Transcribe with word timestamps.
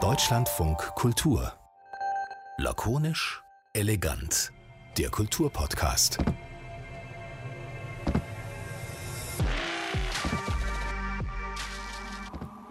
Deutschlandfunk 0.00 0.78
Kultur. 0.96 1.52
Lakonisch, 2.58 3.40
elegant. 3.72 4.52
Der 4.98 5.10
Kulturpodcast. 5.10 6.18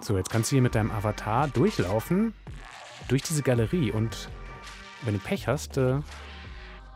So, 0.02 0.18
jetzt 0.18 0.30
kannst 0.30 0.52
du 0.52 0.56
hier 0.56 0.62
mit 0.62 0.76
deinem 0.76 0.92
Avatar 0.92 1.48
durchlaufen 1.48 2.34
durch 3.08 3.22
diese 3.22 3.44
Galerie 3.44 3.92
und 3.92 4.28
wenn 5.04 5.14
du 5.14 5.22
Pech 5.22 5.48
hast, 5.48 5.78
äh, 5.78 6.02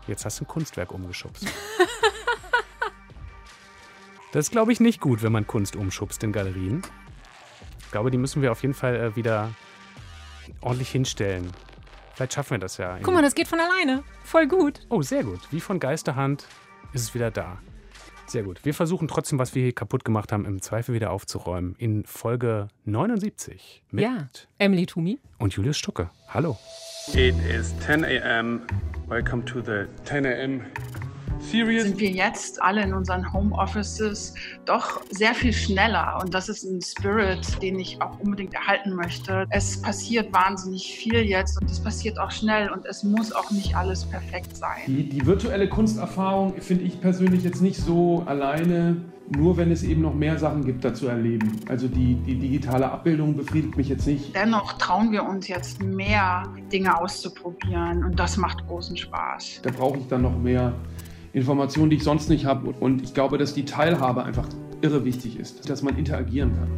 jetzt 0.07 0.25
hast 0.25 0.41
du 0.41 0.43
ein 0.43 0.47
Kunstwerk 0.47 0.91
umgeschubst. 0.91 1.45
das 4.33 4.47
ist, 4.47 4.51
glaube 4.51 4.73
ich, 4.73 4.81
nicht 4.81 4.99
gut, 4.99 5.23
wenn 5.23 5.31
man 5.31 5.47
Kunst 5.47 5.77
umschubst 5.77 6.23
in 6.23 6.33
Galerien. 6.33 6.83
Ich 7.97 7.99
glaube, 7.99 8.11
die 8.11 8.19
müssen 8.19 8.43
wir 8.43 8.51
auf 8.51 8.61
jeden 8.61 8.75
Fall 8.75 8.95
äh, 8.95 9.15
wieder 9.15 9.49
ordentlich 10.61 10.91
hinstellen. 10.91 11.49
Vielleicht 12.13 12.33
schaffen 12.33 12.51
wir 12.51 12.59
das 12.59 12.77
ja. 12.77 12.99
Guck 13.01 13.11
mal, 13.11 13.23
das 13.23 13.33
geht 13.33 13.47
von 13.47 13.59
alleine. 13.59 14.03
Voll 14.23 14.47
gut. 14.47 14.81
Oh, 14.89 15.01
sehr 15.01 15.23
gut. 15.23 15.39
Wie 15.49 15.59
von 15.59 15.79
Geisterhand 15.79 16.45
ist 16.93 17.01
es 17.01 17.15
wieder 17.15 17.31
da. 17.31 17.57
Sehr 18.27 18.43
gut. 18.43 18.63
Wir 18.65 18.75
versuchen 18.75 19.07
trotzdem, 19.07 19.39
was 19.39 19.55
wir 19.55 19.63
hier 19.63 19.73
kaputt 19.73 20.05
gemacht 20.05 20.31
haben, 20.31 20.45
im 20.45 20.61
Zweifel 20.61 20.93
wieder 20.93 21.09
aufzuräumen. 21.09 21.73
In 21.79 22.05
Folge 22.05 22.67
79 22.85 23.81
mit 23.89 24.03
ja, 24.03 24.27
Emily 24.59 24.85
Tumi 24.85 25.19
und 25.39 25.55
Julius 25.55 25.79
Stucke. 25.79 26.11
Hallo. 26.27 26.55
It 27.15 27.33
is 27.49 27.73
10 27.79 28.05
a.m. 28.05 28.61
Welcome 29.07 29.43
to 29.45 29.59
the 29.59 29.87
10 30.05 30.23
a.m. 30.27 30.61
Series. 31.51 31.83
Sind 31.83 31.99
wir 31.99 32.11
jetzt 32.11 32.61
alle 32.61 32.83
in 32.83 32.93
unseren 32.93 33.31
Homeoffices 33.31 34.33
doch 34.65 35.01
sehr 35.09 35.33
viel 35.33 35.53
schneller 35.53 36.19
und 36.21 36.33
das 36.33 36.49
ist 36.49 36.63
ein 36.63 36.81
Spirit, 36.81 37.61
den 37.61 37.79
ich 37.79 38.01
auch 38.01 38.19
unbedingt 38.19 38.53
erhalten 38.53 38.93
möchte. 38.93 39.45
Es 39.49 39.81
passiert 39.81 40.33
wahnsinnig 40.33 40.97
viel 40.97 41.21
jetzt 41.21 41.59
und 41.61 41.69
es 41.69 41.79
passiert 41.79 42.19
auch 42.19 42.31
schnell 42.31 42.69
und 42.69 42.85
es 42.85 43.03
muss 43.03 43.31
auch 43.31 43.51
nicht 43.51 43.75
alles 43.75 44.05
perfekt 44.05 44.55
sein. 44.55 44.77
Die, 44.87 45.07
die 45.07 45.25
virtuelle 45.25 45.69
Kunsterfahrung 45.69 46.53
finde 46.59 46.83
ich 46.83 46.99
persönlich 46.99 47.43
jetzt 47.43 47.61
nicht 47.61 47.77
so 47.77 48.23
alleine 48.25 48.97
nur 49.29 49.57
wenn 49.57 49.71
es 49.71 49.83
eben 49.83 50.01
noch 50.01 50.13
mehr 50.13 50.37
Sachen 50.37 50.63
gibt, 50.63 50.83
da 50.85 50.93
zu 50.93 51.07
erleben. 51.07 51.59
Also 51.67 51.87
die, 51.87 52.15
die 52.15 52.35
digitale 52.35 52.89
Abbildung 52.89 53.35
befriedigt 53.35 53.75
mich 53.75 53.89
jetzt 53.89 54.07
nicht. 54.07 54.35
Dennoch 54.35 54.73
trauen 54.73 55.11
wir 55.11 55.23
uns 55.23 55.47
jetzt 55.47 55.83
mehr 55.83 56.43
Dinge 56.71 56.97
auszuprobieren 56.97 58.05
und 58.05 58.17
das 58.17 58.37
macht 58.37 58.65
großen 58.67 58.95
Spaß. 58.95 59.61
Da 59.63 59.71
brauche 59.71 59.97
ich 59.97 60.07
dann 60.07 60.21
noch 60.21 60.37
mehr 60.37 60.73
Informationen, 61.37 61.91
die 61.91 61.97
ich 61.97 62.03
sonst 62.03 62.29
nicht 62.29 62.45
habe. 62.45 62.71
Und 62.71 63.03
ich 63.03 63.13
glaube, 63.13 63.37
dass 63.37 63.53
die 63.53 63.63
Teilhabe 63.63 64.23
einfach 64.23 64.49
irre 64.81 65.05
wichtig 65.05 65.37
ist, 65.39 65.69
dass 65.69 65.83
man 65.83 65.95
interagieren 65.95 66.51
kann. 66.53 66.71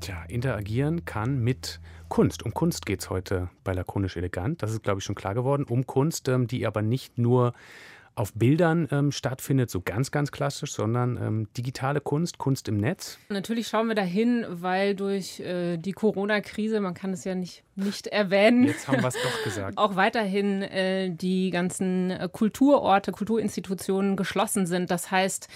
Tja, 0.00 0.24
interagieren 0.28 1.04
kann 1.04 1.38
mit 1.38 1.80
Kunst. 2.08 2.44
Um 2.44 2.52
Kunst 2.52 2.86
geht 2.86 3.00
es 3.00 3.10
heute 3.10 3.50
bei 3.62 3.72
Lakonisch 3.72 4.16
Elegant. 4.16 4.62
Das 4.62 4.72
ist, 4.72 4.82
glaube 4.82 4.98
ich, 4.98 5.04
schon 5.04 5.14
klar 5.14 5.34
geworden. 5.34 5.64
Um 5.68 5.86
Kunst, 5.86 6.28
ähm, 6.28 6.48
die 6.48 6.66
aber 6.66 6.82
nicht 6.82 7.16
nur 7.16 7.54
auf 8.16 8.32
Bildern 8.34 8.88
ähm, 8.92 9.12
stattfindet, 9.12 9.70
so 9.70 9.80
ganz, 9.80 10.10
ganz 10.10 10.30
klassisch, 10.30 10.72
sondern 10.72 11.16
ähm, 11.16 11.48
digitale 11.56 12.00
Kunst, 12.00 12.38
Kunst 12.38 12.68
im 12.68 12.76
Netz. 12.76 13.18
Natürlich 13.28 13.68
schauen 13.68 13.88
wir 13.88 13.94
dahin, 13.94 14.46
weil 14.48 14.94
durch 14.94 15.40
äh, 15.40 15.76
die 15.78 15.92
Corona-Krise, 15.92 16.80
man 16.80 16.94
kann 16.94 17.12
es 17.12 17.24
ja 17.24 17.34
nicht, 17.34 17.64
nicht 17.74 18.06
erwähnen. 18.06 18.64
Jetzt 18.64 18.86
haben 18.86 19.02
wir 19.02 19.08
es 19.08 19.14
doch 19.14 19.44
gesagt. 19.44 19.78
auch 19.78 19.96
weiterhin 19.96 20.62
äh, 20.62 21.10
die 21.10 21.50
ganzen 21.50 22.10
äh, 22.10 22.28
Kulturorte, 22.30 23.10
Kulturinstitutionen 23.10 24.16
geschlossen 24.16 24.66
sind. 24.66 24.90
Das 24.90 25.10
heißt, 25.10 25.48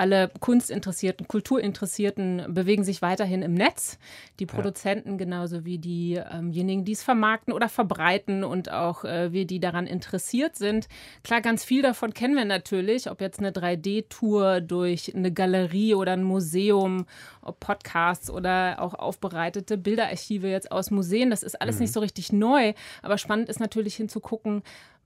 alle 0.00 0.30
Kunstinteressierten, 0.40 1.28
Kulturinteressierten 1.28 2.46
bewegen 2.48 2.84
sich 2.84 3.02
weiterhin 3.02 3.42
im 3.42 3.52
Netz. 3.52 3.98
Die 4.38 4.46
Produzenten 4.46 5.10
ja. 5.10 5.16
genauso 5.18 5.66
wie 5.66 5.76
diejenigen, 5.76 6.86
die 6.86 6.92
es 6.92 7.02
vermarkten 7.02 7.52
oder 7.52 7.68
verbreiten 7.68 8.42
und 8.42 8.70
auch 8.72 9.04
äh, 9.04 9.34
wir, 9.34 9.44
die 9.44 9.60
daran 9.60 9.86
interessiert 9.86 10.56
sind. 10.56 10.88
Klar, 11.22 11.42
ganz 11.42 11.64
viel 11.64 11.82
davon 11.82 12.14
kennen 12.14 12.34
wir 12.34 12.46
natürlich, 12.46 13.10
ob 13.10 13.20
jetzt 13.20 13.40
eine 13.40 13.50
3D-Tour 13.50 14.62
durch 14.62 15.14
eine 15.14 15.30
Galerie 15.32 15.94
oder 15.94 16.12
ein 16.12 16.24
Museum, 16.24 17.04
ob 17.42 17.60
Podcasts 17.60 18.30
oder 18.30 18.76
auch 18.80 18.94
aufbereitete 18.94 19.76
Bilderarchive 19.76 20.48
jetzt 20.48 20.72
aus 20.72 20.90
Museen. 20.90 21.28
Das 21.28 21.42
ist 21.42 21.60
alles 21.60 21.74
mhm. 21.74 21.82
nicht 21.82 21.92
so 21.92 22.00
richtig 22.00 22.32
neu, 22.32 22.72
aber 23.02 23.18
spannend 23.18 23.50
ist 23.50 23.60
natürlich 23.60 23.96
hinzugucken, 23.96 24.62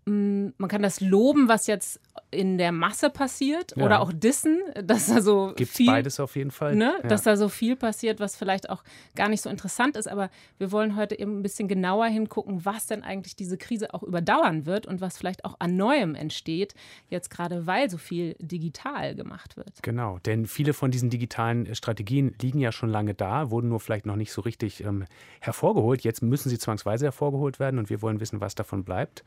man 0.06 0.68
kann 0.68 0.82
das 0.82 1.00
loben, 1.00 1.48
was 1.48 1.66
jetzt 1.66 1.98
in 2.30 2.58
der 2.58 2.72
Masse 2.72 3.08
passiert 3.08 3.74
ja. 3.76 3.84
oder 3.84 4.00
auch 4.00 4.12
dissen, 4.12 4.60
dass 4.82 5.06
da 5.06 5.22
so 5.22 5.52
Gibt's 5.56 5.76
viel 5.76 5.86
beides 5.86 6.20
auf 6.20 6.36
jeden 6.36 6.50
Fall, 6.50 6.76
ne, 6.76 6.94
ja. 7.02 7.08
dass 7.08 7.22
da 7.22 7.36
so 7.36 7.48
viel 7.48 7.74
passiert, 7.74 8.20
was 8.20 8.36
vielleicht 8.36 8.68
auch 8.68 8.84
gar 9.14 9.28
nicht 9.28 9.40
so 9.40 9.48
interessant 9.48 9.96
ist. 9.96 10.06
Aber 10.06 10.28
wir 10.58 10.72
wollen 10.72 10.96
heute 10.96 11.18
eben 11.18 11.38
ein 11.38 11.42
bisschen 11.42 11.68
genauer 11.68 12.06
hingucken, 12.06 12.64
was 12.64 12.86
denn 12.86 13.02
eigentlich 13.02 13.34
diese 13.34 13.56
Krise 13.56 13.94
auch 13.94 14.02
überdauern 14.02 14.66
wird 14.66 14.86
und 14.86 15.00
was 15.00 15.16
vielleicht 15.16 15.44
auch 15.46 15.56
an 15.58 15.76
Neuem 15.76 16.14
entsteht, 16.14 16.74
jetzt 17.08 17.30
gerade 17.30 17.66
weil 17.66 17.88
so 17.88 17.96
viel 17.96 18.36
digital 18.40 19.14
gemacht 19.14 19.56
wird. 19.56 19.82
Genau, 19.82 20.18
denn 20.26 20.46
viele 20.46 20.74
von 20.74 20.90
diesen 20.90 21.08
digitalen 21.08 21.74
Strategien 21.74 22.34
liegen 22.42 22.60
ja 22.60 22.72
schon 22.72 22.90
lange 22.90 23.14
da, 23.14 23.50
wurden 23.50 23.70
nur 23.70 23.80
vielleicht 23.80 24.04
noch 24.04 24.16
nicht 24.16 24.32
so 24.32 24.42
richtig 24.42 24.84
ähm, 24.84 25.06
hervorgeholt. 25.40 26.02
Jetzt 26.02 26.22
müssen 26.22 26.50
sie 26.50 26.58
zwangsweise 26.58 27.06
hervorgeholt 27.06 27.58
werden 27.58 27.78
und 27.78 27.88
wir 27.88 28.02
wollen 28.02 28.20
wissen, 28.20 28.42
was 28.42 28.54
davon 28.54 28.84
bleibt 28.84 29.24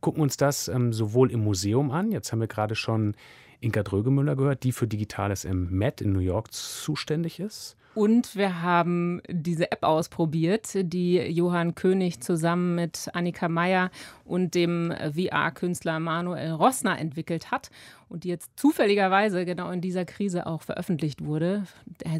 gucken 0.00 0.22
uns 0.22 0.36
das 0.36 0.68
ähm, 0.68 0.92
sowohl 0.92 1.30
im 1.30 1.44
Museum 1.44 1.90
an, 1.90 2.12
jetzt 2.12 2.32
haben 2.32 2.40
wir 2.40 2.48
gerade 2.48 2.74
schon 2.74 3.14
Inka 3.60 3.82
Drögemüller 3.82 4.36
gehört, 4.36 4.62
die 4.62 4.72
für 4.72 4.86
Digitales 4.86 5.44
im 5.44 5.70
Met 5.70 6.00
in 6.00 6.12
New 6.12 6.20
York 6.20 6.52
zuständig 6.52 7.40
ist. 7.40 7.76
Und 7.94 8.36
wir 8.36 8.62
haben 8.62 9.20
diese 9.28 9.72
App 9.72 9.82
ausprobiert, 9.82 10.68
die 10.74 11.16
Johann 11.16 11.74
König 11.74 12.20
zusammen 12.20 12.76
mit 12.76 13.08
Annika 13.12 13.48
Meyer 13.48 13.90
und 14.24 14.54
dem 14.54 14.92
VR-Künstler 14.92 15.98
Manuel 15.98 16.52
Rossner 16.52 16.96
entwickelt 16.96 17.50
hat 17.50 17.70
und 18.08 18.22
die 18.22 18.28
jetzt 18.28 18.52
zufälligerweise 18.56 19.44
genau 19.44 19.70
in 19.70 19.80
dieser 19.80 20.04
Krise 20.04 20.46
auch 20.46 20.62
veröffentlicht 20.62 21.24
wurde. 21.24 21.64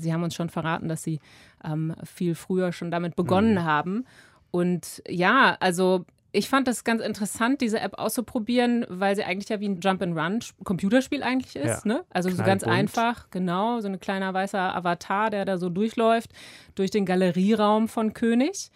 Sie 0.01 0.13
haben 0.13 0.25
uns 0.25 0.35
schon 0.35 0.49
verraten, 0.49 0.89
dass 0.89 1.05
sie 1.05 1.21
ähm, 1.63 1.95
viel 2.03 2.35
früher 2.35 2.73
schon 2.73 2.91
damit 2.91 3.15
begonnen 3.15 3.55
mhm. 3.55 3.65
haben. 3.65 4.05
Und 4.51 5.01
ja, 5.07 5.57
also 5.61 6.07
ich 6.33 6.49
fand 6.49 6.69
das 6.69 6.85
ganz 6.85 7.01
interessant, 7.03 7.61
diese 7.61 7.81
App 7.81 7.99
auszuprobieren, 7.99 8.85
weil 8.89 9.17
sie 9.17 9.25
eigentlich 9.25 9.49
ja 9.49 9.61
wie 9.61 9.69
ein 9.69 9.81
Jump-and-Run-Computerspiel 9.81 11.23
eigentlich 11.23 11.57
ist. 11.57 11.85
Ja. 11.87 11.93
Ne? 11.93 12.05
Also 12.11 12.29
so 12.31 12.43
ganz 12.43 12.65
einfach, 12.65 13.31
genau, 13.31 13.81
so 13.81 13.89
ein 13.89 13.99
kleiner 13.99 14.35
weißer 14.35 14.75
Avatar, 14.77 15.31
der 15.31 15.45
da 15.45 15.57
so 15.57 15.71
durchläuft 15.71 16.31
durch 16.75 16.91
den 16.91 17.07
Galerieraum 17.07 17.89
von 17.89 18.13
König. 18.13 18.71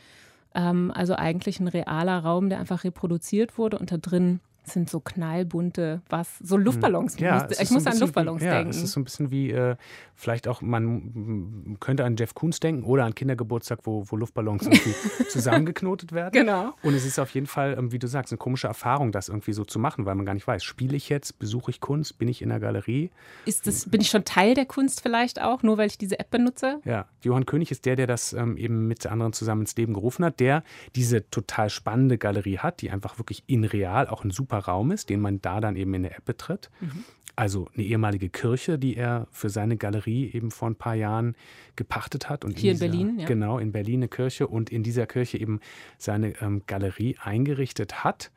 Ähm, 0.55 0.91
also 0.95 1.15
eigentlich 1.15 1.61
ein 1.61 1.69
realer 1.69 2.21
Raum, 2.21 2.49
der 2.49 2.59
einfach 2.59 2.85
reproduziert 2.85 3.59
wurde 3.59 3.79
und 3.79 3.93
da 3.93 3.99
drin 3.99 4.41
sind 4.65 4.89
so 4.89 5.01
knallbunte, 5.01 6.03
was, 6.09 6.39
so 6.39 6.57
hm. 6.57 6.65
Luftballons. 6.65 7.19
Ja, 7.19 7.49
ich 7.51 7.71
muss 7.71 7.87
an 7.87 7.99
Luftballons 7.99 8.41
wie, 8.41 8.47
denken. 8.47 8.65
Ja, 8.65 8.71
es 8.71 8.83
ist 8.83 8.93
so 8.93 9.01
ein 9.01 9.05
bisschen 9.05 9.31
wie, 9.31 9.51
äh, 9.51 9.77
vielleicht 10.15 10.47
auch, 10.47 10.61
man 10.63 11.77
könnte 11.81 12.05
an 12.05 12.17
Jeff 12.17 12.35
Koons 12.35 12.61
denken 12.61 12.85
oder 12.85 13.05
an 13.05 13.15
Kindergeburtstag, 13.15 13.81
wo, 13.85 14.05
wo 14.07 14.17
Luftballons 14.17 14.63
irgendwie 14.63 14.95
zusammengeknotet 15.29 16.13
werden. 16.13 16.33
Genau. 16.33 16.75
Und 16.83 16.95
es 16.95 17.05
ist 17.05 17.19
auf 17.19 17.31
jeden 17.31 17.47
Fall, 17.47 17.77
ähm, 17.79 17.93
wie 17.93 17.99
du 17.99 18.07
sagst, 18.07 18.33
eine 18.33 18.39
komische 18.39 18.69
Erfahrung, 18.69 19.13
das 19.13 19.29
irgendwie 19.29 19.53
so 19.53 19.65
zu 19.65 19.79
machen, 19.79 20.07
weil 20.07 20.15
man 20.15 20.25
gar 20.25 20.35
nicht 20.35 20.47
weiß, 20.47 20.63
spiele 20.63 20.97
ich 20.97 21.09
jetzt, 21.09 21.39
besuche 21.39 21.71
ich 21.71 21.81
Kunst, 21.81 22.19
bin 22.19 22.29
ich 22.29 22.43
in 22.43 22.51
der 22.51 22.61
Galerie? 22.61 23.11
Ist 23.47 23.67
das, 23.67 23.91
bin 23.91 24.01
ich 24.01 24.11
schon 24.11 24.25
Teil 24.25 24.55
der 24.55 24.67
Kunst 24.67 25.01
vielleicht 25.01 25.41
auch, 25.43 25.63
nur 25.63 25.79
weil 25.79 25.89
ich 25.89 25.99
diese 25.99 26.19
App 26.21 26.31
benutze? 26.31 26.81
Ja, 26.85 27.07
Johann 27.23 27.47
König 27.47 27.71
ist 27.71 27.85
der, 27.85 27.97
der 27.97 28.07
das 28.07 28.33
ähm, 28.33 28.57
eben 28.57 28.87
mit 28.87 29.07
anderen 29.07 29.33
zusammen 29.33 29.63
ins 29.63 29.77
Leben 29.77 29.95
gerufen 29.95 30.25
hat, 30.25 30.41
der 30.41 30.63
diese 30.95 31.29
total 31.31 31.71
spannende 31.71 32.19
Galerie 32.19 32.59
hat, 32.59 32.81
die 32.81 32.91
einfach 32.91 33.19
wirklich 33.19 33.43
in 33.47 33.65
real 33.65 34.07
auch 34.07 34.25
ein 34.25 34.31
super 34.31 34.52
super 34.53 34.65
Raum 34.71 34.91
ist, 34.91 35.09
den 35.09 35.21
man 35.21 35.41
da 35.41 35.61
dann 35.61 35.77
eben 35.77 35.95
in 35.95 36.03
der 36.03 36.17
App 36.17 36.25
betritt. 36.25 36.71
Mhm. 36.81 37.05
Also 37.35 37.69
eine 37.75 37.85
ehemalige 37.85 38.29
Kirche, 38.29 38.79
die 38.79 38.95
er 38.95 39.27
für 39.31 39.49
seine 39.49 39.79
Galerie 39.79 40.31
eben 40.33 40.51
vor 40.51 40.69
ein 40.69 40.75
paar 40.75 40.95
Jahren 40.95 41.35
gepachtet 41.77 42.29
hat. 42.29 42.45
Und 42.45 42.59
Hier 42.59 42.73
in, 42.73 42.77
dieser, 42.77 42.87
in 42.87 42.91
Berlin, 42.91 43.19
ja. 43.21 43.27
Genau, 43.27 43.59
in 43.59 43.73
Berlin 43.73 44.01
eine 44.01 44.09
Kirche 44.09 44.47
und 44.47 44.71
in 44.71 44.83
dieser 44.83 45.07
Kirche 45.07 45.39
eben 45.39 45.61
seine 45.97 46.35
ähm, 46.43 46.63
Galerie 46.67 47.17
eingerichtet 47.23 48.05
hat. 48.05 48.31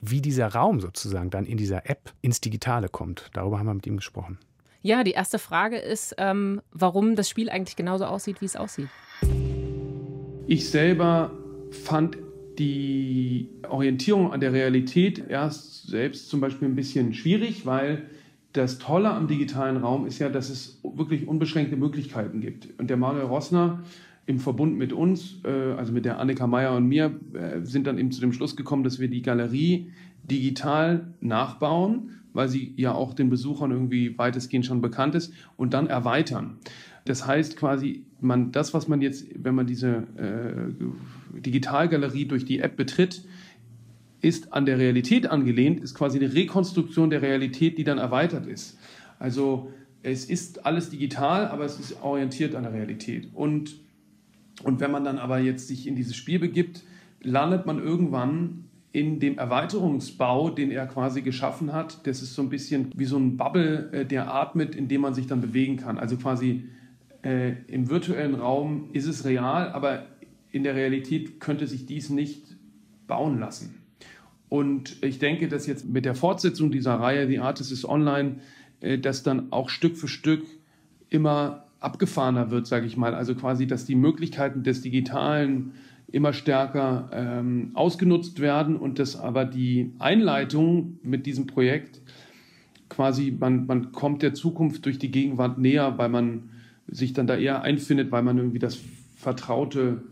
Wie 0.00 0.20
dieser 0.22 0.48
Raum 0.48 0.80
sozusagen 0.80 1.30
dann 1.30 1.44
in 1.44 1.58
dieser 1.58 1.88
App 1.88 2.12
ins 2.22 2.40
Digitale 2.40 2.88
kommt, 2.88 3.30
darüber 3.34 3.58
haben 3.58 3.66
wir 3.66 3.74
mit 3.74 3.86
ihm 3.86 3.96
gesprochen. 3.96 4.38
Ja, 4.80 5.04
die 5.04 5.12
erste 5.12 5.38
Frage 5.38 5.76
ist, 5.76 6.14
ähm, 6.18 6.60
warum 6.72 7.14
das 7.14 7.28
Spiel 7.28 7.50
eigentlich 7.50 7.76
genauso 7.76 8.06
aussieht, 8.06 8.40
wie 8.40 8.46
es 8.46 8.56
aussieht. 8.56 8.88
Ich 10.48 10.70
selber 10.70 11.30
fand 11.70 12.18
die 12.58 13.48
Orientierung 13.68 14.32
an 14.32 14.40
der 14.40 14.52
Realität 14.52 15.22
erst 15.28 15.86
selbst 15.88 16.28
zum 16.28 16.40
Beispiel 16.40 16.68
ein 16.68 16.76
bisschen 16.76 17.14
schwierig, 17.14 17.66
weil 17.66 18.06
das 18.52 18.78
Tolle 18.78 19.10
am 19.10 19.28
digitalen 19.28 19.78
Raum 19.78 20.06
ist 20.06 20.18
ja, 20.18 20.28
dass 20.28 20.50
es 20.50 20.80
wirklich 20.82 21.26
unbeschränkte 21.26 21.76
Möglichkeiten 21.76 22.40
gibt. 22.40 22.68
Und 22.78 22.90
der 22.90 22.96
Manuel 22.96 23.24
Rossner 23.24 23.82
im 24.26 24.38
Verbund 24.38 24.76
mit 24.76 24.92
uns, 24.92 25.40
äh, 25.44 25.72
also 25.72 25.92
mit 25.92 26.04
der 26.04 26.18
Annika 26.18 26.46
Meyer 26.46 26.76
und 26.76 26.86
mir, 26.86 27.12
äh, 27.32 27.64
sind 27.64 27.86
dann 27.86 27.98
eben 27.98 28.12
zu 28.12 28.20
dem 28.20 28.32
Schluss 28.32 28.56
gekommen, 28.56 28.84
dass 28.84 29.00
wir 29.00 29.08
die 29.08 29.22
Galerie 29.22 29.90
digital 30.30 31.08
nachbauen, 31.20 32.21
weil 32.32 32.48
sie 32.48 32.74
ja 32.76 32.92
auch 32.92 33.14
den 33.14 33.30
Besuchern 33.30 33.70
irgendwie 33.70 34.16
weitestgehend 34.18 34.66
schon 34.66 34.80
bekannt 34.80 35.14
ist, 35.14 35.32
und 35.56 35.74
dann 35.74 35.86
erweitern. 35.86 36.58
Das 37.04 37.26
heißt 37.26 37.56
quasi, 37.56 38.04
man, 38.20 38.52
das, 38.52 38.74
was 38.74 38.88
man 38.88 39.02
jetzt, 39.02 39.26
wenn 39.34 39.54
man 39.54 39.66
diese 39.66 40.06
äh, 40.16 41.40
Digitalgalerie 41.40 42.26
durch 42.26 42.44
die 42.44 42.60
App 42.60 42.76
betritt, 42.76 43.24
ist 44.20 44.52
an 44.52 44.66
der 44.66 44.78
Realität 44.78 45.26
angelehnt, 45.26 45.80
ist 45.80 45.94
quasi 45.94 46.18
eine 46.18 46.32
Rekonstruktion 46.32 47.10
der 47.10 47.22
Realität, 47.22 47.76
die 47.76 47.84
dann 47.84 47.98
erweitert 47.98 48.46
ist. 48.46 48.78
Also 49.18 49.72
es 50.04 50.24
ist 50.24 50.64
alles 50.64 50.90
digital, 50.90 51.48
aber 51.48 51.64
es 51.64 51.78
ist 51.78 52.02
orientiert 52.02 52.54
an 52.54 52.62
der 52.62 52.72
Realität. 52.72 53.28
Und, 53.34 53.80
und 54.62 54.78
wenn 54.80 54.92
man 54.92 55.04
dann 55.04 55.18
aber 55.18 55.38
jetzt 55.38 55.66
sich 55.66 55.88
in 55.88 55.96
dieses 55.96 56.14
Spiel 56.14 56.38
begibt, 56.38 56.84
landet 57.20 57.66
man 57.66 57.80
irgendwann 57.80 58.64
in 58.92 59.20
dem 59.20 59.38
Erweiterungsbau, 59.38 60.50
den 60.50 60.70
er 60.70 60.86
quasi 60.86 61.22
geschaffen 61.22 61.72
hat. 61.72 62.06
Das 62.06 62.22
ist 62.22 62.34
so 62.34 62.42
ein 62.42 62.50
bisschen 62.50 62.90
wie 62.94 63.06
so 63.06 63.16
ein 63.16 63.36
Bubble, 63.36 63.90
äh, 63.92 64.04
der 64.04 64.32
atmet, 64.32 64.74
in 64.74 64.88
dem 64.88 65.00
man 65.00 65.14
sich 65.14 65.26
dann 65.26 65.40
bewegen 65.40 65.78
kann. 65.78 65.98
Also 65.98 66.16
quasi 66.16 66.64
äh, 67.22 67.52
im 67.68 67.88
virtuellen 67.88 68.34
Raum 68.34 68.90
ist 68.92 69.06
es 69.06 69.24
real, 69.24 69.70
aber 69.70 70.06
in 70.50 70.62
der 70.62 70.74
Realität 70.74 71.40
könnte 71.40 71.66
sich 71.66 71.86
dies 71.86 72.10
nicht 72.10 72.56
bauen 73.06 73.40
lassen. 73.40 73.82
Und 74.50 75.02
ich 75.02 75.18
denke, 75.18 75.48
dass 75.48 75.66
jetzt 75.66 75.88
mit 75.88 76.04
der 76.04 76.14
Fortsetzung 76.14 76.70
dieser 76.70 76.94
Reihe, 76.96 77.26
The 77.26 77.38
Artist 77.38 77.72
is 77.72 77.88
Online, 77.88 78.36
äh, 78.80 78.98
das 78.98 79.22
dann 79.22 79.50
auch 79.52 79.70
Stück 79.70 79.96
für 79.96 80.08
Stück 80.08 80.44
immer 81.08 81.64
abgefahrener 81.80 82.50
wird, 82.50 82.66
sage 82.66 82.86
ich 82.86 82.98
mal. 82.98 83.14
Also 83.14 83.34
quasi, 83.34 83.66
dass 83.66 83.86
die 83.86 83.94
Möglichkeiten 83.94 84.62
des 84.62 84.82
Digitalen 84.82 85.72
immer 86.12 86.32
stärker 86.32 87.10
ähm, 87.12 87.70
ausgenutzt 87.74 88.40
werden 88.40 88.76
und 88.76 88.98
dass 88.98 89.16
aber 89.16 89.44
die 89.44 89.92
Einleitung 89.98 90.98
mit 91.02 91.26
diesem 91.26 91.46
Projekt 91.46 92.00
quasi, 92.88 93.34
man, 93.38 93.66
man 93.66 93.92
kommt 93.92 94.22
der 94.22 94.34
Zukunft 94.34 94.84
durch 94.84 94.98
die 94.98 95.10
Gegenwart 95.10 95.58
näher, 95.58 95.96
weil 95.96 96.10
man 96.10 96.50
sich 96.86 97.14
dann 97.14 97.26
da 97.26 97.36
eher 97.36 97.62
einfindet, 97.62 98.12
weil 98.12 98.22
man 98.22 98.36
irgendwie 98.36 98.58
das 98.58 98.78
Vertraute 99.16 100.02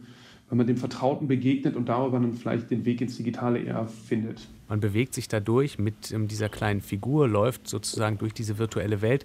wenn 0.50 0.58
man 0.58 0.66
dem 0.66 0.76
Vertrauten 0.76 1.28
begegnet 1.28 1.76
und 1.76 1.88
darüber 1.88 2.18
dann 2.18 2.34
vielleicht 2.34 2.70
den 2.70 2.84
Weg 2.84 3.00
ins 3.00 3.16
Digitale 3.16 3.60
eher 3.60 3.86
findet. 3.86 4.48
Man 4.68 4.80
bewegt 4.80 5.14
sich 5.14 5.28
dadurch 5.28 5.78
mit 5.78 6.10
ähm, 6.10 6.26
dieser 6.26 6.48
kleinen 6.48 6.80
Figur, 6.80 7.28
läuft 7.28 7.68
sozusagen 7.68 8.18
durch 8.18 8.34
diese 8.34 8.58
virtuelle 8.58 9.00
Welt. 9.00 9.24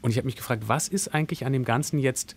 Und 0.00 0.12
ich 0.12 0.16
habe 0.16 0.26
mich 0.26 0.36
gefragt, 0.36 0.64
was 0.68 0.86
ist 0.86 1.12
eigentlich 1.12 1.44
an 1.44 1.52
dem 1.52 1.64
Ganzen 1.64 1.98
jetzt 1.98 2.36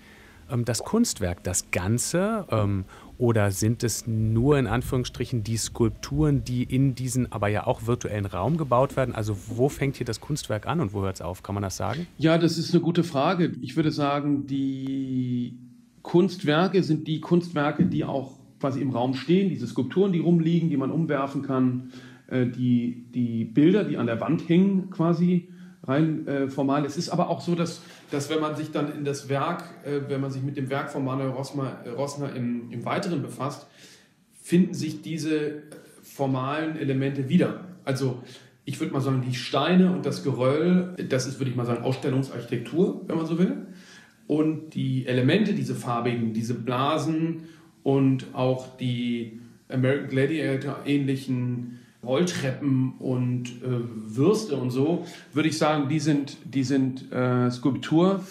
ähm, 0.52 0.66
das 0.66 0.84
Kunstwerk, 0.84 1.44
das 1.44 1.72
Ganze? 1.72 2.46
Ähm, 2.50 2.86
oder 3.18 3.52
sind 3.52 3.84
es 3.84 4.06
nur 4.06 4.60
in 4.60 4.68
Anführungsstrichen 4.68 5.44
die 5.44 5.58
Skulpturen, 5.58 6.44
die 6.44 6.64
in 6.64 6.94
diesen, 6.94 7.32
aber 7.32 7.48
ja 7.48 7.66
auch 7.66 7.88
virtuellen 7.88 8.28
Raum 8.28 8.58
gebaut 8.58 8.96
werden? 8.96 9.16
Also 9.16 9.36
wo 9.48 9.70
fängt 9.70 9.98
hier 9.98 10.06
das 10.06 10.22
Kunstwerk 10.22 10.68
an 10.68 10.80
und 10.80 10.94
wo 10.94 11.02
hört 11.02 11.16
es 11.16 11.22
auf? 11.22 11.42
Kann 11.42 11.56
man 11.56 11.64
das 11.64 11.78
sagen? 11.78 12.06
Ja, 12.18 12.38
das 12.38 12.58
ist 12.58 12.74
eine 12.74 12.82
gute 12.82 13.04
Frage. 13.04 13.54
Ich 13.62 13.76
würde 13.76 13.92
sagen, 13.92 14.46
die 14.46 15.58
Kunstwerke 16.04 16.84
sind 16.84 17.08
die 17.08 17.20
Kunstwerke, 17.20 17.86
die 17.86 18.06
auch 18.06 18.38
quasi 18.60 18.82
im 18.82 18.92
Raum 18.92 19.14
stehen, 19.14 19.50
diese 19.50 19.68
Skulpturen, 19.68 20.12
die 20.12 20.20
rumliegen, 20.20 20.70
die 20.70 20.78
man 20.78 20.92
umwerfen 20.92 21.42
kann, 21.42 21.92
äh, 22.28 22.46
die, 22.46 23.06
die 23.14 23.46
Bilder, 23.46 23.84
die 23.84 23.98
an 23.98 24.06
der 24.06 24.22
Wand 24.22 24.48
hängen, 24.48 24.90
quasi 24.90 25.50
rein 25.88 26.28
äh, 26.28 26.48
formal. 26.50 26.86
Es 26.86 26.98
ist 26.98 27.10
aber 27.10 27.30
auch 27.30 27.42
so, 27.42 27.56
dass, 27.56 27.82
dass 28.12 28.30
wenn 28.30 28.40
man 28.40 28.56
sich 28.56 28.72
dann 28.72 28.92
in 28.94 29.06
das 29.06 29.30
Werk, 29.30 29.64
äh, 29.86 30.02
wenn 30.10 30.22
man 30.22 30.32
sich 30.32 30.44
mit 30.44 30.58
dem 30.58 30.70
Werk 30.70 30.92
von 30.92 31.06
Manuel 31.06 31.30
Rossner, 31.30 31.82
äh, 31.86 31.90
Rossner 31.90 32.36
im, 32.36 32.72
im 32.72 32.86
Weiteren 32.86 33.22
befasst, 33.22 33.68
finden 34.42 34.74
sich 34.74 35.02
diese 35.02 35.64
formalen 36.04 36.78
Elemente 36.78 37.30
wieder. 37.30 37.66
Also 37.86 38.22
ich 38.66 38.80
würde 38.80 38.94
mal 38.94 39.02
sagen, 39.02 39.24
die 39.26 39.36
Steine 39.36 39.92
und 39.94 40.06
das 40.06 40.24
Geröll, 40.24 40.94
das 41.10 41.26
ist, 41.26 41.40
würde 41.40 41.52
ich 41.52 41.56
mal 41.56 41.66
sagen, 41.66 41.84
Ausstellungsarchitektur, 41.84 43.04
wenn 43.08 43.18
man 43.18 43.26
so 43.26 43.40
will 43.40 43.68
und 44.28 44.76
die 44.76 45.08
Elemente, 45.08 45.54
diese 45.54 45.74
farbigen, 45.74 46.34
diese 46.34 46.54
Blasen 46.54 47.46
und 47.84 48.28
auch 48.34 48.78
die 48.78 49.40
American 49.70 50.10
Gladiator 50.10 50.80
ähnlichen 50.86 51.80
Rolltreppen 52.08 52.94
und 53.00 53.50
äh, 53.62 53.82
Würste 54.16 54.56
und 54.56 54.72
so, 54.72 55.06
würde 55.34 55.50
ich 55.50 55.58
sagen, 55.58 55.90
die 55.90 56.00
sind, 56.00 56.38
die 56.46 56.64
sind 56.64 57.12
äh, 57.12 57.52
Skulptur. 57.52 58.24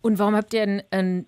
Und 0.00 0.18
warum 0.18 0.36
habt 0.36 0.54
ihr 0.54 0.62
ein, 0.62 0.82
ein 0.90 1.26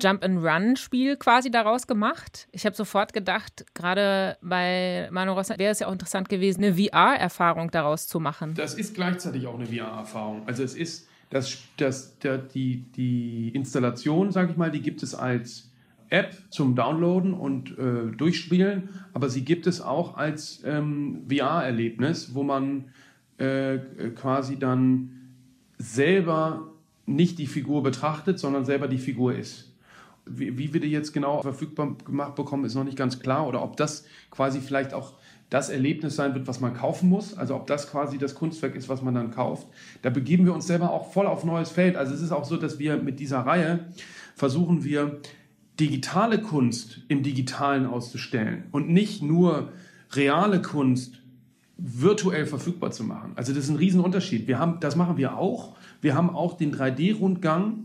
Jump-and-Run-Spiel 0.00 1.16
quasi 1.16 1.50
daraus 1.50 1.86
gemacht? 1.86 2.48
Ich 2.52 2.64
habe 2.64 2.76
sofort 2.76 3.12
gedacht, 3.12 3.66
gerade 3.74 4.38
bei 4.40 5.08
Manu 5.10 5.32
Rossa 5.32 5.58
wäre 5.58 5.72
es 5.72 5.80
ja 5.80 5.88
auch 5.88 5.92
interessant 5.92 6.28
gewesen, 6.28 6.64
eine 6.64 6.74
VR-Erfahrung 6.76 7.70
daraus 7.70 8.06
zu 8.06 8.20
machen. 8.20 8.54
Das 8.54 8.74
ist 8.74 8.94
gleichzeitig 8.94 9.46
auch 9.46 9.54
eine 9.54 9.66
VR-Erfahrung. 9.66 10.42
Also 10.46 10.62
es 10.62 10.74
ist 10.74 11.08
das, 11.30 11.58
das, 11.76 12.18
der, 12.18 12.38
die, 12.38 12.84
die 12.92 13.48
Installation, 13.54 14.30
sage 14.30 14.52
ich 14.52 14.56
mal, 14.56 14.70
die 14.70 14.82
gibt 14.82 15.02
es 15.02 15.14
als 15.14 15.71
App 16.12 16.34
zum 16.50 16.74
Downloaden 16.74 17.32
und 17.32 17.76
äh, 17.78 18.14
Durchspielen, 18.16 18.90
aber 19.14 19.28
sie 19.28 19.44
gibt 19.44 19.66
es 19.66 19.80
auch 19.80 20.16
als 20.16 20.62
ähm, 20.64 21.26
VR-Erlebnis, 21.28 22.34
wo 22.34 22.42
man 22.42 22.90
äh, 23.38 23.78
quasi 24.14 24.58
dann 24.58 25.10
selber 25.78 26.70
nicht 27.06 27.38
die 27.38 27.46
Figur 27.46 27.82
betrachtet, 27.82 28.38
sondern 28.38 28.64
selber 28.64 28.88
die 28.88 28.98
Figur 28.98 29.34
ist. 29.34 29.74
Wie, 30.26 30.56
wie 30.56 30.72
wir 30.72 30.80
die 30.80 30.90
jetzt 30.90 31.12
genau 31.12 31.42
verfügbar 31.42 31.96
gemacht 32.04 32.36
bekommen, 32.36 32.64
ist 32.64 32.74
noch 32.74 32.84
nicht 32.84 32.96
ganz 32.96 33.18
klar. 33.18 33.48
Oder 33.48 33.62
ob 33.62 33.76
das 33.76 34.04
quasi 34.30 34.60
vielleicht 34.60 34.94
auch 34.94 35.14
das 35.50 35.68
Erlebnis 35.68 36.14
sein 36.14 36.34
wird, 36.34 36.46
was 36.46 36.60
man 36.60 36.74
kaufen 36.74 37.08
muss. 37.08 37.36
Also 37.36 37.56
ob 37.56 37.66
das 37.66 37.90
quasi 37.90 38.18
das 38.18 38.34
Kunstwerk 38.34 38.76
ist, 38.76 38.88
was 38.88 39.02
man 39.02 39.14
dann 39.14 39.30
kauft. 39.32 39.66
Da 40.02 40.10
begeben 40.10 40.44
wir 40.44 40.54
uns 40.54 40.66
selber 40.66 40.92
auch 40.92 41.12
voll 41.12 41.26
auf 41.26 41.44
neues 41.44 41.70
Feld. 41.70 41.96
Also 41.96 42.14
es 42.14 42.22
ist 42.22 42.32
auch 42.32 42.44
so, 42.44 42.56
dass 42.56 42.78
wir 42.78 42.96
mit 42.96 43.18
dieser 43.18 43.40
Reihe 43.40 43.86
versuchen 44.36 44.84
wir 44.84 45.20
digitale 45.80 46.40
Kunst 46.40 47.00
im 47.08 47.22
digitalen 47.22 47.86
auszustellen 47.86 48.64
und 48.72 48.88
nicht 48.88 49.22
nur 49.22 49.72
reale 50.12 50.60
Kunst 50.60 51.22
virtuell 51.78 52.46
verfügbar 52.46 52.90
zu 52.90 53.04
machen. 53.04 53.32
Also 53.34 53.52
das 53.52 53.64
ist 53.64 53.70
ein 53.70 53.76
Riesenunterschied. 53.76 54.46
Wir 54.46 54.58
haben, 54.58 54.78
das 54.80 54.96
machen 54.96 55.16
wir 55.16 55.36
auch. 55.36 55.76
Wir 56.00 56.14
haben 56.14 56.30
auch 56.30 56.56
den 56.56 56.74
3D-Rundgang 56.74 57.84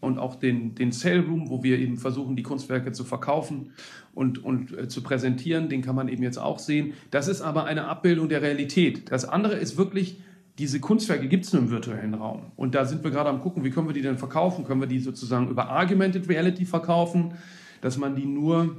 und 0.00 0.18
auch 0.18 0.36
den, 0.36 0.74
den 0.74 0.92
Sale 0.92 1.26
Room, 1.26 1.50
wo 1.50 1.62
wir 1.62 1.78
eben 1.78 1.98
versuchen, 1.98 2.36
die 2.36 2.42
Kunstwerke 2.42 2.92
zu 2.92 3.04
verkaufen 3.04 3.72
und, 4.14 4.42
und 4.42 4.76
äh, 4.76 4.88
zu 4.88 5.02
präsentieren. 5.02 5.68
Den 5.68 5.82
kann 5.82 5.94
man 5.94 6.08
eben 6.08 6.22
jetzt 6.22 6.38
auch 6.38 6.58
sehen. 6.58 6.94
Das 7.10 7.28
ist 7.28 7.42
aber 7.42 7.64
eine 7.64 7.86
Abbildung 7.86 8.28
der 8.28 8.40
Realität. 8.40 9.10
Das 9.10 9.26
andere 9.26 9.54
ist 9.54 9.76
wirklich, 9.76 10.20
diese 10.60 10.78
Kunstwerke 10.78 11.26
gibt 11.26 11.46
es 11.46 11.54
nur 11.54 11.62
im 11.62 11.70
virtuellen 11.70 12.12
Raum. 12.12 12.42
Und 12.54 12.74
da 12.74 12.84
sind 12.84 13.02
wir 13.02 13.10
gerade 13.10 13.30
am 13.30 13.40
gucken, 13.40 13.64
wie 13.64 13.70
können 13.70 13.88
wir 13.88 13.94
die 13.94 14.02
denn 14.02 14.18
verkaufen? 14.18 14.66
Können 14.66 14.80
wir 14.82 14.86
die 14.86 14.98
sozusagen 14.98 15.48
über 15.48 15.70
Argumented 15.70 16.28
Reality 16.28 16.66
verkaufen, 16.66 17.32
dass 17.80 17.96
man 17.96 18.14
die 18.14 18.26
nur 18.26 18.76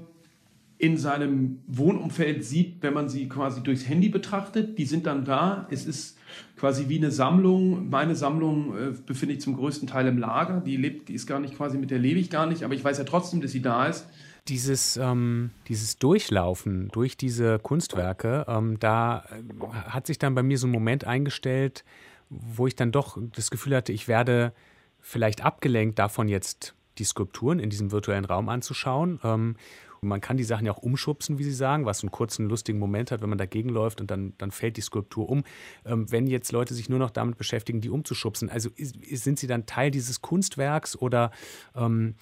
in 0.78 0.98
seinem 0.98 1.60
Wohnumfeld 1.66 2.46
sieht, 2.46 2.82
wenn 2.82 2.94
man 2.94 3.10
sie 3.10 3.28
quasi 3.28 3.64
durchs 3.64 3.88
Handy 3.90 4.10
betrachtet. 4.10 4.78
Die 4.78 4.86
sind 4.86 5.08
dann 5.08 5.26
da. 5.26 5.68
Es 5.72 5.88
ist 5.88 6.20
quasi 6.56 6.88
wie 6.88 6.98
eine 6.98 7.10
Sammlung. 7.10 7.90
Meine 7.90 8.16
Sammlung 8.16 8.78
äh, 8.78 8.94
befinde 9.04 9.34
ich 9.34 9.42
zum 9.42 9.56
größten 9.56 9.88
Teil 9.88 10.06
im 10.06 10.20
Lager. 10.20 10.62
Die 10.62 10.78
lebt, 10.78 11.10
ist 11.10 11.26
gar 11.26 11.40
nicht 11.40 11.58
quasi, 11.58 11.80
mit 11.80 11.90
der 11.90 12.00
lebe 12.00 12.20
ich 12.20 12.30
gar 12.30 12.46
nicht, 12.46 12.64
aber 12.64 12.76
ich 12.76 12.84
weiß 12.84 13.00
ja 13.00 13.06
trotzdem, 13.06 13.42
dass 13.42 13.52
sie 13.52 13.62
da 13.64 13.88
ist. 13.88 14.08
Dieses, 14.48 14.98
ähm, 14.98 15.52
dieses 15.68 15.98
Durchlaufen 15.98 16.90
durch 16.90 17.16
diese 17.16 17.60
Kunstwerke, 17.60 18.46
ähm, 18.48 18.80
da 18.80 19.26
äh, 19.30 19.76
hat 19.90 20.08
sich 20.08 20.18
dann 20.18 20.34
bei 20.34 20.44
mir 20.44 20.58
so 20.58 20.68
ein 20.68 20.72
Moment 20.72 21.06
eingestellt, 21.06 21.84
wo 22.30 22.66
ich 22.66 22.76
dann 22.76 22.92
doch 22.92 23.18
das 23.36 23.52
Gefühl 23.52 23.76
hatte, 23.76 23.92
ich 23.92 24.08
werde 24.08 24.54
vielleicht 25.00 25.44
abgelenkt 25.44 26.00
davon, 26.00 26.28
jetzt 26.28 26.76
die 26.98 27.04
Skulpturen 27.04 27.60
in 27.60 27.70
diesem 27.70 27.92
virtuellen 27.92 28.26
Raum 28.26 28.50
anzuschauen. 28.50 29.20
Ähm, 29.24 29.56
man 30.04 30.20
kann 30.20 30.36
die 30.36 30.44
Sachen 30.44 30.66
ja 30.66 30.72
auch 30.72 30.80
umschubsen, 30.80 31.38
wie 31.38 31.44
Sie 31.44 31.54
sagen, 31.54 31.86
was 31.86 32.02
einen 32.02 32.10
kurzen, 32.10 32.50
lustigen 32.50 32.80
Moment 32.80 33.12
hat, 33.12 33.22
wenn 33.22 33.30
man 33.30 33.38
dagegen 33.38 33.70
läuft 33.70 34.02
und 34.02 34.10
dann, 34.10 34.34
dann 34.40 34.50
fällt 34.50 34.78
die 34.78 34.82
Skulptur 34.82 35.30
um. 35.30 35.44
Ähm, 35.86 36.12
wenn 36.12 36.26
jetzt 36.26 36.52
Leute 36.52 36.74
sich 36.74 36.90
nur 36.90 36.98
noch 36.98 37.12
damit 37.12 37.38
beschäftigen, 37.38 37.82
die 37.82 37.90
umzuschubsen, 37.90 38.50
also 38.50 38.72
ist, 38.76 38.96
sind 39.24 39.38
sie 39.38 39.46
dann 39.46 39.68
Teil 39.68 39.92
dieses 39.92 40.22
Kunstwerks 40.22 40.98
oder 40.98 41.30
ähm, 41.76 42.16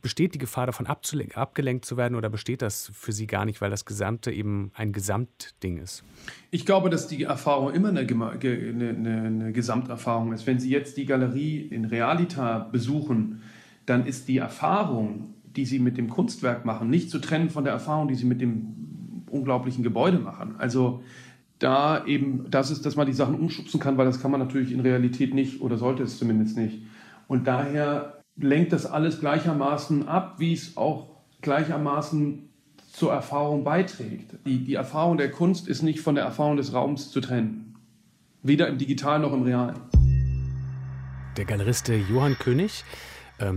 besteht 0.00 0.32
die 0.32 0.38
Gefahr 0.38 0.64
davon 0.64 0.86
abgelenkt 0.86 1.84
zu 1.84 1.98
werden 1.98 2.14
oder 2.14 2.30
besteht 2.30 2.62
das 2.62 2.90
für 2.94 3.12
Sie 3.12 3.26
gar 3.26 3.44
nicht, 3.44 3.60
weil 3.60 3.68
das 3.68 3.84
Gesamte 3.84 4.32
eben 4.32 4.70
ein 4.74 4.92
Gesamtding 4.92 5.76
ist? 5.76 6.04
Ich 6.50 6.64
glaube, 6.64 6.88
dass 6.88 7.06
die 7.06 7.24
Erfahrung 7.24 7.74
immer 7.74 7.90
eine, 7.90 8.00
eine, 8.00 9.22
eine 9.26 9.52
Gesamterfahrung 9.52 10.32
ist. 10.32 10.46
Wenn 10.46 10.58
Sie 10.58 10.70
jetzt 10.70 10.96
die 10.96 11.04
Galerie 11.04 11.60
in 11.60 11.84
Realita 11.84 12.60
besuchen, 12.60 13.42
dann 13.84 14.06
ist 14.06 14.28
die 14.28 14.38
Erfahrung 14.38 15.34
die 15.58 15.66
sie 15.66 15.80
mit 15.80 15.98
dem 15.98 16.08
Kunstwerk 16.08 16.64
machen, 16.64 16.88
nicht 16.88 17.10
zu 17.10 17.18
trennen 17.18 17.50
von 17.50 17.64
der 17.64 17.72
Erfahrung, 17.72 18.06
die 18.06 18.14
sie 18.14 18.26
mit 18.26 18.40
dem 18.40 19.24
unglaublichen 19.28 19.82
Gebäude 19.82 20.20
machen. 20.20 20.54
Also 20.56 21.02
da 21.58 22.06
eben, 22.06 22.48
das 22.48 22.70
ist, 22.70 22.86
dass 22.86 22.94
man 22.94 23.08
die 23.08 23.12
Sachen 23.12 23.34
umschubsen 23.34 23.80
kann, 23.80 23.98
weil 23.98 24.06
das 24.06 24.22
kann 24.22 24.30
man 24.30 24.38
natürlich 24.38 24.70
in 24.70 24.78
Realität 24.78 25.34
nicht 25.34 25.60
oder 25.60 25.76
sollte 25.76 26.04
es 26.04 26.16
zumindest 26.16 26.56
nicht. 26.56 26.82
Und 27.26 27.48
daher 27.48 28.20
lenkt 28.36 28.72
das 28.72 28.86
alles 28.86 29.18
gleichermaßen 29.18 30.06
ab, 30.06 30.36
wie 30.38 30.52
es 30.52 30.76
auch 30.76 31.08
gleichermaßen 31.40 32.48
zur 32.92 33.12
Erfahrung 33.12 33.64
beiträgt. 33.64 34.36
Die, 34.46 34.62
die 34.62 34.74
Erfahrung 34.74 35.16
der 35.16 35.32
Kunst 35.32 35.66
ist 35.66 35.82
nicht 35.82 35.98
von 35.98 36.14
der 36.14 36.22
Erfahrung 36.22 36.56
des 36.56 36.72
Raums 36.72 37.10
zu 37.10 37.20
trennen. 37.20 37.74
Weder 38.44 38.68
im 38.68 38.78
Digitalen 38.78 39.22
noch 39.22 39.32
im 39.32 39.42
Realen. 39.42 39.74
Der 41.36 41.44
Galerist 41.44 41.88
Johann 41.88 42.36
König, 42.38 42.84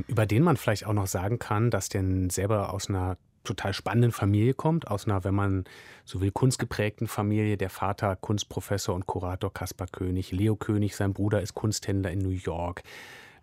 über 0.08 0.26
den 0.26 0.44
man 0.44 0.58
vielleicht 0.58 0.86
auch 0.86 0.94
noch 0.94 1.08
sagen 1.08 1.40
kann, 1.40 1.72
dass 1.72 1.90
der 1.90 2.04
selber 2.30 2.74
aus 2.74 2.90
einer 2.90 3.18
total 3.44 3.74
spannenden 3.74 4.12
Familie 4.12 4.54
kommt, 4.54 4.88
aus 4.88 5.06
einer, 5.06 5.24
wenn 5.24 5.34
man 5.34 5.64
so 6.06 6.22
will, 6.22 6.32
kunstgeprägten 6.32 7.08
Familie. 7.08 7.58
Der 7.58 7.70
Vater 7.70 8.16
Kunstprofessor 8.16 8.94
und 8.94 9.08
Kurator 9.08 9.54
Kaspar 9.54 9.88
König, 9.88 10.32
Leo 10.32 10.56
König, 10.56 10.96
sein 10.96 11.14
Bruder 11.14 11.42
ist 11.42 11.56
Kunsthändler 11.56 12.12
in 12.12 12.20
New 12.20 12.30
York. 12.30 12.84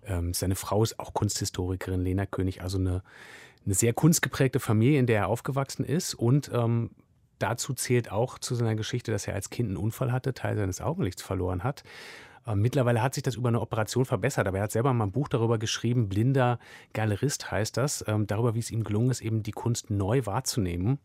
Ähm, 0.07 0.35
seine 0.35 0.54
Frau 0.54 0.83
ist 0.83 0.99
auch 1.00 1.14
Kunsthistorikerin, 1.14 2.02
Lena 2.02 2.26
König, 2.26 2.62
also 2.62 2.78
eine, 2.78 3.02
eine 3.64 3.75
sehr 3.75 3.92
kunstgeprägte 3.92 4.61
Familie, 4.61 4.99
in 5.00 5.07
der 5.07 5.18
er 5.18 5.28
aufgewachsen 5.28 5.85
ist. 5.85 6.14
Und 6.14 6.50
ähm, 6.54 6.90
dazu 7.38 7.75
zählt 7.75 8.12
auch 8.12 8.38
zu 8.38 8.54
seiner 8.54 8.76
Geschichte, 8.76 9.11
dass 9.11 9.26
er 9.26 9.35
als 9.35 9.50
Kind 9.50 9.68
einen 9.68 9.76
Unfall 9.76 10.12
hatte, 10.12 10.35
Teil 10.35 10.57
seines 10.57 10.80
Augenlichts 10.80 11.23
verloren 11.23 11.64
hat 11.64 11.83
ähm, 11.83 11.92
mittlerweile 12.55 13.02
hat 13.02 13.14
sich 13.14 13.23
das 13.23 13.37
über 13.37 13.49
eine 13.49 13.61
Operation 13.61 14.05
verbessert, 14.05 14.47
aber 14.47 14.59
er 14.59 14.64
hat 14.64 14.73
selber 14.73 14.93
mal 14.93 15.05
ein 15.05 15.12
Buch 15.12 15.28
darüber 15.28 15.59
geschrieben, 15.59 16.09
Blinder 16.09 16.59
Galerist 16.93 17.50
heißt 17.50 17.76
das, 17.76 18.05
ähm, 18.07 18.26
darüber, 18.26 18.55
wie 18.55 18.61
es 18.61 18.71
ihm 18.71 18.85
gelungen 18.85 19.11
ist, 19.11 19.21
eben 19.21 19.43
die 19.43 19.52
Kunst 19.52 19.90
neu 19.90 20.25
wahrzunehmen. 20.25 20.99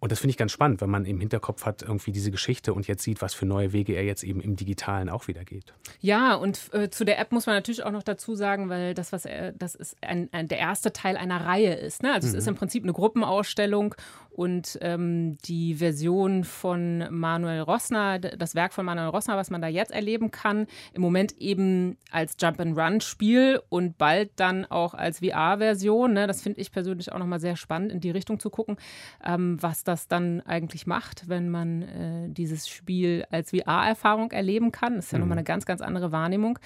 Und 0.00 0.12
das 0.12 0.20
finde 0.20 0.30
ich 0.30 0.36
ganz 0.36 0.52
spannend, 0.52 0.80
wenn 0.80 0.90
man 0.90 1.04
im 1.04 1.18
Hinterkopf 1.20 1.64
hat, 1.66 1.82
irgendwie 1.82 2.12
diese 2.12 2.30
Geschichte 2.30 2.72
und 2.72 2.86
jetzt 2.86 3.02
sieht, 3.02 3.20
was 3.20 3.34
für 3.34 3.46
neue 3.46 3.72
Wege 3.72 3.94
er 3.94 4.04
jetzt 4.04 4.22
eben 4.22 4.40
im 4.40 4.54
Digitalen 4.54 5.08
auch 5.08 5.26
wieder 5.26 5.44
geht. 5.44 5.74
Ja, 6.00 6.34
und 6.34 6.72
äh, 6.72 6.88
zu 6.88 7.04
der 7.04 7.18
App 7.18 7.32
muss 7.32 7.46
man 7.46 7.56
natürlich 7.56 7.82
auch 7.82 7.90
noch 7.90 8.04
dazu 8.04 8.34
sagen, 8.34 8.68
weil 8.68 8.94
das, 8.94 9.12
was 9.12 9.24
er, 9.24 9.52
das 9.52 9.74
ist 9.74 9.96
ein, 10.00 10.28
ein, 10.32 10.46
der 10.46 10.58
erste 10.58 10.92
Teil 10.92 11.16
einer 11.16 11.44
Reihe 11.44 11.74
ist. 11.74 12.02
Ne? 12.02 12.12
Also 12.12 12.28
mhm. 12.28 12.34
es 12.34 12.38
ist 12.38 12.48
im 12.48 12.54
Prinzip 12.54 12.84
eine 12.84 12.92
Gruppenausstellung 12.92 13.94
und 14.38 14.78
ähm, 14.82 15.36
die 15.46 15.74
Version 15.74 16.44
von 16.44 17.04
Manuel 17.10 17.62
Rossner, 17.62 18.20
das 18.20 18.54
Werk 18.54 18.72
von 18.72 18.86
Manuel 18.86 19.08
Rossner, 19.08 19.36
was 19.36 19.50
man 19.50 19.60
da 19.60 19.66
jetzt 19.66 19.90
erleben 19.90 20.30
kann, 20.30 20.68
im 20.92 21.02
Moment 21.02 21.36
eben 21.38 21.96
als 22.12 22.36
Jump-and-Run-Spiel 22.40 23.60
und 23.68 23.98
bald 23.98 24.30
dann 24.36 24.64
auch 24.64 24.94
als 24.94 25.18
VR-Version. 25.18 26.12
Ne? 26.12 26.28
Das 26.28 26.40
finde 26.40 26.60
ich 26.60 26.70
persönlich 26.70 27.10
auch 27.10 27.18
nochmal 27.18 27.40
sehr 27.40 27.56
spannend, 27.56 27.90
in 27.90 27.98
die 27.98 28.12
Richtung 28.12 28.38
zu 28.38 28.48
gucken, 28.48 28.76
ähm, 29.24 29.60
was 29.60 29.82
das 29.88 30.06
dann 30.06 30.40
eigentlich 30.42 30.86
macht, 30.86 31.28
wenn 31.28 31.48
man 31.48 31.82
äh, 31.82 32.28
dieses 32.28 32.68
Spiel 32.68 33.26
als 33.30 33.50
VR-Erfahrung 33.50 34.30
erleben 34.30 34.70
kann. 34.70 34.96
Das 34.96 35.06
ist 35.06 35.12
ja 35.12 35.18
mhm. 35.18 35.22
nochmal 35.22 35.38
eine 35.38 35.44
ganz, 35.44 35.66
ganz 35.66 35.80
andere 35.80 36.12
Wahrnehmung. 36.12 36.58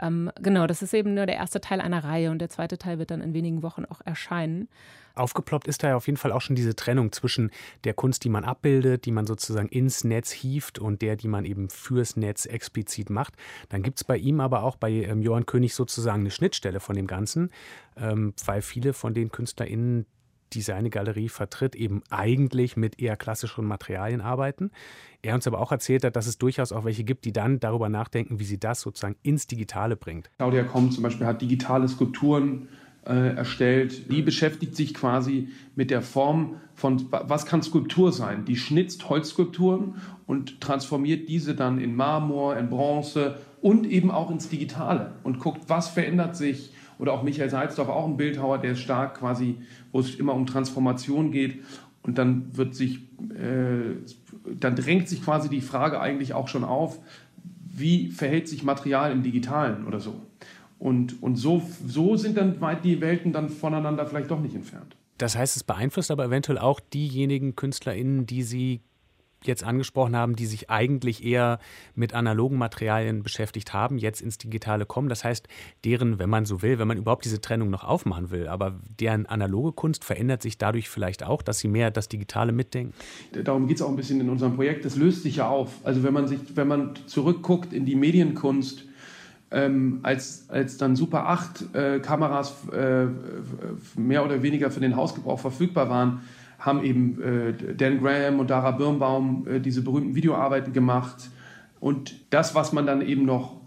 Ähm, 0.00 0.30
genau, 0.40 0.66
das 0.66 0.82
ist 0.82 0.94
eben 0.94 1.14
nur 1.14 1.26
der 1.26 1.36
erste 1.36 1.60
Teil 1.60 1.80
einer 1.80 2.02
Reihe 2.02 2.30
und 2.30 2.40
der 2.40 2.48
zweite 2.48 2.78
Teil 2.78 2.98
wird 2.98 3.10
dann 3.10 3.20
in 3.20 3.34
wenigen 3.34 3.62
Wochen 3.62 3.84
auch 3.84 4.00
erscheinen. 4.04 4.68
Aufgeploppt 5.14 5.68
ist 5.68 5.82
da 5.82 5.88
ja 5.88 5.96
auf 5.96 6.06
jeden 6.06 6.16
Fall 6.16 6.32
auch 6.32 6.40
schon 6.40 6.56
diese 6.56 6.74
Trennung 6.74 7.12
zwischen 7.12 7.50
der 7.84 7.94
Kunst, 7.94 8.24
die 8.24 8.28
man 8.28 8.44
abbildet, 8.44 9.04
die 9.04 9.12
man 9.12 9.26
sozusagen 9.26 9.68
ins 9.68 10.04
Netz 10.04 10.30
hieft 10.30 10.78
und 10.78 11.02
der, 11.02 11.16
die 11.16 11.28
man 11.28 11.44
eben 11.44 11.68
fürs 11.68 12.16
Netz 12.16 12.46
explizit 12.46 13.10
macht. 13.10 13.34
Dann 13.68 13.82
gibt 13.82 13.98
es 13.98 14.04
bei 14.04 14.16
ihm 14.16 14.40
aber 14.40 14.62
auch 14.62 14.76
bei 14.76 14.90
ähm, 14.90 15.22
Johann 15.22 15.46
König 15.46 15.74
sozusagen 15.74 16.20
eine 16.20 16.30
Schnittstelle 16.30 16.80
von 16.80 16.96
dem 16.96 17.06
Ganzen, 17.06 17.50
ähm, 17.96 18.34
weil 18.44 18.62
viele 18.62 18.92
von 18.92 19.14
den 19.14 19.30
KünstlerInnen, 19.30 20.06
die 20.52 20.62
seine 20.62 20.90
Galerie 20.90 21.28
vertritt, 21.28 21.74
eben 21.74 22.02
eigentlich 22.10 22.76
mit 22.76 23.00
eher 23.00 23.16
klassischeren 23.16 23.66
Materialien 23.66 24.20
arbeiten. 24.20 24.70
Er 25.22 25.34
uns 25.34 25.46
aber 25.46 25.60
auch 25.60 25.72
erzählt 25.72 26.04
hat, 26.04 26.16
dass 26.16 26.26
es 26.26 26.38
durchaus 26.38 26.72
auch 26.72 26.84
welche 26.84 27.04
gibt, 27.04 27.24
die 27.24 27.32
dann 27.32 27.60
darüber 27.60 27.88
nachdenken, 27.88 28.40
wie 28.40 28.44
sie 28.44 28.58
das 28.58 28.80
sozusagen 28.80 29.16
ins 29.22 29.46
Digitale 29.46 29.96
bringt. 29.96 30.30
Claudia 30.38 30.64
Komm 30.64 30.90
zum 30.90 31.02
Beispiel 31.02 31.26
hat 31.26 31.42
digitale 31.42 31.88
Skulpturen 31.88 32.68
äh, 33.06 33.36
erstellt. 33.36 34.10
Die 34.10 34.22
beschäftigt 34.22 34.76
sich 34.76 34.94
quasi 34.94 35.48
mit 35.74 35.90
der 35.90 36.02
Form 36.02 36.56
von, 36.74 37.06
was 37.10 37.46
kann 37.46 37.62
Skulptur 37.62 38.12
sein? 38.12 38.44
Die 38.44 38.56
schnitzt 38.56 39.08
Holzskulpturen 39.08 39.96
und 40.26 40.60
transformiert 40.60 41.28
diese 41.28 41.54
dann 41.54 41.80
in 41.80 41.94
Marmor, 41.94 42.56
in 42.56 42.68
Bronze 42.68 43.38
und 43.60 43.86
eben 43.86 44.10
auch 44.10 44.30
ins 44.30 44.48
Digitale 44.48 45.14
und 45.22 45.38
guckt, 45.38 45.62
was 45.68 45.88
verändert 45.88 46.36
sich. 46.36 46.72
Oder 47.00 47.12
auch 47.14 47.22
Michael 47.22 47.50
Salzdorf, 47.50 47.88
auch 47.88 48.06
ein 48.06 48.16
Bildhauer, 48.16 48.58
der 48.58 48.74
stark 48.74 49.18
quasi, 49.18 49.56
wo 49.90 50.00
es 50.00 50.14
immer 50.14 50.34
um 50.34 50.46
Transformation 50.46 51.32
geht. 51.32 51.60
Und 52.02 52.18
dann 52.18 52.56
wird 52.56 52.74
sich, 52.74 53.00
äh, 53.30 53.96
dann 54.58 54.76
drängt 54.76 55.08
sich 55.08 55.24
quasi 55.24 55.48
die 55.48 55.60
Frage 55.60 56.00
eigentlich 56.00 56.34
auch 56.34 56.48
schon 56.48 56.62
auf, 56.62 56.98
wie 57.72 58.08
verhält 58.10 58.48
sich 58.48 58.62
Material 58.62 59.12
im 59.12 59.22
Digitalen 59.22 59.86
oder 59.86 60.00
so. 60.00 60.20
Und, 60.78 61.22
und 61.22 61.36
so, 61.36 61.62
so 61.86 62.16
sind 62.16 62.36
dann 62.36 62.56
die 62.82 63.00
Welten 63.00 63.32
dann 63.32 63.48
voneinander 63.48 64.06
vielleicht 64.06 64.30
doch 64.30 64.40
nicht 64.40 64.54
entfernt. 64.54 64.96
Das 65.18 65.36
heißt, 65.36 65.56
es 65.56 65.64
beeinflusst 65.64 66.10
aber 66.10 66.24
eventuell 66.24 66.58
auch 66.58 66.80
diejenigen 66.80 67.54
KünstlerInnen, 67.54 68.24
die 68.24 68.42
Sie 68.42 68.80
jetzt 69.44 69.64
angesprochen 69.64 70.16
haben, 70.16 70.36
die 70.36 70.46
sich 70.46 70.70
eigentlich 70.70 71.24
eher 71.24 71.58
mit 71.94 72.14
analogen 72.14 72.58
Materialien 72.58 73.22
beschäftigt 73.22 73.72
haben, 73.72 73.98
jetzt 73.98 74.20
ins 74.20 74.38
Digitale 74.38 74.86
kommen. 74.86 75.08
Das 75.08 75.24
heißt, 75.24 75.48
deren, 75.84 76.18
wenn 76.18 76.30
man 76.30 76.44
so 76.44 76.62
will, 76.62 76.78
wenn 76.78 76.88
man 76.88 76.98
überhaupt 76.98 77.24
diese 77.24 77.40
Trennung 77.40 77.70
noch 77.70 77.84
aufmachen 77.84 78.30
will, 78.30 78.48
aber 78.48 78.78
deren 78.98 79.26
analoge 79.26 79.72
Kunst 79.72 80.04
verändert 80.04 80.42
sich 80.42 80.58
dadurch 80.58 80.88
vielleicht 80.88 81.24
auch, 81.24 81.42
dass 81.42 81.58
sie 81.58 81.68
mehr 81.68 81.90
das 81.90 82.08
Digitale 82.08 82.52
mitdenken. 82.52 82.94
Darum 83.44 83.66
geht 83.66 83.76
es 83.76 83.82
auch 83.82 83.88
ein 83.88 83.96
bisschen 83.96 84.20
in 84.20 84.28
unserem 84.28 84.56
Projekt. 84.56 84.84
Das 84.84 84.96
löst 84.96 85.22
sich 85.22 85.36
ja 85.36 85.48
auf. 85.48 85.72
Also 85.84 86.02
wenn 86.02 86.12
man 86.12 86.28
sich, 86.28 86.40
wenn 86.54 86.68
man 86.68 86.94
zurückguckt 87.06 87.72
in 87.72 87.86
die 87.86 87.96
Medienkunst, 87.96 88.84
ähm, 89.52 90.00
als, 90.02 90.44
als 90.48 90.76
dann 90.76 90.94
Super 90.94 91.26
8 91.26 91.74
äh, 91.74 91.98
Kameras 92.00 92.54
äh, 92.72 93.06
mehr 93.96 94.24
oder 94.24 94.42
weniger 94.42 94.70
für 94.70 94.80
den 94.80 94.96
Hausgebrauch 94.96 95.40
verfügbar 95.40 95.88
waren, 95.88 96.20
haben 96.60 96.84
eben 96.84 97.20
äh, 97.22 97.74
Dan 97.74 98.00
Graham 98.00 98.38
und 98.38 98.50
Dara 98.50 98.70
Birnbaum 98.70 99.46
äh, 99.48 99.60
diese 99.60 99.82
berühmten 99.82 100.14
Videoarbeiten 100.14 100.72
gemacht. 100.72 101.30
Und 101.80 102.14
das, 102.30 102.54
was 102.54 102.72
man 102.72 102.86
dann 102.86 103.00
eben 103.00 103.24
noch 103.24 103.58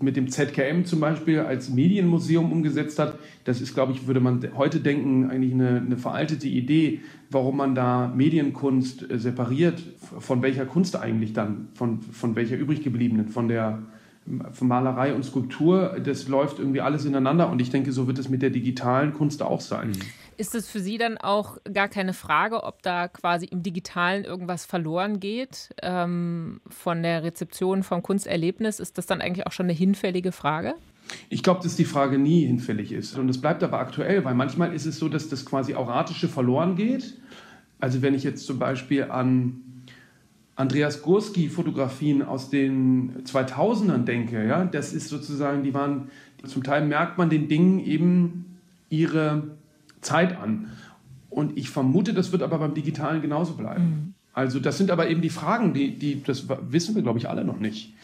mit 0.00 0.16
dem 0.16 0.28
ZKM 0.28 0.84
zum 0.84 1.00
Beispiel 1.00 1.40
als 1.40 1.70
Medienmuseum 1.70 2.52
umgesetzt 2.52 2.98
hat, 2.98 3.18
das 3.44 3.60
ist, 3.60 3.74
glaube 3.74 3.92
ich, 3.92 4.06
würde 4.06 4.20
man 4.20 4.40
heute 4.56 4.78
denken, 4.78 5.30
eigentlich 5.30 5.54
eine, 5.54 5.82
eine 5.84 5.96
veraltete 5.96 6.46
Idee, 6.46 7.00
warum 7.30 7.56
man 7.56 7.74
da 7.74 8.12
Medienkunst 8.14 9.10
äh, 9.10 9.18
separiert, 9.18 9.82
von 10.18 10.42
welcher 10.42 10.66
Kunst 10.66 10.96
eigentlich 10.96 11.32
dann, 11.32 11.68
von, 11.74 12.00
von 12.02 12.36
welcher 12.36 12.56
übrig 12.56 12.82
gebliebenen, 12.82 13.28
von 13.28 13.48
der 13.48 13.80
von 14.52 14.68
Malerei 14.68 15.14
und 15.14 15.24
Skulptur, 15.24 15.96
das 16.04 16.28
läuft 16.28 16.60
irgendwie 16.60 16.80
alles 16.80 17.04
ineinander 17.04 17.50
und 17.50 17.60
ich 17.60 17.70
denke, 17.70 17.90
so 17.90 18.06
wird 18.06 18.20
es 18.20 18.28
mit 18.28 18.40
der 18.40 18.50
digitalen 18.50 19.12
Kunst 19.12 19.42
auch 19.42 19.60
sein. 19.60 19.92
Ist 20.42 20.56
es 20.56 20.68
für 20.68 20.80
Sie 20.80 20.98
dann 20.98 21.18
auch 21.18 21.58
gar 21.72 21.86
keine 21.86 22.12
Frage, 22.12 22.64
ob 22.64 22.82
da 22.82 23.06
quasi 23.06 23.46
im 23.46 23.62
Digitalen 23.62 24.24
irgendwas 24.24 24.66
verloren 24.66 25.20
geht 25.20 25.68
ähm, 25.80 26.60
von 26.68 27.04
der 27.04 27.22
Rezeption 27.22 27.84
vom 27.84 28.02
Kunsterlebnis? 28.02 28.80
Ist 28.80 28.98
das 28.98 29.06
dann 29.06 29.20
eigentlich 29.20 29.46
auch 29.46 29.52
schon 29.52 29.66
eine 29.66 29.72
hinfällige 29.72 30.32
Frage? 30.32 30.74
Ich 31.28 31.44
glaube, 31.44 31.62
dass 31.62 31.76
die 31.76 31.84
Frage 31.84 32.18
nie 32.18 32.44
hinfällig 32.44 32.90
ist. 32.90 33.16
Und 33.16 33.28
es 33.28 33.40
bleibt 33.40 33.62
aber 33.62 33.78
aktuell, 33.78 34.24
weil 34.24 34.34
manchmal 34.34 34.74
ist 34.74 34.84
es 34.84 34.98
so, 34.98 35.08
dass 35.08 35.28
das 35.28 35.46
quasi 35.46 35.74
Auratische 35.74 36.26
verloren 36.26 36.74
geht. 36.74 37.20
Also 37.78 38.02
wenn 38.02 38.12
ich 38.12 38.24
jetzt 38.24 38.44
zum 38.44 38.58
Beispiel 38.58 39.04
an 39.12 39.60
Andreas 40.56 41.02
Gurski-Fotografien 41.02 42.20
aus 42.20 42.50
den 42.50 43.22
2000ern 43.26 44.02
denke, 44.02 44.44
ja, 44.44 44.64
das 44.64 44.92
ist 44.92 45.08
sozusagen, 45.08 45.62
die 45.62 45.72
waren, 45.72 46.10
zum 46.44 46.64
Teil 46.64 46.84
merkt 46.84 47.16
man 47.16 47.30
den 47.30 47.46
Dingen 47.46 47.78
eben 47.78 48.58
ihre 48.90 49.61
Zeit 50.02 50.38
an. 50.38 50.70
Und 51.30 51.56
ich 51.56 51.70
vermute, 51.70 52.12
das 52.12 52.30
wird 52.32 52.42
aber 52.42 52.58
beim 52.58 52.74
Digitalen 52.74 53.22
genauso 53.22 53.54
bleiben. 53.54 53.84
Mhm. 53.84 54.14
Also 54.34 54.60
das 54.60 54.78
sind 54.78 54.90
aber 54.90 55.08
eben 55.08 55.22
die 55.22 55.30
Fragen, 55.30 55.74
die, 55.74 55.98
die 55.98 56.22
das 56.22 56.46
wissen 56.70 56.94
wir, 56.94 57.02
glaube 57.02 57.18
ich, 57.18 57.28
alle 57.28 57.44
noch 57.44 57.58
nicht. 57.58 57.94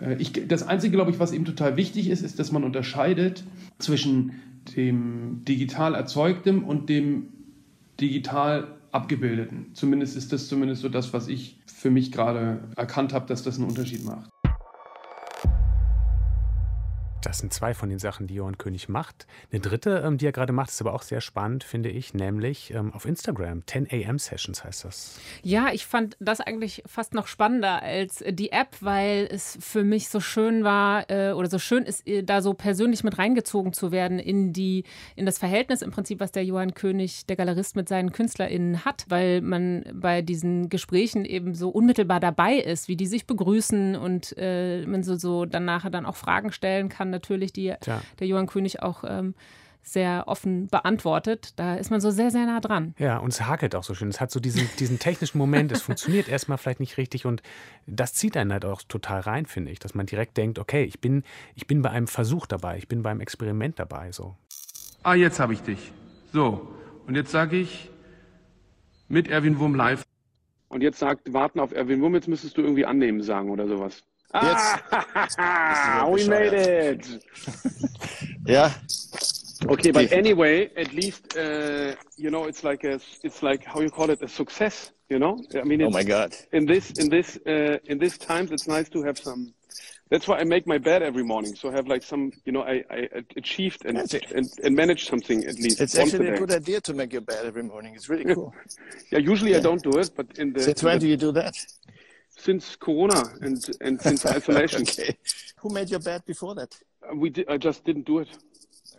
Äh, 0.00 0.16
ich, 0.16 0.32
das 0.48 0.62
Einzige, 0.66 0.96
glaube 0.96 1.10
ich, 1.10 1.18
was 1.18 1.32
eben 1.32 1.44
total 1.44 1.76
wichtig 1.76 2.08
ist, 2.08 2.22
ist, 2.22 2.38
dass 2.38 2.52
man 2.52 2.64
unterscheidet 2.64 3.44
zwischen 3.78 4.32
dem 4.76 5.44
digital 5.46 5.94
erzeugtem 5.94 6.64
und 6.64 6.88
dem 6.88 7.28
digital 8.00 8.68
abgebildeten. 8.92 9.66
Zumindest 9.74 10.16
ist 10.16 10.32
das 10.32 10.48
zumindest 10.48 10.82
so 10.82 10.88
das, 10.88 11.12
was 11.12 11.28
ich 11.28 11.58
für 11.66 11.90
mich 11.90 12.12
gerade 12.12 12.60
erkannt 12.76 13.12
habe, 13.12 13.26
dass 13.26 13.42
das 13.42 13.58
einen 13.58 13.68
Unterschied 13.68 14.04
macht. 14.04 14.30
Das 17.22 17.38
sind 17.38 17.52
zwei 17.52 17.74
von 17.74 17.90
den 17.90 17.98
Sachen, 17.98 18.26
die 18.26 18.34
Johann 18.34 18.56
König 18.56 18.88
macht. 18.88 19.26
Eine 19.52 19.60
dritte, 19.60 20.02
ähm, 20.06 20.16
die 20.16 20.26
er 20.26 20.32
gerade 20.32 20.54
macht, 20.54 20.70
ist 20.70 20.80
aber 20.80 20.94
auch 20.94 21.02
sehr 21.02 21.20
spannend, 21.20 21.64
finde 21.64 21.90
ich, 21.90 22.14
nämlich 22.14 22.72
ähm, 22.72 22.94
auf 22.94 23.04
Instagram. 23.04 23.66
10 23.66 23.88
AM 23.90 24.18
Sessions 24.18 24.64
heißt 24.64 24.84
das. 24.84 25.20
Ja, 25.42 25.68
ich 25.72 25.84
fand 25.84 26.16
das 26.18 26.40
eigentlich 26.40 26.82
fast 26.86 27.12
noch 27.12 27.26
spannender 27.26 27.82
als 27.82 28.24
die 28.26 28.52
App, 28.52 28.76
weil 28.80 29.28
es 29.30 29.58
für 29.60 29.84
mich 29.84 30.08
so 30.08 30.20
schön 30.20 30.64
war 30.64 31.10
äh, 31.10 31.32
oder 31.32 31.50
so 31.50 31.58
schön 31.58 31.84
ist, 31.84 32.06
äh, 32.06 32.22
da 32.22 32.40
so 32.40 32.54
persönlich 32.54 33.04
mit 33.04 33.18
reingezogen 33.18 33.74
zu 33.74 33.92
werden 33.92 34.18
in 34.18 34.54
die, 34.54 34.84
in 35.14 35.26
das 35.26 35.36
Verhältnis 35.36 35.82
im 35.82 35.90
Prinzip, 35.90 36.20
was 36.20 36.32
der 36.32 36.44
Johann 36.44 36.72
König, 36.72 37.26
der 37.26 37.36
Galerist, 37.36 37.76
mit 37.76 37.88
seinen 37.88 38.12
KünstlerInnen 38.12 38.86
hat, 38.86 39.04
weil 39.08 39.42
man 39.42 39.84
bei 39.92 40.22
diesen 40.22 40.70
Gesprächen 40.70 41.26
eben 41.26 41.54
so 41.54 41.68
unmittelbar 41.68 42.20
dabei 42.20 42.54
ist, 42.54 42.88
wie 42.88 42.96
die 42.96 43.06
sich 43.06 43.26
begrüßen 43.26 43.94
und 43.96 44.34
äh, 44.38 44.86
man 44.86 45.02
so, 45.02 45.16
so 45.16 45.44
nachher 45.44 45.90
dann 45.90 46.06
auch 46.06 46.16
Fragen 46.16 46.50
stellen 46.50 46.88
kann 46.88 47.09
dann 47.10 47.20
natürlich, 47.20 47.52
die 47.52 47.74
Tja. 47.80 48.00
der 48.18 48.26
Johann 48.26 48.46
König 48.46 48.82
auch 48.82 49.04
ähm, 49.06 49.34
sehr 49.82 50.24
offen 50.26 50.68
beantwortet. 50.68 51.52
Da 51.56 51.74
ist 51.74 51.90
man 51.90 52.00
so 52.00 52.10
sehr, 52.10 52.30
sehr 52.30 52.46
nah 52.46 52.60
dran. 52.60 52.94
Ja, 52.98 53.18
und 53.18 53.32
es 53.32 53.42
hakelt 53.42 53.74
auch 53.74 53.84
so 53.84 53.94
schön. 53.94 54.08
Es 54.08 54.20
hat 54.20 54.30
so 54.30 54.40
diesen, 54.40 54.68
diesen 54.78 54.98
technischen 54.98 55.38
Moment, 55.38 55.72
es 55.72 55.82
funktioniert 55.82 56.28
erstmal 56.28 56.58
vielleicht 56.58 56.80
nicht 56.80 56.96
richtig 56.98 57.26
und 57.26 57.42
das 57.86 58.14
zieht 58.14 58.36
einen 58.36 58.52
halt 58.52 58.64
auch 58.64 58.82
total 58.82 59.20
rein, 59.20 59.46
finde 59.46 59.72
ich, 59.72 59.78
dass 59.78 59.94
man 59.94 60.06
direkt 60.06 60.36
denkt, 60.36 60.58
okay, 60.58 60.84
ich 60.84 61.00
bin, 61.00 61.24
ich 61.54 61.66
bin 61.66 61.82
bei 61.82 61.90
einem 61.90 62.06
Versuch 62.06 62.46
dabei, 62.46 62.76
ich 62.78 62.88
bin 62.88 63.02
beim 63.02 63.20
Experiment 63.20 63.78
dabei. 63.78 64.12
So. 64.12 64.36
Ah, 65.02 65.14
jetzt 65.14 65.40
habe 65.40 65.54
ich 65.54 65.62
dich. 65.62 65.92
So, 66.32 66.68
und 67.06 67.16
jetzt 67.16 67.30
sage 67.30 67.56
ich 67.56 67.90
mit 69.08 69.28
Erwin 69.28 69.58
Wurm 69.58 69.74
live. 69.74 70.04
Und 70.68 70.82
jetzt 70.82 71.00
sagt, 71.00 71.32
warten 71.32 71.58
auf 71.58 71.72
Erwin 71.72 72.00
Wurm, 72.00 72.14
jetzt 72.14 72.28
müsstest 72.28 72.56
du 72.56 72.62
irgendwie 72.62 72.86
annehmen 72.86 73.22
sagen 73.22 73.50
oder 73.50 73.66
sowas. 73.66 74.04
Jetzt. 74.32 74.82
Ah, 75.38 76.06
we 76.10 76.28
made 76.28 76.52
it. 76.52 77.24
yeah. 78.46 78.72
Okay, 79.66 79.90
but 79.90 80.12
anyway, 80.12 80.70
at 80.76 80.92
least 80.92 81.36
uh, 81.36 81.94
you 82.16 82.30
know 82.30 82.44
it's 82.44 82.64
like 82.64 82.84
a 82.84 83.00
it's 83.22 83.42
like 83.42 83.64
how 83.64 83.80
you 83.80 83.90
call 83.90 84.10
it 84.10 84.22
a 84.22 84.28
success. 84.28 84.92
You 85.08 85.18
know, 85.18 85.36
I 85.54 85.64
mean, 85.64 85.82
oh 85.82 85.90
my 85.90 86.04
God! 86.04 86.34
In 86.52 86.64
this 86.64 86.92
in 86.92 87.08
this 87.08 87.38
uh, 87.46 87.78
in 87.86 87.98
this 87.98 88.16
times, 88.16 88.52
it's 88.52 88.68
nice 88.68 88.88
to 88.90 89.02
have 89.02 89.18
some. 89.18 89.52
That's 90.10 90.26
why 90.26 90.38
I 90.38 90.44
make 90.44 90.66
my 90.66 90.78
bed 90.78 91.02
every 91.02 91.22
morning. 91.22 91.54
So 91.54 91.68
I 91.70 91.72
have 91.72 91.86
like 91.86 92.02
some, 92.02 92.32
you 92.44 92.50
know, 92.50 92.62
I, 92.62 92.82
I 92.90 93.08
achieved 93.36 93.84
and, 93.84 93.96
and, 94.34 94.50
and 94.64 94.74
managed 94.74 95.06
something 95.08 95.44
at 95.44 95.54
least. 95.54 95.80
It's 95.80 95.96
actually 95.96 96.26
a, 96.30 96.34
a, 96.34 96.38
good 96.38 96.50
idea 96.50 96.80
to 96.80 96.94
make 96.94 97.12
your 97.12 97.20
bed 97.20 97.46
every 97.46 97.62
morning. 97.62 97.94
It's 97.94 98.08
really 98.08 98.24
cool. 98.34 98.52
yeah, 99.12 99.20
usually 99.20 99.52
yeah. 99.52 99.58
I 99.58 99.60
don't 99.60 99.80
do 99.80 99.96
it, 100.00 100.10
but 100.16 100.26
in 100.36 100.52
the. 100.52 100.62
Since 100.62 100.82
when 100.82 100.94
the, 100.94 101.00
do 101.00 101.08
you 101.08 101.16
do 101.16 101.30
that? 101.32 101.54
Since 102.40 102.76
Corona 102.76 103.22
and 103.42 103.58
and 103.80 104.00
since 104.06 104.24
isolation. 104.26 104.82
okay. 104.82 105.16
Who 105.58 105.68
made 105.68 105.90
your 105.90 106.00
bed 106.00 106.22
before 106.26 106.54
that? 106.54 106.74
Uh, 107.02 107.14
we 107.14 107.30
did, 107.30 107.48
I 107.48 107.58
just 107.58 107.84
didn't 107.84 108.06
do 108.06 108.20
it. 108.20 108.28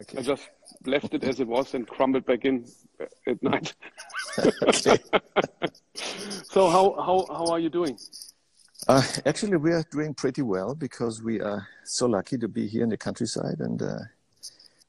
Okay. 0.02 0.20
I 0.20 0.22
just 0.22 0.50
left 0.86 1.14
it 1.14 1.24
as 1.24 1.40
it 1.40 1.48
was 1.48 1.74
and 1.74 1.88
crumbled 1.88 2.26
back 2.26 2.46
in 2.46 2.66
at 3.28 3.42
night. 3.42 3.74
so 6.44 6.70
how, 6.70 6.96
how, 7.08 7.26
how 7.30 7.46
are 7.52 7.60
you 7.60 7.70
doing? 7.70 7.98
Uh, 8.88 9.04
actually, 9.26 9.58
we 9.58 9.72
are 9.72 9.84
doing 9.92 10.14
pretty 10.14 10.42
well 10.42 10.74
because 10.74 11.22
we 11.22 11.40
are 11.40 11.68
so 11.84 12.08
lucky 12.08 12.38
to 12.38 12.48
be 12.48 12.68
here 12.68 12.84
in 12.84 12.90
the 12.90 12.98
countryside 12.98 13.60
and 13.60 13.82
uh, 13.82 14.00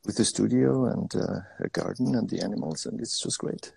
with 0.06 0.16
the 0.16 0.24
studio 0.24 0.86
and 0.86 1.14
uh, 1.14 1.40
a 1.60 1.68
garden 1.68 2.14
and 2.14 2.28
the 2.30 2.40
animals, 2.40 2.86
and 2.86 3.00
it's 3.00 3.20
just 3.20 3.38
great. 3.38 3.72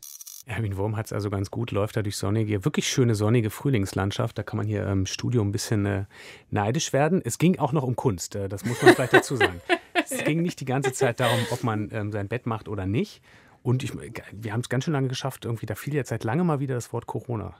Erwin 0.46 0.78
Wurm 0.78 0.96
hat 0.96 1.08
es 1.08 1.14
also 1.14 1.30
ganz 1.30 1.50
gut, 1.50 1.72
läuft 1.72 1.98
da 1.98 2.04
durch 2.04 2.18
sonnige, 2.18 2.66
wirklich 2.66 2.88
schöne 2.88 3.16
sonnige 3.16 3.50
Frühlingslandschaft. 3.50 4.38
Da 4.38 4.44
kann 4.44 4.58
man 4.58 4.68
hier 4.68 4.86
im 4.88 5.08
Studio 5.08 5.42
ein 5.42 5.52
bisschen 5.52 5.86
äh, 5.86 6.06
neidisch 6.52 6.94
werden. 6.94 7.22
Es 7.24 7.40
ging 7.40 7.58
auch 7.58 7.72
noch 7.72 7.84
um 7.84 7.96
Kunst, 7.96 8.36
äh, 8.36 8.48
das 8.48 8.64
muss 8.64 8.82
man 8.84 8.94
vielleicht 8.94 9.14
dazu 9.14 9.36
sagen. 9.36 9.60
es 9.94 10.24
ging 10.24 10.44
nicht 10.44 10.60
die 10.60 10.66
ganze 10.66 10.94
Zeit 10.94 11.20
darum, 11.20 11.40
ob 11.50 11.64
man 11.64 11.90
ähm, 11.92 12.12
sein 12.12 12.28
Bett 12.28 12.46
macht 12.46 12.68
oder 12.68 12.86
nicht. 12.86 13.24
Und 13.64 13.84
ich, 13.84 13.94
wir 13.94 14.54
haben 14.54 14.60
es 14.60 14.70
ganz 14.70 14.84
schön 14.84 14.94
lange 14.94 15.08
geschafft, 15.08 15.46
irgendwie, 15.46 15.66
da 15.66 15.74
fiel 15.74 15.96
jetzt 15.96 16.10
seit 16.10 16.24
langem 16.24 16.46
mal 16.46 16.60
wieder 16.60 16.76
das 16.76 16.94
Wort 16.94 17.08
Corona. 17.08 17.56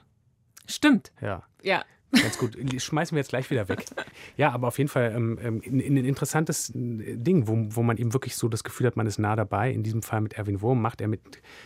Stimmt. 0.66 1.10
Ja. 1.20 1.42
Ja. 1.62 1.84
Ganz 2.22 2.38
gut. 2.38 2.56
Schmeißen 2.80 3.14
wir 3.14 3.20
jetzt 3.20 3.28
gleich 3.28 3.50
wieder 3.50 3.68
weg. 3.68 3.84
Ja, 4.36 4.50
aber 4.52 4.68
auf 4.68 4.78
jeden 4.78 4.88
Fall 4.88 5.12
ähm, 5.14 5.38
ein, 5.42 5.62
ähm, 5.64 5.96
ein 5.96 6.04
interessantes 6.04 6.70
äh, 6.70 7.16
Ding, 7.16 7.48
wo, 7.48 7.56
wo 7.76 7.82
man 7.82 7.96
eben 7.96 8.12
wirklich 8.12 8.36
so 8.36 8.48
das 8.48 8.64
Gefühl 8.64 8.86
hat, 8.86 8.96
man 8.96 9.06
ist 9.06 9.18
nah 9.18 9.34
dabei. 9.34 9.70
In 9.70 9.82
diesem 9.82 10.02
Fall 10.02 10.20
mit 10.20 10.34
Erwin 10.34 10.60
Wurm 10.60 10.82
macht 10.82 11.00
er 11.00 11.08
mit 11.08 11.20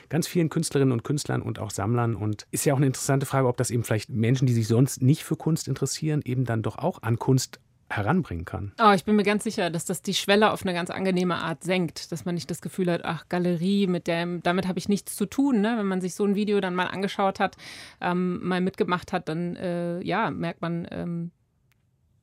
ganz 0.08 0.28
vielen 0.28 0.50
Künstlerinnen 0.50 0.92
und 0.92 1.02
Künstlern 1.02 1.42
und 1.42 1.58
auch 1.58 1.70
Sammlern. 1.70 2.14
Und 2.14 2.46
ist 2.50 2.64
ja 2.64 2.74
auch 2.74 2.78
eine 2.78 2.86
interessante 2.86 3.26
Frage, 3.26 3.48
ob 3.48 3.56
das 3.56 3.70
eben 3.70 3.82
vielleicht 3.82 4.10
Menschen, 4.10 4.46
die 4.46 4.52
sich 4.52 4.68
sonst 4.68 5.02
nicht 5.02 5.24
für 5.24 5.36
Kunst 5.36 5.68
interessieren, 5.68 6.22
eben 6.24 6.44
dann 6.44 6.62
doch 6.62 6.78
auch 6.78 7.02
an 7.02 7.18
Kunst 7.18 7.60
heranbringen 7.90 8.44
kann. 8.44 8.72
Oh, 8.80 8.92
ich 8.92 9.04
bin 9.04 9.16
mir 9.16 9.24
ganz 9.24 9.44
sicher, 9.44 9.70
dass 9.70 9.84
das 9.84 10.02
die 10.02 10.14
Schwelle 10.14 10.52
auf 10.52 10.62
eine 10.62 10.74
ganz 10.74 10.90
angenehme 10.90 11.36
Art 11.36 11.64
senkt, 11.64 12.12
dass 12.12 12.24
man 12.24 12.34
nicht 12.34 12.50
das 12.50 12.60
Gefühl 12.60 12.90
hat, 12.90 13.04
ach, 13.04 13.28
Galerie, 13.28 13.86
mit 13.86 14.06
dem, 14.06 14.42
damit 14.42 14.68
habe 14.68 14.78
ich 14.78 14.88
nichts 14.88 15.16
zu 15.16 15.26
tun. 15.26 15.60
Ne? 15.60 15.74
Wenn 15.76 15.86
man 15.86 16.00
sich 16.00 16.14
so 16.14 16.24
ein 16.24 16.34
Video 16.34 16.60
dann 16.60 16.74
mal 16.74 16.86
angeschaut 16.86 17.40
hat, 17.40 17.56
ähm, 18.00 18.40
mal 18.46 18.60
mitgemacht 18.60 19.12
hat, 19.12 19.28
dann 19.28 19.56
äh, 19.56 20.00
ja, 20.02 20.30
merkt 20.30 20.62
man, 20.62 20.86
ähm, 20.90 21.30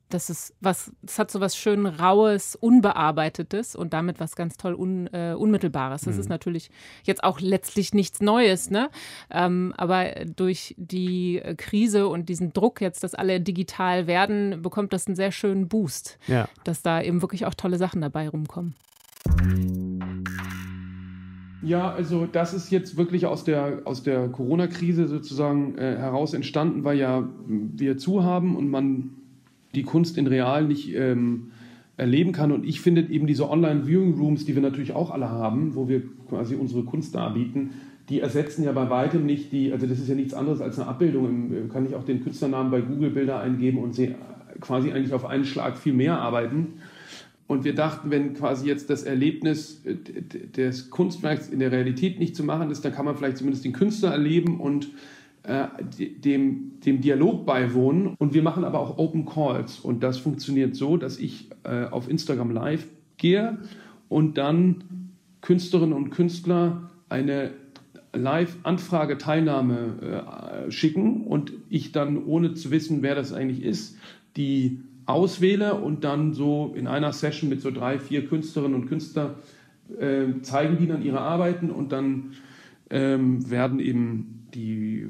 das 0.09 0.29
ist 0.29 0.55
was, 0.61 0.91
es 1.05 1.19
hat 1.19 1.31
so 1.31 1.41
was 1.41 1.57
schön 1.57 1.85
raues, 1.85 2.55
unbearbeitetes 2.55 3.75
und 3.75 3.93
damit 3.93 4.19
was 4.19 4.35
ganz 4.35 4.57
toll 4.57 4.73
un, 4.73 5.07
äh, 5.07 5.35
unmittelbares. 5.37 6.03
Das 6.03 6.15
mhm. 6.15 6.21
ist 6.21 6.29
natürlich 6.29 6.71
jetzt 7.03 7.23
auch 7.23 7.39
letztlich 7.39 7.93
nichts 7.93 8.21
Neues, 8.21 8.69
ne? 8.69 8.89
Ähm, 9.29 9.73
aber 9.77 10.25
durch 10.25 10.75
die 10.77 11.41
Krise 11.57 12.07
und 12.07 12.29
diesen 12.29 12.53
Druck 12.53 12.81
jetzt, 12.81 13.03
dass 13.03 13.15
alle 13.15 13.41
digital 13.41 14.07
werden, 14.07 14.61
bekommt 14.61 14.93
das 14.93 15.07
einen 15.07 15.15
sehr 15.15 15.31
schönen 15.31 15.67
Boost, 15.67 16.17
ja. 16.27 16.47
dass 16.63 16.81
da 16.81 17.01
eben 17.01 17.21
wirklich 17.21 17.45
auch 17.45 17.53
tolle 17.53 17.77
Sachen 17.77 18.01
dabei 18.01 18.29
rumkommen. 18.29 18.75
Ja, 21.63 21.91
also 21.91 22.27
das 22.27 22.53
ist 22.53 22.71
jetzt 22.71 22.97
wirklich 22.97 23.25
aus 23.25 23.43
der, 23.43 23.81
aus 23.85 24.03
der 24.03 24.29
Corona-Krise 24.29 25.07
sozusagen 25.07 25.77
äh, 25.77 25.97
heraus 25.97 26.33
entstanden, 26.33 26.83
weil 26.83 26.97
ja 26.97 27.27
wir 27.47 27.97
zu 27.97 28.23
haben 28.23 28.55
und 28.55 28.69
man 28.69 29.16
die 29.77 29.83
Kunst 29.83 30.17
in 30.17 30.27
real 30.27 30.65
nicht 30.65 30.93
ähm, 30.95 31.51
erleben 31.95 32.31
kann. 32.31 32.51
Und 32.51 32.65
ich 32.65 32.81
finde 32.81 33.01
eben 33.09 33.27
diese 33.27 33.49
Online-Viewing-Rooms, 33.49 34.45
die 34.45 34.55
wir 34.55 34.61
natürlich 34.61 34.93
auch 34.93 35.11
alle 35.11 35.29
haben, 35.29 35.75
wo 35.75 35.87
wir 35.87 36.01
quasi 36.27 36.55
unsere 36.55 36.83
Kunst 36.83 37.15
darbieten, 37.15 37.71
die 38.09 38.19
ersetzen 38.19 38.63
ja 38.63 38.71
bei 38.71 38.89
weitem 38.89 39.25
nicht 39.25 39.51
die, 39.51 39.71
also 39.71 39.85
das 39.85 39.99
ist 39.99 40.07
ja 40.07 40.15
nichts 40.15 40.33
anderes 40.33 40.61
als 40.61 40.79
eine 40.79 40.87
Abbildung. 40.87 41.69
Kann 41.69 41.85
ich 41.85 41.93
auch 41.93 42.03
den 42.03 42.23
Künstlernamen 42.23 42.71
bei 42.71 42.81
Google 42.81 43.11
Bilder 43.11 43.39
eingeben 43.39 43.79
und 43.79 43.93
sehe 43.93 44.15
quasi 44.61 44.91
eigentlich 44.91 45.13
auf 45.13 45.25
einen 45.25 45.45
Schlag 45.45 45.77
viel 45.77 45.93
mehr 45.93 46.19
arbeiten. 46.19 46.75
Und 47.47 47.63
wir 47.63 47.75
dachten, 47.75 48.09
wenn 48.09 48.33
quasi 48.33 48.67
jetzt 48.67 48.89
das 48.89 49.03
Erlebnis 49.03 49.83
äh, 49.85 49.95
des 49.95 50.89
Kunstwerks 50.89 51.47
in 51.47 51.59
der 51.59 51.71
Realität 51.71 52.19
nicht 52.19 52.35
zu 52.35 52.43
machen 52.43 52.71
ist, 52.71 52.83
dann 52.83 52.91
kann 52.91 53.05
man 53.05 53.15
vielleicht 53.15 53.37
zumindest 53.37 53.63
den 53.63 53.73
Künstler 53.73 54.11
erleben 54.11 54.59
und 54.59 54.85
äh, 54.85 54.87
dem, 55.47 56.79
dem 56.85 57.01
Dialog 57.01 57.45
beiwohnen. 57.45 58.15
Und 58.17 58.33
wir 58.33 58.43
machen 58.43 58.63
aber 58.63 58.79
auch 58.79 58.97
Open 58.97 59.25
Calls. 59.25 59.79
Und 59.79 60.03
das 60.03 60.17
funktioniert 60.17 60.75
so, 60.75 60.97
dass 60.97 61.17
ich 61.19 61.49
äh, 61.63 61.85
auf 61.85 62.09
Instagram 62.09 62.51
Live 62.51 62.87
gehe 63.17 63.57
und 64.09 64.37
dann 64.37 64.83
Künstlerinnen 65.41 65.93
und 65.93 66.09
Künstler 66.09 66.89
eine 67.09 67.51
Live-Anfrage, 68.13 69.17
Teilnahme 69.17 70.65
äh, 70.67 70.71
schicken 70.71 71.21
und 71.21 71.53
ich 71.69 71.91
dann, 71.91 72.25
ohne 72.25 72.53
zu 72.53 72.71
wissen, 72.71 73.01
wer 73.01 73.15
das 73.15 73.33
eigentlich 73.33 73.63
ist, 73.63 73.97
die 74.35 74.81
auswähle 75.05 75.75
und 75.75 76.03
dann 76.03 76.33
so 76.33 76.73
in 76.75 76.87
einer 76.87 77.13
Session 77.13 77.49
mit 77.49 77.61
so 77.61 77.71
drei, 77.71 77.99
vier 77.99 78.27
Künstlerinnen 78.27 78.75
und 78.75 78.87
Künstlern 78.87 79.35
äh, 79.97 80.41
zeigen 80.41 80.77
die 80.77 80.87
dann 80.87 81.01
ihre 81.01 81.21
Arbeiten 81.21 81.69
und 81.69 81.91
dann 81.91 82.33
ähm, 82.89 83.49
werden 83.49 83.79
eben 83.79 84.47
die 84.53 85.07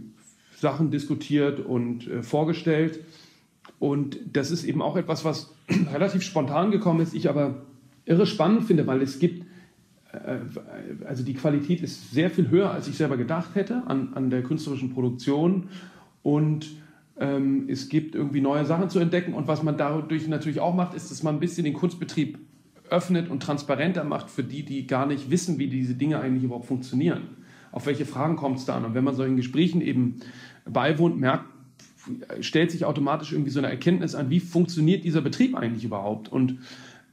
Sachen 0.60 0.90
diskutiert 0.90 1.60
und 1.60 2.08
äh, 2.08 2.24
vorgestellt. 2.24 3.00
Und 3.80 4.18
das 4.34 4.50
ist 4.50 4.64
eben 4.64 4.82
auch 4.82 4.98
etwas, 4.98 5.24
was 5.24 5.54
relativ 5.94 6.24
spontan 6.24 6.72
gekommen 6.72 7.00
ist, 7.00 7.14
ich 7.14 7.30
aber 7.30 7.62
irre 8.06 8.26
spannend 8.26 8.64
finde, 8.64 8.88
weil 8.88 9.02
es 9.02 9.20
gibt, 9.20 9.46
äh, 10.12 10.40
also 11.06 11.24
die 11.24 11.36
Qualität 11.36 11.82
ist 11.82 12.12
sehr 12.12 12.32
viel 12.32 12.50
höher, 12.50 12.72
als 12.72 12.88
ich 12.88 12.98
selber 12.98 13.18
gedacht 13.18 13.54
hätte 13.54 13.84
an, 13.86 14.14
an 14.16 14.30
der 14.32 14.42
künstlerischen 14.42 14.94
Produktion. 14.94 15.70
Und 16.24 16.68
ähm, 17.20 17.66
es 17.70 17.88
gibt 17.88 18.16
irgendwie 18.16 18.42
neue 18.42 18.66
Sachen 18.66 18.90
zu 18.90 19.00
entdecken. 19.00 19.34
Und 19.34 19.48
was 19.48 19.62
man 19.62 19.78
dadurch 19.78 20.28
natürlich 20.28 20.60
auch 20.60 20.74
macht, 20.74 20.96
ist, 20.96 21.12
dass 21.12 21.22
man 21.22 21.36
ein 21.36 21.40
bisschen 21.40 21.66
den 21.66 21.74
Kunstbetrieb 21.74 22.40
öffnet 22.90 23.30
und 23.30 23.44
transparenter 23.44 24.04
macht 24.06 24.32
für 24.32 24.44
die, 24.44 24.64
die 24.64 24.88
gar 24.88 25.06
nicht 25.06 25.30
wissen, 25.30 25.60
wie 25.60 25.68
diese 25.68 25.94
Dinge 25.94 26.20
eigentlich 26.20 26.44
überhaupt 26.44 26.66
funktionieren. 26.66 27.38
Auf 27.78 27.86
welche 27.86 28.08
Fragen 28.08 28.38
kommt 28.38 28.58
es 28.58 28.66
da 28.66 28.76
an? 28.76 28.86
Und 28.86 28.96
wenn 28.96 29.04
man 29.04 29.14
solchen 29.14 29.36
Gesprächen 29.36 29.82
eben 29.82 30.16
beiwohnt, 30.66 31.20
merkt, 31.20 31.46
stellt 32.42 32.72
sich 32.72 32.86
automatisch 32.86 33.34
irgendwie 33.34 33.52
so 33.52 33.60
eine 33.60 33.70
Erkenntnis 33.70 34.16
an, 34.16 34.32
wie 34.32 34.40
funktioniert 34.40 35.04
dieser 35.04 35.22
Betrieb 35.22 35.56
eigentlich 35.56 35.84
überhaupt. 35.84 36.28
Und, 36.28 36.58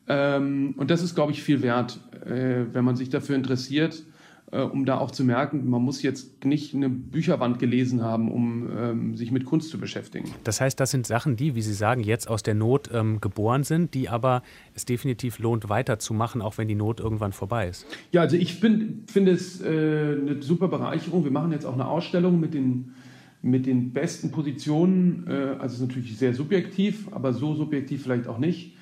ähm, 0.08 0.72
und 0.78 0.90
das 0.90 1.02
ist, 1.02 1.14
glaube 1.14 1.32
ich, 1.32 1.42
viel 1.42 1.60
wert, 1.60 2.00
äh, 2.24 2.64
wenn 2.72 2.82
man 2.82 2.96
sich 2.96 3.10
dafür 3.10 3.36
interessiert, 3.36 4.04
äh, 4.54 4.62
um 4.62 4.84
da 4.84 4.98
auch 4.98 5.10
zu 5.10 5.24
merken, 5.24 5.68
man 5.68 5.82
muss 5.82 6.02
jetzt 6.02 6.44
nicht 6.44 6.74
eine 6.74 6.88
Bücherwand 6.88 7.58
gelesen 7.58 8.02
haben, 8.02 8.30
um 8.30 8.68
ähm, 8.76 9.16
sich 9.16 9.32
mit 9.32 9.44
Kunst 9.44 9.70
zu 9.70 9.78
beschäftigen. 9.78 10.30
Das 10.44 10.60
heißt, 10.60 10.78
das 10.78 10.92
sind 10.92 11.06
Sachen, 11.06 11.36
die, 11.36 11.56
wie 11.56 11.62
Sie 11.62 11.74
sagen, 11.74 12.02
jetzt 12.02 12.28
aus 12.28 12.42
der 12.42 12.54
Not 12.54 12.88
ähm, 12.92 13.20
geboren 13.20 13.64
sind, 13.64 13.94
die 13.94 14.08
aber 14.08 14.42
es 14.74 14.84
definitiv 14.84 15.40
lohnt, 15.40 15.68
weiterzumachen, 15.68 16.40
auch 16.40 16.56
wenn 16.56 16.68
die 16.68 16.76
Not 16.76 17.00
irgendwann 17.00 17.32
vorbei 17.32 17.68
ist. 17.68 17.84
Ja, 18.12 18.20
also 18.20 18.36
ich 18.36 18.54
finde 18.54 19.32
es 19.32 19.60
äh, 19.60 19.66
eine 19.66 20.40
super 20.40 20.68
Bereicherung. 20.68 21.24
Wir 21.24 21.32
machen 21.32 21.50
jetzt 21.50 21.66
auch 21.66 21.74
eine 21.74 21.88
Ausstellung 21.88 22.38
mit 22.38 22.54
den 22.54 22.94
mit 23.42 23.66
den 23.66 23.92
besten 23.92 24.30
Positionen, 24.30 25.26
äh, 25.28 25.56
also 25.58 25.74
ist 25.74 25.80
natürlich 25.82 26.16
sehr 26.16 26.32
subjektiv, 26.32 27.08
aber 27.10 27.34
so 27.34 27.54
subjektiv 27.54 28.02
vielleicht 28.02 28.26
auch 28.26 28.38
nicht, 28.38 28.74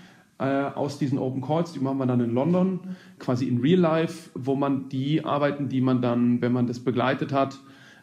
aus 0.43 0.99
diesen 0.99 1.19
Open 1.19 1.43
Calls, 1.43 1.73
die 1.73 1.81
machen 1.81 1.99
wir 1.99 2.07
dann 2.07 2.21
in 2.21 2.33
London, 2.33 2.81
quasi 3.19 3.47
in 3.47 3.59
Real 3.59 3.79
Life, 3.79 4.31
wo 4.35 4.55
man 4.55 4.89
die 4.89 5.25
Arbeiten, 5.25 5.69
die 5.69 5.81
man 5.81 6.03
dann, 6.03 6.41
wenn 6.43 6.53
man 6.53 6.67
das 6.67 6.81
begleitet 6.81 7.33
hat, 7.33 7.59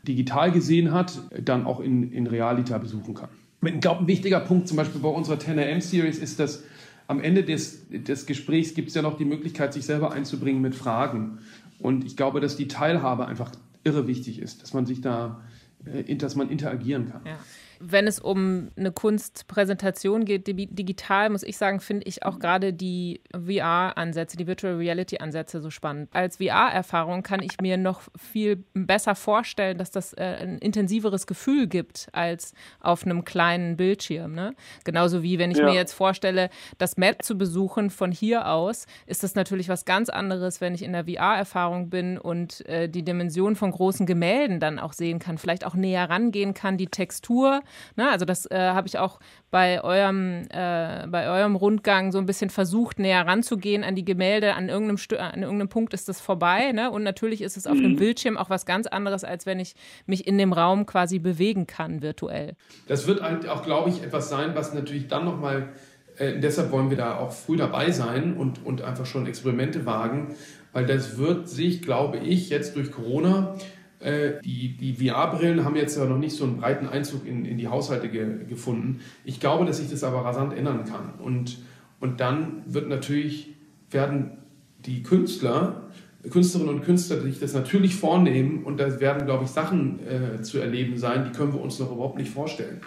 digital 0.07 0.51
gesehen 0.51 0.91
hat, 0.91 1.21
dann 1.43 1.65
auch 1.65 1.79
in, 1.79 2.11
in 2.11 2.27
Realita 2.27 2.77
besuchen 2.77 3.13
kann. 3.13 3.29
Ich 3.61 3.81
glaube, 3.81 4.03
ein 4.03 4.07
wichtiger 4.07 4.39
Punkt 4.39 4.67
zum 4.67 4.77
Beispiel 4.77 5.01
bei 5.01 5.09
unserer 5.09 5.37
10am 5.37 5.81
Series 5.81 6.19
ist, 6.19 6.39
dass 6.39 6.63
am 7.07 7.19
Ende 7.19 7.43
des, 7.43 7.89
des 7.89 8.25
Gesprächs 8.25 8.73
gibt 8.73 8.89
es 8.89 8.95
ja 8.95 9.01
noch 9.01 9.17
die 9.17 9.25
Möglichkeit, 9.25 9.73
sich 9.73 9.85
selber 9.85 10.11
einzubringen 10.11 10.61
mit 10.61 10.75
Fragen. 10.75 11.39
Und 11.79 12.05
ich 12.05 12.15
glaube, 12.15 12.39
dass 12.39 12.55
die 12.55 12.67
Teilhabe 12.67 13.25
einfach 13.25 13.51
irre 13.83 14.07
wichtig 14.07 14.39
ist, 14.39 14.61
dass 14.61 14.73
man 14.73 14.85
sich 14.85 15.01
da, 15.01 15.41
äh, 15.85 16.15
dass 16.15 16.35
man 16.35 16.49
interagieren 16.49 17.09
kann. 17.11 17.21
Ja 17.25 17.37
wenn 17.79 18.07
es 18.07 18.19
um 18.19 18.69
eine 18.77 18.91
Kunstpräsentation 18.91 20.25
geht, 20.25 20.47
digital, 20.47 21.29
muss 21.29 21.43
ich 21.43 21.57
sagen, 21.57 21.79
finde 21.79 22.07
ich 22.07 22.23
auch 22.23 22.39
gerade 22.39 22.73
die 22.73 23.21
VR-Ansätze, 23.33 24.37
die 24.37 24.47
Virtual 24.47 24.75
Reality-Ansätze 24.75 25.61
so 25.61 25.69
spannend. 25.69 26.09
Als 26.13 26.37
VR-Erfahrung 26.37 27.23
kann 27.23 27.41
ich 27.41 27.59
mir 27.61 27.77
noch 27.77 28.01
viel 28.17 28.63
besser 28.73 29.15
vorstellen, 29.15 29.77
dass 29.77 29.91
das 29.91 30.13
äh, 30.13 30.37
ein 30.41 30.57
intensiveres 30.59 31.25
Gefühl 31.25 31.67
gibt 31.67 32.09
als 32.11 32.53
auf 32.81 33.05
einem 33.05 33.23
kleinen 33.23 33.77
Bildschirm. 33.77 34.33
Ne? 34.33 34.55
Genauso 34.83 35.23
wie 35.23 35.39
wenn 35.39 35.51
ich 35.51 35.57
ja. 35.57 35.65
mir 35.65 35.73
jetzt 35.73 35.93
vorstelle, 35.93 36.49
das 36.77 36.97
Map 36.97 37.23
zu 37.23 37.37
besuchen 37.37 37.89
von 37.89 38.11
hier 38.11 38.47
aus, 38.47 38.87
ist 39.05 39.23
das 39.23 39.35
natürlich 39.35 39.69
was 39.69 39.85
ganz 39.85 40.09
anderes, 40.09 40.59
wenn 40.59 40.75
ich 40.75 40.83
in 40.83 40.91
der 40.91 41.05
VR-Erfahrung 41.05 41.89
bin 41.89 42.17
und 42.17 42.65
äh, 42.67 42.89
die 42.89 43.03
Dimension 43.03 43.55
von 43.55 43.71
großen 43.71 44.05
Gemälden 44.05 44.59
dann 44.59 44.79
auch 44.79 44.93
sehen 44.93 45.19
kann, 45.19 45.37
vielleicht 45.37 45.65
auch 45.65 45.75
näher 45.75 46.09
rangehen 46.09 46.53
kann, 46.53 46.77
die 46.77 46.87
Textur 46.87 47.61
Ne? 47.95 48.09
Also 48.09 48.25
das 48.25 48.49
äh, 48.49 48.57
habe 48.57 48.87
ich 48.87 48.97
auch 48.97 49.19
bei 49.51 49.83
eurem, 49.83 50.43
äh, 50.49 51.07
bei 51.07 51.29
eurem 51.29 51.55
Rundgang 51.55 52.11
so 52.11 52.17
ein 52.17 52.25
bisschen 52.25 52.49
versucht, 52.49 52.99
näher 52.99 53.25
ranzugehen 53.25 53.83
an 53.83 53.95
die 53.95 54.05
Gemälde. 54.05 54.55
An 54.55 54.69
irgendeinem, 54.69 54.97
St 54.97 55.13
an 55.13 55.41
irgendeinem 55.41 55.69
Punkt 55.69 55.93
ist 55.93 56.09
das 56.09 56.21
vorbei. 56.21 56.71
Ne? 56.71 56.91
Und 56.91 57.03
natürlich 57.03 57.41
ist 57.41 57.57
es 57.57 57.67
auf 57.67 57.75
mhm. 57.75 57.83
dem 57.83 57.95
Bildschirm 57.95 58.37
auch 58.37 58.49
was 58.49 58.65
ganz 58.65 58.87
anderes, 58.87 59.23
als 59.23 59.45
wenn 59.45 59.59
ich 59.59 59.75
mich 60.05 60.27
in 60.27 60.37
dem 60.37 60.53
Raum 60.53 60.85
quasi 60.85 61.19
bewegen 61.19 61.67
kann, 61.67 62.01
virtuell. 62.01 62.55
Das 62.87 63.07
wird 63.07 63.21
auch, 63.21 63.63
glaube 63.63 63.89
ich, 63.89 64.03
etwas 64.03 64.29
sein, 64.29 64.51
was 64.55 64.73
natürlich 64.73 65.07
dann 65.07 65.25
nochmal, 65.25 65.69
äh, 66.17 66.39
deshalb 66.39 66.71
wollen 66.71 66.89
wir 66.89 66.97
da 66.97 67.17
auch 67.17 67.31
früh 67.31 67.57
dabei 67.57 67.91
sein 67.91 68.35
und, 68.35 68.65
und 68.65 68.81
einfach 68.81 69.05
schon 69.05 69.27
Experimente 69.27 69.85
wagen, 69.85 70.35
weil 70.73 70.85
das 70.85 71.17
wird 71.17 71.49
sich, 71.49 71.81
glaube 71.81 72.17
ich, 72.17 72.49
jetzt 72.49 72.75
durch 72.75 72.91
Corona 72.91 73.55
die, 74.01 74.77
die 74.77 74.93
VR-Brillen 74.93 75.65
haben 75.65 75.75
jetzt 75.75 75.97
ja 75.97 76.05
noch 76.05 76.17
nicht 76.17 76.35
so 76.35 76.45
einen 76.45 76.57
breiten 76.57 76.87
Einzug 76.87 77.25
in, 77.25 77.45
in 77.45 77.57
die 77.57 77.67
Haushalte 77.67 78.07
ge, 78.07 78.45
gefunden. 78.47 79.01
Ich 79.25 79.39
glaube, 79.39 79.65
dass 79.65 79.77
sich 79.77 79.89
das 79.89 80.03
aber 80.03 80.23
rasant 80.23 80.53
ändern 80.53 80.85
kann. 80.85 81.13
Und, 81.19 81.59
und 81.99 82.19
dann 82.19 82.63
wird 82.65 82.87
natürlich, 82.87 83.55
werden 83.91 84.37
die 84.85 85.03
Künstler, 85.03 85.89
Künstlerinnen 86.29 86.75
und 86.75 86.81
Künstler 86.83 87.21
sich 87.21 87.39
das 87.39 87.53
natürlich 87.53 87.95
vornehmen 87.95 88.63
und 88.63 88.79
da 88.79 88.99
werden, 88.99 89.25
glaube 89.25 89.45
ich, 89.45 89.49
Sachen 89.49 89.99
äh, 90.05 90.41
zu 90.41 90.59
erleben 90.59 90.97
sein, 90.97 91.25
die 91.25 91.37
können 91.37 91.53
wir 91.53 91.61
uns 91.61 91.79
noch 91.79 91.91
überhaupt 91.91 92.17
nicht 92.17 92.31
vorstellen. 92.31 92.81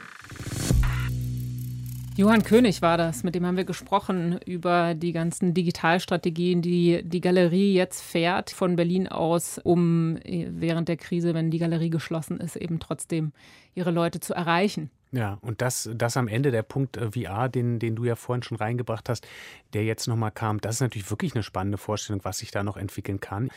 Johann 2.14 2.42
König 2.42 2.82
war 2.82 2.98
das, 2.98 3.24
mit 3.24 3.34
dem 3.34 3.46
haben 3.46 3.56
wir 3.56 3.64
gesprochen 3.64 4.38
über 4.44 4.94
die 4.94 5.12
ganzen 5.12 5.54
Digitalstrategien, 5.54 6.60
die 6.60 7.02
die 7.02 7.22
Galerie 7.22 7.72
jetzt 7.72 8.02
fährt 8.02 8.50
von 8.50 8.76
Berlin 8.76 9.08
aus, 9.08 9.58
um 9.58 10.18
äh, 10.18 10.46
während 10.50 10.88
der 10.88 10.98
Krise, 10.98 11.32
wenn 11.32 11.50
die 11.50 11.58
Galerie 11.58 11.88
geschlossen 11.88 12.38
ist, 12.38 12.56
eben 12.56 12.80
trotzdem 12.80 13.32
ihre 13.74 13.90
Leute 13.90 14.20
zu 14.20 14.34
erreichen. 14.34 14.90
Ja, 15.10 15.38
und 15.40 15.62
das, 15.62 15.88
das 15.94 16.18
am 16.18 16.28
Ende 16.28 16.50
der 16.50 16.62
Punkt 16.62 16.98
äh, 16.98 17.10
VR, 17.12 17.48
den, 17.48 17.78
den 17.78 17.96
du 17.96 18.04
ja 18.04 18.14
vorhin 18.14 18.42
schon 18.42 18.58
reingebracht 18.58 19.08
hast, 19.08 19.26
der 19.72 19.84
jetzt 19.84 20.06
nochmal 20.06 20.32
kam, 20.32 20.60
das 20.60 20.76
ist 20.76 20.80
natürlich 20.82 21.10
wirklich 21.10 21.34
eine 21.34 21.42
spannende 21.42 21.78
Vorstellung, 21.78 22.24
was 22.24 22.38
sich 22.38 22.50
da 22.50 22.62
noch 22.62 22.76
entwickeln 22.76 23.20
kann. 23.20 23.50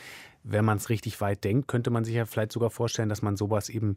Wenn 0.43 0.63
man 0.63 0.77
es 0.77 0.89
richtig 0.89 1.19
weit 1.19 1.43
denkt, 1.43 1.67
könnte 1.67 1.89
man 1.89 2.05
sich 2.05 2.15
ja 2.15 2.25
vielleicht 2.25 2.53
sogar 2.53 2.69
vorstellen, 2.69 3.09
dass 3.09 3.21
man 3.21 3.35
sowas 3.35 3.67
eben 3.67 3.95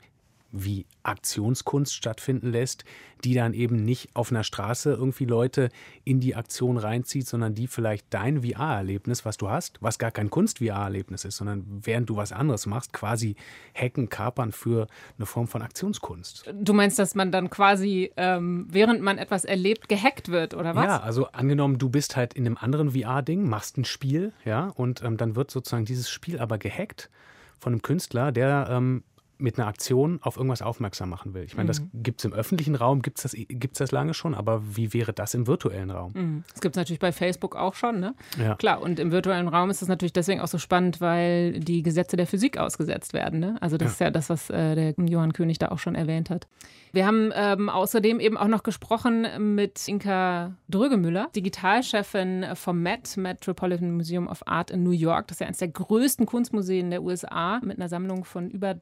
wie 0.50 0.86
Aktionskunst 1.02 1.94
stattfinden 1.94 2.50
lässt, 2.50 2.84
die 3.24 3.34
dann 3.34 3.52
eben 3.52 3.84
nicht 3.84 4.14
auf 4.14 4.30
einer 4.30 4.44
Straße 4.44 4.92
irgendwie 4.92 5.24
Leute 5.24 5.68
in 6.04 6.20
die 6.20 6.36
Aktion 6.36 6.78
reinzieht, 6.78 7.26
sondern 7.26 7.54
die 7.54 7.66
vielleicht 7.66 8.06
dein 8.10 8.42
VR-Erlebnis, 8.42 9.24
was 9.24 9.36
du 9.36 9.50
hast, 9.50 9.78
was 9.80 9.98
gar 9.98 10.10
kein 10.10 10.30
Kunst-VR-Erlebnis 10.30 11.24
ist, 11.24 11.36
sondern 11.36 11.64
während 11.82 12.08
du 12.08 12.16
was 12.16 12.32
anderes 12.32 12.66
machst, 12.66 12.92
quasi 12.92 13.36
hacken, 13.74 14.08
kapern 14.08 14.52
für 14.52 14.86
eine 15.18 15.26
Form 15.26 15.48
von 15.48 15.62
Aktionskunst. 15.62 16.50
Du 16.54 16.72
meinst, 16.72 16.98
dass 16.98 17.14
man 17.14 17.30
dann 17.30 17.50
quasi, 17.50 18.12
ähm, 18.16 18.66
während 18.70 19.02
man 19.02 19.18
etwas 19.18 19.44
erlebt, 19.44 19.88
gehackt 19.88 20.30
wird, 20.30 20.54
oder 20.54 20.74
was? 20.74 20.84
Ja, 20.84 21.00
also 21.00 21.26
angenommen, 21.28 21.78
du 21.78 21.90
bist 21.90 22.16
halt 22.16 22.34
in 22.34 22.46
einem 22.46 22.56
anderen 22.56 22.92
VR-Ding, 22.92 23.48
machst 23.48 23.76
ein 23.76 23.84
Spiel, 23.84 24.32
ja, 24.44 24.68
und 24.68 25.02
ähm, 25.02 25.16
dann 25.16 25.36
wird 25.36 25.50
sozusagen 25.50 25.84
dieses 25.84 26.08
Spiel 26.08 26.38
aber 26.38 26.58
gehackt 26.58 27.10
von 27.58 27.72
einem 27.72 27.82
Künstler, 27.82 28.32
der 28.32 28.68
ähm, 28.70 29.02
mit 29.38 29.58
einer 29.58 29.68
Aktion 29.68 30.18
auf 30.22 30.36
irgendwas 30.36 30.62
aufmerksam 30.62 31.08
machen 31.10 31.34
will. 31.34 31.44
Ich 31.44 31.56
meine, 31.56 31.68
das 31.68 31.80
mhm. 31.80 31.90
gibt 32.02 32.20
es 32.20 32.24
im 32.24 32.32
öffentlichen 32.32 32.74
Raum, 32.74 33.02
gibt 33.02 33.18
es 33.18 33.22
das, 33.22 33.32
gibt's 33.34 33.78
das 33.78 33.92
lange 33.92 34.14
schon, 34.14 34.34
aber 34.34 34.62
wie 34.76 34.92
wäre 34.92 35.12
das 35.12 35.34
im 35.34 35.46
virtuellen 35.46 35.90
Raum? 35.90 36.12
Mhm. 36.14 36.44
Das 36.52 36.60
gibt 36.60 36.76
es 36.76 36.78
natürlich 36.78 37.00
bei 37.00 37.12
Facebook 37.12 37.56
auch 37.56 37.74
schon, 37.74 38.00
ne? 38.00 38.14
Ja. 38.38 38.56
Klar, 38.56 38.82
und 38.82 38.98
im 38.98 39.12
virtuellen 39.12 39.48
Raum 39.48 39.70
ist 39.70 39.82
es 39.82 39.88
natürlich 39.88 40.12
deswegen 40.12 40.40
auch 40.40 40.48
so 40.48 40.58
spannend, 40.58 41.00
weil 41.00 41.60
die 41.60 41.82
Gesetze 41.82 42.16
der 42.16 42.26
Physik 42.26 42.58
ausgesetzt 42.58 43.12
werden. 43.12 43.40
Ne? 43.40 43.56
Also 43.60 43.76
das 43.76 43.86
ja. 43.86 43.92
ist 43.92 44.00
ja 44.00 44.10
das, 44.10 44.30
was 44.30 44.50
äh, 44.50 44.74
der 44.74 44.94
Johann 45.06 45.32
König 45.32 45.58
da 45.58 45.68
auch 45.68 45.78
schon 45.78 45.94
erwähnt 45.94 46.30
hat. 46.30 46.48
Wir 46.92 47.06
haben 47.06 47.32
ähm, 47.34 47.68
außerdem 47.68 48.18
eben 48.18 48.36
auch 48.36 48.48
noch 48.48 48.62
gesprochen 48.62 49.26
mit 49.54 49.86
Inka 49.86 50.54
Drögemüller, 50.68 51.28
Digitalchefin 51.36 52.46
vom 52.54 52.82
MET, 52.82 53.16
Metropolitan 53.16 53.92
Museum 53.92 54.26
of 54.26 54.46
Art 54.46 54.70
in 54.70 54.82
New 54.82 54.90
York. 54.90 55.28
Das 55.28 55.36
ist 55.36 55.40
ja 55.40 55.46
eines 55.46 55.58
der 55.58 55.68
größten 55.68 56.24
Kunstmuseen 56.24 56.90
der 56.90 57.02
USA 57.02 57.60
mit 57.62 57.78
einer 57.78 57.88
Sammlung 57.88 58.24
von 58.24 58.50
über 58.50 58.76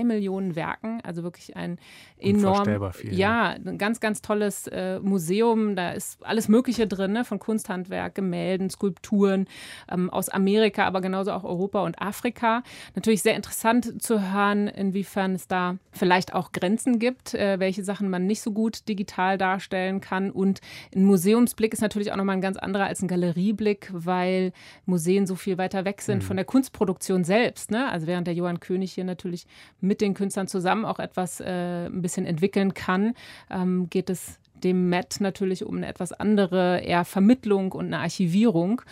drei 0.00 0.04
Millionen 0.04 0.56
Werken. 0.56 1.00
Also 1.02 1.22
wirklich 1.22 1.56
ein 1.56 1.78
enorm, 2.18 2.92
viel, 2.92 3.14
ja, 3.14 3.50
ein 3.50 3.78
ganz, 3.78 4.00
ganz 4.00 4.22
tolles 4.22 4.66
äh, 4.66 4.98
Museum. 5.00 5.76
Da 5.76 5.92
ist 5.92 6.24
alles 6.24 6.48
Mögliche 6.48 6.86
drin, 6.86 7.12
ne? 7.12 7.24
von 7.24 7.38
Kunsthandwerk, 7.38 8.14
Gemälden, 8.14 8.70
Skulpturen 8.70 9.46
ähm, 9.90 10.10
aus 10.10 10.28
Amerika, 10.28 10.84
aber 10.86 11.00
genauso 11.00 11.32
auch 11.32 11.44
Europa 11.44 11.82
und 11.82 12.00
Afrika. 12.00 12.62
Natürlich 12.94 13.22
sehr 13.22 13.36
interessant 13.36 14.02
zu 14.02 14.32
hören, 14.32 14.68
inwiefern 14.68 15.34
es 15.34 15.46
da 15.48 15.76
vielleicht 15.92 16.34
auch 16.34 16.52
Grenzen 16.52 16.98
gibt. 16.98 17.34
Äh, 17.34 17.58
welche 17.58 17.84
Sachen 17.84 18.10
man 18.10 18.26
nicht 18.26 18.42
so 18.42 18.52
gut 18.52 18.88
digital 18.88 19.38
darstellen 19.38 20.00
kann. 20.00 20.30
Und 20.30 20.60
ein 20.94 21.04
Museumsblick 21.04 21.72
ist 21.72 21.80
natürlich 21.80 22.12
auch 22.12 22.16
nochmal 22.16 22.36
ein 22.36 22.40
ganz 22.40 22.56
anderer 22.56 22.84
als 22.84 23.02
ein 23.02 23.08
Galerieblick, 23.08 23.90
weil 23.92 24.52
Museen 24.86 25.26
so 25.26 25.34
viel 25.34 25.58
weiter 25.58 25.84
weg 25.84 26.02
sind 26.02 26.22
mhm. 26.22 26.26
von 26.26 26.36
der 26.36 26.44
Kunstproduktion 26.44 27.24
selbst. 27.24 27.70
Ne? 27.70 27.88
Also 27.88 28.06
während 28.06 28.26
der 28.26 28.34
Johann 28.34 28.60
König 28.60 28.92
hier 28.92 29.04
natürlich 29.04 29.46
mit 29.90 30.00
den 30.00 30.14
Künstlern 30.14 30.46
zusammen 30.46 30.84
auch 30.84 31.00
etwas 31.00 31.40
äh, 31.40 31.86
ein 31.86 32.00
bisschen 32.00 32.24
entwickeln 32.24 32.74
kann, 32.74 33.14
ähm, 33.50 33.90
geht 33.90 34.08
es 34.08 34.38
dem 34.62 34.88
Met 34.88 35.20
natürlich 35.20 35.66
um 35.66 35.78
eine 35.78 35.88
etwas 35.88 36.12
andere 36.12 36.78
eher 36.78 37.04
Vermittlung 37.04 37.72
und 37.72 37.86
eine 37.86 37.98
Archivierung. 37.98 38.82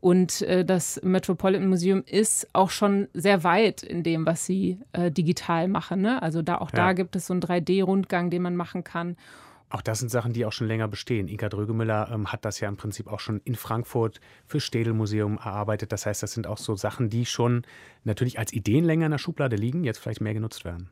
Und 0.00 0.40
äh, 0.40 0.64
das 0.64 0.98
Metropolitan 1.02 1.68
Museum 1.68 2.02
ist 2.06 2.48
auch 2.54 2.70
schon 2.70 3.08
sehr 3.12 3.44
weit 3.44 3.82
in 3.82 4.02
dem, 4.02 4.24
was 4.24 4.46
sie 4.46 4.78
äh, 4.92 5.10
digital 5.10 5.68
machen. 5.68 6.00
Ne? 6.00 6.22
Also 6.22 6.40
da 6.40 6.56
auch 6.56 6.70
ja. 6.70 6.76
da 6.76 6.92
gibt 6.94 7.16
es 7.16 7.26
so 7.26 7.34
einen 7.34 7.42
3D-Rundgang, 7.42 8.30
den 8.30 8.40
man 8.40 8.56
machen 8.56 8.82
kann. 8.82 9.18
Auch 9.68 9.82
das 9.82 9.98
sind 9.98 10.10
Sachen, 10.10 10.32
die 10.32 10.44
auch 10.44 10.52
schon 10.52 10.68
länger 10.68 10.86
bestehen. 10.86 11.26
Inka 11.26 11.48
Drögemüller 11.48 12.10
ähm, 12.12 12.32
hat 12.32 12.44
das 12.44 12.60
ja 12.60 12.68
im 12.68 12.76
Prinzip 12.76 13.08
auch 13.08 13.20
schon 13.20 13.40
in 13.44 13.56
Frankfurt 13.56 14.20
für 14.46 14.60
Städel 14.60 14.92
Museum 14.92 15.38
erarbeitet. 15.38 15.90
Das 15.90 16.06
heißt, 16.06 16.22
das 16.22 16.32
sind 16.32 16.46
auch 16.46 16.58
so 16.58 16.76
Sachen, 16.76 17.10
die 17.10 17.26
schon 17.26 17.62
natürlich 18.04 18.38
als 18.38 18.52
Ideen 18.52 18.84
länger 18.84 19.06
in 19.06 19.12
der 19.12 19.18
Schublade 19.18 19.56
liegen, 19.56 19.82
jetzt 19.82 19.98
vielleicht 19.98 20.20
mehr 20.20 20.34
genutzt 20.34 20.64
werden. 20.64 20.90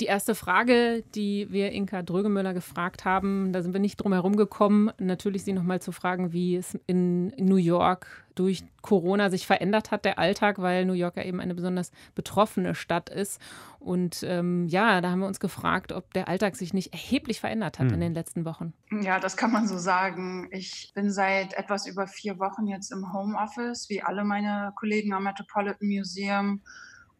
Die 0.00 0.06
erste 0.06 0.34
Frage, 0.34 1.04
die 1.14 1.48
wir 1.50 1.70
Inka 1.70 2.02
Drögemüller 2.02 2.54
gefragt 2.54 3.04
haben, 3.04 3.52
da 3.52 3.62
sind 3.62 3.72
wir 3.72 3.80
nicht 3.80 3.98
drum 3.98 4.12
herum 4.12 4.36
gekommen, 4.36 4.90
natürlich 4.98 5.44
sie 5.44 5.52
nochmal 5.52 5.82
zu 5.82 5.92
fragen, 5.92 6.32
wie 6.32 6.56
es 6.56 6.78
in 6.86 7.28
New 7.36 7.56
York 7.56 8.21
durch 8.34 8.64
Corona 8.80 9.30
sich 9.30 9.46
verändert 9.46 9.90
hat, 9.90 10.04
der 10.04 10.18
Alltag, 10.18 10.60
weil 10.60 10.84
New 10.84 10.92
York 10.92 11.16
ja 11.16 11.24
eben 11.24 11.40
eine 11.40 11.54
besonders 11.54 11.90
betroffene 12.14 12.74
Stadt 12.74 13.08
ist. 13.08 13.40
Und 13.78 14.22
ähm, 14.22 14.66
ja, 14.68 15.00
da 15.00 15.10
haben 15.10 15.20
wir 15.20 15.26
uns 15.26 15.40
gefragt, 15.40 15.92
ob 15.92 16.12
der 16.14 16.28
Alltag 16.28 16.56
sich 16.56 16.72
nicht 16.72 16.92
erheblich 16.92 17.40
verändert 17.40 17.78
hat 17.78 17.86
hm. 17.86 17.94
in 17.94 18.00
den 18.00 18.14
letzten 18.14 18.44
Wochen. 18.44 18.72
Ja, 19.02 19.18
das 19.18 19.36
kann 19.36 19.52
man 19.52 19.66
so 19.66 19.78
sagen. 19.78 20.48
Ich 20.50 20.92
bin 20.94 21.10
seit 21.10 21.54
etwas 21.54 21.86
über 21.86 22.06
vier 22.06 22.38
Wochen 22.38 22.66
jetzt 22.66 22.92
im 22.92 23.12
Homeoffice, 23.12 23.88
wie 23.88 24.02
alle 24.02 24.24
meine 24.24 24.72
Kollegen 24.76 25.12
am 25.12 25.24
Metropolitan 25.24 25.88
Museum 25.88 26.62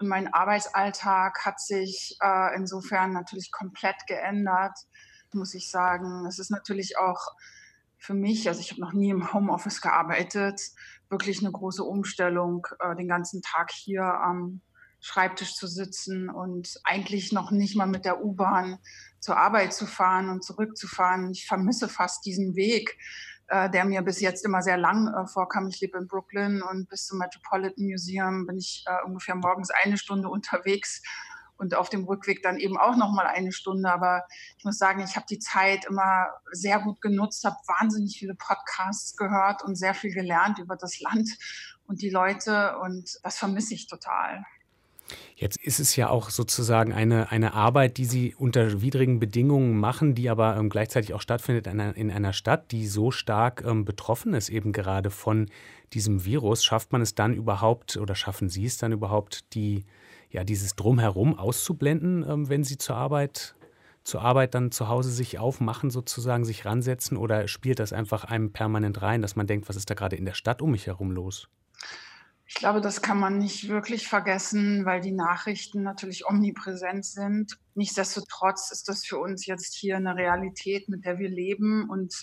mein 0.05 0.33
Arbeitsalltag 0.33 1.45
hat 1.45 1.61
sich 1.61 2.17
äh, 2.21 2.57
insofern 2.57 3.13
natürlich 3.13 3.51
komplett 3.53 4.07
geändert, 4.07 4.77
muss 5.33 5.55
ich 5.55 5.71
sagen. 5.71 6.27
Es 6.27 6.39
ist 6.39 6.51
natürlich 6.51 6.99
auch 6.99 7.21
für 7.99 8.15
mich, 8.15 8.49
also 8.49 8.61
ich 8.61 8.73
habe 8.73 8.81
noch 8.81 8.93
nie 8.93 9.11
im 9.11 9.33
Homeoffice 9.33 9.81
gearbeitet, 9.81 10.61
wirklich 11.13 11.41
eine 11.41 11.53
große 11.53 11.85
Umstellung, 11.85 12.67
äh, 12.81 12.97
den 12.97 13.07
ganzen 13.07 13.43
Tag 13.43 13.71
hier 13.71 14.03
am 14.03 14.63
Schreibtisch 15.01 15.55
zu 15.55 15.67
sitzen 15.67 16.31
und 16.31 16.81
eigentlich 16.85 17.33
noch 17.33 17.51
nicht 17.51 17.77
mal 17.77 17.87
mit 17.87 18.05
der 18.05 18.25
U-Bahn 18.25 18.79
zur 19.21 19.37
Arbeit 19.37 19.73
zu 19.73 19.87
fahren 19.87 20.29
und 20.29 20.45
zurückzufahren. 20.45 21.31
Ich 21.31 21.47
vermisse 21.47 21.89
fast 21.89 22.25
diesen 22.25 22.55
Weg 22.57 22.97
äh, 23.53 23.69
der 23.69 23.85
mir 23.85 24.01
bis 24.01 24.21
jetzt 24.21 24.47
immer 24.47 24.63
sehr 24.63 24.79
lang 24.79 25.09
äh, 25.09 25.27
vorkam. 25.27 25.69
Ich 25.69 25.79
lebe 25.81 25.99
in 25.99 26.07
Brooklyn 26.07 26.63
und 26.63 26.89
bis 26.89 27.05
zum 27.05 27.19
Metropolitan 27.19 27.85
Museum 27.85 28.47
bin 28.47 28.57
ich 28.57 28.83
äh, 28.87 29.05
ungefähr 29.05 29.35
morgens 29.35 29.69
eine 29.71 29.99
Stunde 29.99 30.29
unterwegs 30.31 31.03
und 31.63 31.77
auf 31.77 31.89
dem 31.89 32.05
Rückweg 32.05 32.43
dann 32.43 32.59
eben 32.59 32.77
auch 32.77 32.97
noch 32.97 33.13
mal 33.13 33.25
eine 33.27 33.53
Stunde. 33.53 33.91
Aber 33.91 34.25
ich 34.59 34.65
muss 34.65 34.79
sagen, 34.79 35.01
ich 35.01 35.15
habe 35.15 35.27
die 35.31 35.39
Zeit 35.39 35.85
immer 35.85 36.27
sehr 36.51 36.81
gut 36.81 37.01
genutzt, 37.01 37.45
habe 37.45 37.57
wahnsinnig 37.69 38.19
viele 38.19 38.35
Podcasts 38.35 39.17
gehört 39.17 39.63
und 39.63 39.77
sehr 39.77 39.95
viel 39.95 40.13
gelernt 40.13 40.59
über 40.59 40.75
das 40.75 40.99
Land 40.99 41.31
und 41.87 42.03
die 42.03 42.11
Leute 42.11 42.77
und 42.79 43.17
das 43.23 43.39
vermisse 43.39 43.75
ich 43.75 43.87
total. 43.87 44.45
Jetzt 45.37 45.57
ist 45.63 45.79
es 45.79 45.95
ja 45.95 46.09
auch 46.09 46.31
sozusagen 46.31 46.93
eine, 46.93 47.31
eine 47.31 47.55
Arbeit, 47.55 47.97
die 47.97 48.07
Sie 48.07 48.35
unter 48.35 48.83
widrigen 48.83 49.21
Bedingungen 49.21 49.79
machen, 49.79 50.17
die 50.17 50.31
aber 50.31 50.57
ähm, 50.57 50.69
gleichzeitig 50.69 51.15
auch 51.15 51.21
stattfindet 51.21 51.67
in 51.69 51.81
einer, 51.81 51.97
in 51.97 52.11
einer 52.11 52.33
Stadt, 52.33 52.73
die 52.73 52.87
so 52.89 53.11
stark 53.13 53.63
ähm, 53.65 53.85
betroffen 53.85 54.35
ist, 54.35 54.49
eben 54.49 54.73
gerade 54.73 55.11
von 55.11 55.49
diesem 55.93 56.25
Virus. 56.25 56.65
Schafft 56.65 56.93
man 56.93 57.03
es 57.03 57.15
dann 57.15 57.35
überhaupt 57.35 57.97
oder 57.99 58.15
schaffen 58.17 58.49
Sie 58.49 58.65
es 58.65 58.79
dann 58.79 58.93
überhaupt, 58.93 59.55
die, 59.55 59.85
ja, 60.33 60.45
dieses 60.45 60.75
Drumherum 60.75 61.39
auszublenden, 61.39 62.25
ähm, 62.29 62.49
wenn 62.49 62.65
Sie 62.65 62.79
zur 62.79 62.97
Arbeit, 62.97 63.55
zur 64.03 64.23
Arbeit 64.23 64.55
dann 64.55 64.73
zu 64.73 64.89
Hause 64.89 65.11
sich 65.11 65.39
aufmachen, 65.39 65.91
sozusagen, 65.91 66.45
sich 66.45 66.65
ransetzen? 66.65 67.17
Oder 67.17 67.47
spielt 67.49 67.79
das 67.79 67.93
einfach 67.93 68.25
einem 68.25 68.53
permanent 68.53 69.03
rein, 69.03 69.23
dass 69.23 69.37
man 69.37 69.47
denkt, 69.47 69.69
was 69.69 69.77
ist 69.77 69.91
da 69.91 69.95
gerade 69.95 70.17
in 70.17 70.25
der 70.25 70.35
Stadt 70.35 70.63
um 70.63 70.71
mich 70.71 70.87
herum 70.87 71.13
los? 71.13 71.49
Ich 72.47 72.55
glaube, 72.55 72.81
das 72.81 73.01
kann 73.01 73.19
man 73.19 73.39
nicht 73.39 73.69
wirklich 73.69 74.09
vergessen, 74.09 74.85
weil 74.85 75.01
die 75.01 75.13
Nachrichten 75.13 75.83
natürlich 75.83 76.27
omnipräsent 76.27 77.05
sind. 77.05 77.59
Nichtsdestotrotz 77.75 78.71
ist 78.71 78.89
das 78.89 79.07
für 79.07 79.19
uns 79.19 79.47
jetzt 79.47 79.75
hier 79.75 79.97
eine 79.97 80.17
Realität, 80.17 80.89
mit 80.89 81.05
der 81.05 81.19
wir 81.19 81.31
leben 81.31 81.89
und 81.89 82.15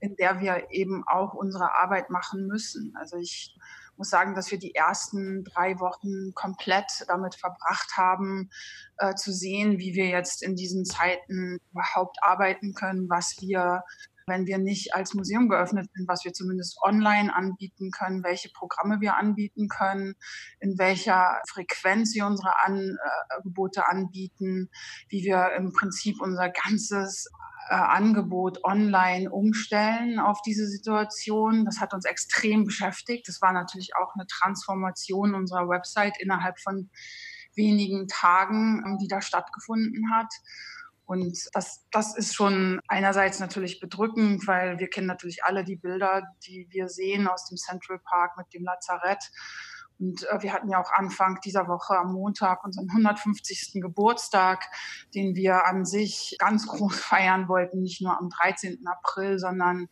in 0.00 0.14
der 0.16 0.40
wir 0.40 0.66
eben 0.70 1.04
auch 1.06 1.32
unsere 1.32 1.74
Arbeit 1.78 2.10
machen 2.10 2.46
müssen. 2.46 2.94
Also 2.98 3.16
ich 3.16 3.56
muss 3.98 4.10
sagen, 4.10 4.34
dass 4.34 4.50
wir 4.50 4.58
die 4.58 4.74
ersten 4.74 5.44
drei 5.44 5.78
Wochen 5.80 6.32
komplett 6.34 7.04
damit 7.08 7.34
verbracht 7.34 7.96
haben, 7.96 8.50
äh, 8.98 9.14
zu 9.14 9.32
sehen, 9.32 9.78
wie 9.78 9.94
wir 9.94 10.06
jetzt 10.06 10.42
in 10.42 10.56
diesen 10.56 10.84
Zeiten 10.84 11.58
überhaupt 11.72 12.16
arbeiten 12.22 12.74
können, 12.74 13.08
was 13.10 13.36
wir 13.40 13.82
wenn 14.28 14.46
wir 14.46 14.58
nicht 14.58 14.94
als 14.94 15.14
Museum 15.14 15.48
geöffnet 15.48 15.88
sind, 15.94 16.06
was 16.06 16.24
wir 16.24 16.32
zumindest 16.32 16.78
online 16.82 17.34
anbieten 17.34 17.90
können, 17.90 18.22
welche 18.22 18.50
Programme 18.50 19.00
wir 19.00 19.16
anbieten 19.16 19.68
können, 19.68 20.14
in 20.60 20.78
welcher 20.78 21.40
Frequenz 21.48 22.14
wir 22.14 22.26
unsere 22.26 22.52
Angebote 22.64 23.88
anbieten, 23.88 24.70
wie 25.08 25.24
wir 25.24 25.52
im 25.56 25.72
Prinzip 25.72 26.20
unser 26.20 26.50
ganzes 26.50 27.30
äh, 27.68 27.74
Angebot 27.74 28.64
online 28.64 29.30
umstellen 29.30 30.18
auf 30.18 30.40
diese 30.42 30.66
Situation. 30.66 31.64
Das 31.64 31.80
hat 31.80 31.94
uns 31.94 32.04
extrem 32.04 32.64
beschäftigt. 32.64 33.28
Das 33.28 33.40
war 33.40 33.52
natürlich 33.52 33.90
auch 33.96 34.14
eine 34.14 34.26
Transformation 34.26 35.34
unserer 35.34 35.68
Website 35.68 36.16
innerhalb 36.20 36.58
von 36.60 36.90
wenigen 37.54 38.08
Tagen, 38.08 38.98
die 39.00 39.08
da 39.08 39.20
stattgefunden 39.20 40.12
hat. 40.12 40.32
Und 41.04 41.48
das, 41.54 41.86
das 41.90 42.16
ist 42.16 42.34
schon 42.34 42.80
einerseits 42.86 43.40
natürlich 43.40 43.80
bedrückend, 43.80 44.46
weil 44.46 44.78
wir 44.78 44.88
kennen 44.88 45.06
natürlich 45.06 45.42
alle 45.42 45.64
die 45.64 45.76
Bilder, 45.76 46.22
die 46.46 46.66
wir 46.70 46.88
sehen 46.88 47.26
aus 47.26 47.46
dem 47.48 47.56
Central 47.56 47.98
Park 47.98 48.36
mit 48.36 48.52
dem 48.52 48.62
Lazarett. 48.64 49.30
Und 49.98 50.24
äh, 50.24 50.42
wir 50.42 50.52
hatten 50.52 50.68
ja 50.68 50.80
auch 50.80 50.92
Anfang 50.92 51.40
dieser 51.44 51.68
Woche 51.68 51.96
am 51.96 52.12
Montag 52.12 52.64
unseren 52.64 52.88
150. 52.88 53.80
Geburtstag, 53.80 54.64
den 55.14 55.34
wir 55.34 55.66
an 55.66 55.84
sich 55.84 56.36
ganz 56.38 56.66
groß 56.66 56.98
feiern 57.00 57.48
wollten, 57.48 57.82
nicht 57.82 58.00
nur 58.00 58.18
am 58.18 58.28
13. 58.30 58.84
April, 58.86 59.38
sondern 59.38 59.88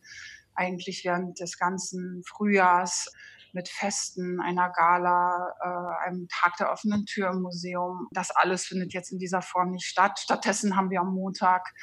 eigentlich 0.55 1.03
während 1.05 1.39
des 1.39 1.57
ganzen 1.57 2.23
Frühjahrs 2.25 3.11
mit 3.53 3.69
Festen, 3.69 4.39
einer 4.39 4.69
Gala, 4.69 5.53
äh, 5.61 6.07
einem 6.07 6.27
Tag 6.27 6.57
der 6.57 6.71
offenen 6.71 7.05
Tür 7.05 7.31
im 7.31 7.41
Museum. 7.41 8.07
Das 8.11 8.31
alles 8.31 8.65
findet 8.65 8.93
jetzt 8.93 9.11
in 9.11 9.19
dieser 9.19 9.41
Form 9.41 9.71
nicht 9.71 9.87
statt. 9.87 10.19
Stattdessen 10.19 10.75
haben 10.75 10.89
wir 10.89 11.01
am 11.01 11.13
Montag 11.13 11.73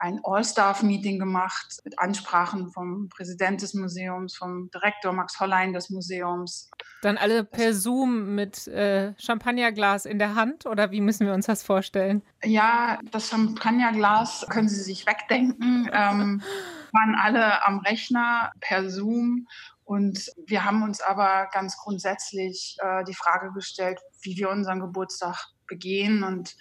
ein 0.00 0.20
All-Staff-Meeting 0.24 1.18
gemacht 1.18 1.78
mit 1.84 1.98
Ansprachen 1.98 2.70
vom 2.72 3.10
Präsident 3.10 3.60
des 3.60 3.74
Museums, 3.74 4.34
vom 4.34 4.70
Direktor 4.70 5.12
Max 5.12 5.38
Hollein 5.38 5.74
des 5.74 5.90
Museums. 5.90 6.70
Dann 7.02 7.18
alle 7.18 7.44
per 7.44 7.74
Zoom 7.74 8.34
mit 8.34 8.66
äh, 8.66 9.12
Champagnerglas 9.18 10.06
in 10.06 10.18
der 10.18 10.34
Hand 10.34 10.64
oder 10.64 10.90
wie 10.90 11.02
müssen 11.02 11.26
wir 11.26 11.34
uns 11.34 11.46
das 11.46 11.62
vorstellen? 11.62 12.22
Ja, 12.42 12.98
das 13.10 13.28
Champagnerglas 13.28 14.46
können 14.48 14.68
Sie 14.68 14.80
sich 14.80 15.06
wegdenken. 15.06 15.90
Ähm, 15.92 16.42
waren 16.92 17.14
alle 17.14 17.64
am 17.66 17.80
Rechner 17.80 18.52
per 18.60 18.88
Zoom 18.88 19.46
und 19.84 20.30
wir 20.46 20.64
haben 20.64 20.82
uns 20.82 21.02
aber 21.02 21.48
ganz 21.52 21.76
grundsätzlich 21.76 22.76
äh, 22.80 23.04
die 23.04 23.14
Frage 23.14 23.52
gestellt, 23.52 24.00
wie 24.22 24.36
wir 24.36 24.48
unseren 24.48 24.80
Geburtstag 24.80 25.48
begehen 25.66 26.22
und 26.22 26.56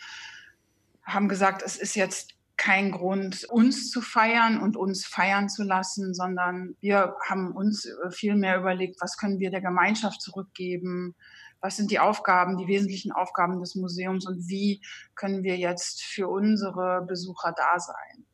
haben 1.04 1.30
gesagt, 1.30 1.63
es 1.63 1.78
ist 1.78 1.95
jetzt 1.95 2.38
kein 2.60 2.91
Grund, 2.91 3.45
uns 3.45 3.89
zu 3.89 4.02
feiern 4.02 4.62
und 4.62 4.76
uns 4.76 5.06
feiern 5.06 5.48
zu 5.48 5.63
lassen, 5.63 6.13
sondern 6.13 6.76
wir 6.82 7.15
haben 7.28 7.56
uns 7.56 7.86
äh, 7.86 8.12
viel 8.12 8.36
mehr 8.36 8.60
überlegt, 8.60 9.02
was 9.02 9.17
können 9.17 9.39
wir 9.39 9.50
der 9.50 9.62
Gemeinschaft 9.62 10.22
zurückgeben, 10.22 11.15
was 11.62 11.78
sind 11.78 11.89
die 11.89 12.00
Aufgaben, 12.00 12.58
die 12.58 12.67
wesentlichen 12.67 13.13
Aufgaben 13.13 13.60
des 13.62 13.76
Museums 13.76 14.28
und 14.28 14.48
wie 14.50 14.82
können 15.15 15.43
wir 15.43 15.58
jetzt 15.58 16.04
für 16.04 16.28
unsere 16.28 17.06
Besucher 17.08 17.54
da 17.56 17.80
sein. 17.80 18.26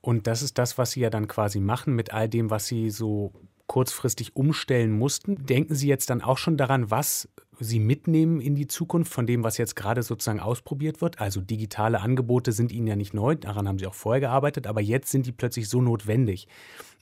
Und 0.00 0.28
das 0.28 0.42
ist 0.42 0.56
das, 0.56 0.78
was 0.78 0.92
Sie 0.92 1.00
ja 1.00 1.10
dann 1.10 1.26
quasi 1.26 1.58
machen 1.58 1.94
mit 1.94 2.14
all 2.14 2.28
dem, 2.28 2.48
was 2.48 2.66
Sie 2.68 2.90
so 2.90 3.32
kurzfristig 3.66 4.36
umstellen 4.36 4.92
mussten. 4.92 5.46
Denken 5.46 5.74
Sie 5.74 5.88
jetzt 5.88 6.10
dann 6.10 6.22
auch 6.22 6.38
schon 6.38 6.56
daran, 6.56 6.92
was 6.92 7.28
Sie 7.58 7.78
mitnehmen 7.78 8.40
in 8.40 8.54
die 8.54 8.66
Zukunft 8.66 9.12
von 9.12 9.26
dem, 9.26 9.44
was 9.44 9.58
jetzt 9.58 9.76
gerade 9.76 10.02
sozusagen 10.02 10.40
ausprobiert 10.40 11.00
wird? 11.00 11.20
Also 11.20 11.40
digitale 11.40 12.00
Angebote 12.00 12.52
sind 12.52 12.72
Ihnen 12.72 12.86
ja 12.86 12.96
nicht 12.96 13.14
neu, 13.14 13.34
daran 13.34 13.68
haben 13.68 13.78
Sie 13.78 13.86
auch 13.86 13.94
vorher 13.94 14.20
gearbeitet, 14.20 14.66
aber 14.66 14.80
jetzt 14.80 15.10
sind 15.10 15.26
die 15.26 15.32
plötzlich 15.32 15.68
so 15.68 15.80
notwendig. 15.80 16.48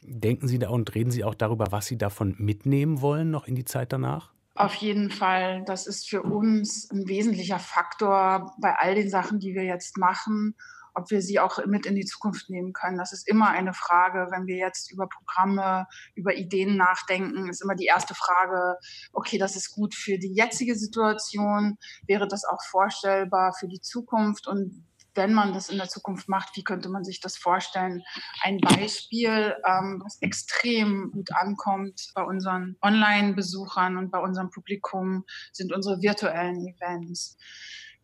Denken 0.03 0.49
Sie 0.49 0.59
da 0.59 0.69
und 0.69 0.95
reden 0.95 1.11
Sie 1.11 1.25
auch 1.25 1.35
darüber, 1.35 1.67
was 1.71 1.87
Sie 1.87 1.99
davon 1.99 2.35
mitnehmen 2.39 3.01
wollen 3.01 3.31
noch 3.31 3.47
in 3.47 3.55
die 3.55 3.65
Zeit 3.65 3.93
danach? 3.93 4.33
Auf 4.55 4.75
jeden 4.75 5.11
Fall, 5.11 5.65
das 5.67 5.87
ist 5.87 6.09
für 6.09 6.23
uns 6.23 6.89
ein 6.93 7.09
wesentlicher 7.09 7.59
Faktor 7.59 8.55
bei 8.61 8.75
all 8.79 8.95
den 8.95 9.11
Sachen, 9.11 9.41
die 9.41 9.55
wir 9.55 9.65
jetzt 9.65 9.99
machen 9.99 10.55
ob 10.95 11.11
wir 11.11 11.23
sie 11.23 11.41
auch 11.41 11.65
mit 11.67 11.87
in 11.87 11.95
die 11.95 12.05
Zukunft 12.05 12.51
nehmen 12.51 12.73
können. 12.73 12.99
Das 12.99 13.13
ist 13.13 13.29
immer 13.29 13.51
eine 13.51 13.75
Frage, 13.75 14.29
wenn 14.31 14.47
wir 14.47 14.57
jetzt 14.57 14.91
über 14.93 15.09
Programme, 15.09 15.87
über 16.15 16.35
Ideen 16.35 16.77
nachdenken, 16.77 17.49
ist 17.49 17.63
immer 17.63 17.75
die 17.75 17.87
erste 17.87 18.15
Frage, 18.15 18.77
okay, 19.13 19.39
das 19.39 19.57
ist 19.57 19.75
gut 19.75 19.95
für 19.95 20.19
die 20.19 20.35
jetzige 20.35 20.77
Situation, 20.77 21.77
wäre 22.07 22.29
das 22.29 22.45
auch 22.45 22.63
vorstellbar 22.71 23.53
für 23.59 23.69
die 23.69 23.81
Zukunft 23.81 24.47
und 24.47 24.85
wenn 25.15 25.33
man 25.33 25.53
das 25.53 25.69
in 25.69 25.79
der 25.79 25.89
Zukunft 25.89 26.29
macht, 26.29 26.57
wie 26.57 26.65
könnte 26.65 26.89
man 26.89 27.05
sich 27.05 27.21
das 27.21 27.37
vorstellen? 27.37 28.03
Ein 28.43 28.59
Beispiel, 28.59 29.55
ähm, 29.65 30.03
was 30.05 30.21
extrem 30.21 31.11
gut 31.13 31.31
ankommt 31.33 32.11
bei 32.15 32.23
unseren 32.23 32.77
Online-Besuchern 32.83 33.97
und 33.97 34.11
bei 34.11 34.19
unserem 34.19 34.51
Publikum, 34.51 35.25
sind 35.53 35.73
unsere 35.73 36.01
virtuellen 36.03 36.67
Events. 36.67 37.37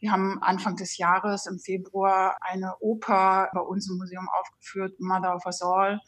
Wir 0.00 0.12
haben 0.12 0.42
Anfang 0.42 0.76
des 0.76 0.96
Jahres 0.96 1.46
im 1.46 1.58
Februar 1.58 2.36
eine 2.40 2.74
Oper 2.80 3.50
bei 3.52 3.60
uns 3.60 3.88
im 3.90 3.98
Museum 3.98 4.28
aufgeführt, 4.40 4.98
Mother 4.98 5.36
of 5.36 5.44
Us 5.44 5.60
All. 5.60 6.00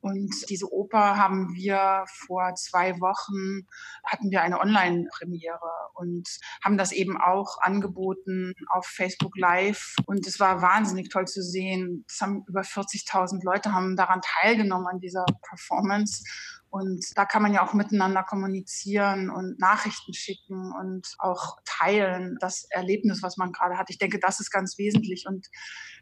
Und 0.00 0.32
diese 0.50 0.72
Oper 0.72 1.16
haben 1.16 1.54
wir 1.54 2.04
vor 2.26 2.54
zwei 2.54 3.00
Wochen, 3.00 3.66
hatten 4.04 4.30
wir 4.30 4.40
eine 4.40 4.60
Online-Premiere 4.60 5.58
und 5.94 6.28
haben 6.64 6.78
das 6.78 6.92
eben 6.92 7.20
auch 7.20 7.58
angeboten 7.60 8.54
auf 8.68 8.86
Facebook 8.86 9.36
Live. 9.36 9.96
Und 10.06 10.26
es 10.26 10.38
war 10.38 10.62
wahnsinnig 10.62 11.08
toll 11.08 11.26
zu 11.26 11.42
sehen. 11.42 12.04
Es 12.08 12.20
haben 12.20 12.44
über 12.46 12.60
40.000 12.60 13.44
Leute 13.44 13.72
haben 13.72 13.96
daran 13.96 14.20
teilgenommen 14.22 14.86
an 14.86 15.00
dieser 15.00 15.26
Performance. 15.48 16.22
Und 16.70 17.04
da 17.14 17.24
kann 17.24 17.42
man 17.42 17.54
ja 17.54 17.66
auch 17.66 17.74
miteinander 17.74 18.22
kommunizieren 18.22 19.30
und 19.30 19.58
Nachrichten 19.58 20.12
schicken 20.12 20.72
und 20.78 21.06
auch 21.18 21.56
teilen, 21.64 22.36
das 22.40 22.66
Erlebnis, 22.70 23.22
was 23.22 23.36
man 23.36 23.52
gerade 23.52 23.78
hat. 23.78 23.90
Ich 23.90 23.98
denke, 23.98 24.18
das 24.18 24.40
ist 24.40 24.50
ganz 24.50 24.76
wesentlich. 24.78 25.24
Und 25.26 25.46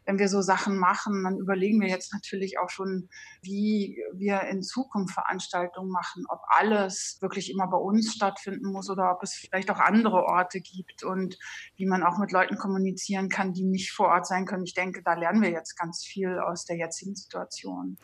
wenn 0.05 0.19
wir 0.19 0.29
so 0.29 0.41
Sachen 0.41 0.77
machen, 0.77 1.23
dann 1.23 1.37
überlegen 1.37 1.81
wir 1.81 1.87
jetzt 1.87 2.13
natürlich 2.13 2.59
auch 2.59 2.69
schon, 2.69 3.09
wie 3.41 3.97
wir 4.13 4.41
in 4.41 4.61
Zukunft 4.61 5.13
Veranstaltungen 5.13 5.89
machen, 5.89 6.23
ob 6.29 6.39
alles 6.47 7.17
wirklich 7.21 7.51
immer 7.51 7.67
bei 7.67 7.77
uns 7.77 8.13
stattfinden 8.13 8.71
muss 8.71 8.89
oder 8.89 9.11
ob 9.11 9.23
es 9.23 9.33
vielleicht 9.33 9.71
auch 9.71 9.79
andere 9.79 10.23
Orte 10.23 10.59
gibt 10.61 11.03
und 11.03 11.37
wie 11.75 11.85
man 11.85 12.03
auch 12.03 12.17
mit 12.17 12.31
Leuten 12.31 12.57
kommunizieren 12.57 13.29
kann, 13.29 13.53
die 13.53 13.63
nicht 13.65 13.91
vor 13.91 14.07
Ort 14.07 14.27
sein 14.27 14.45
können. 14.45 14.63
Ich 14.63 14.73
denke, 14.73 15.01
da 15.03 15.13
lernen 15.13 15.41
wir 15.41 15.49
jetzt 15.49 15.77
ganz 15.77 16.03
viel 16.05 16.39
aus 16.39 16.65
der 16.65 16.77
jetzigen 16.77 17.15
Situation. 17.15 17.97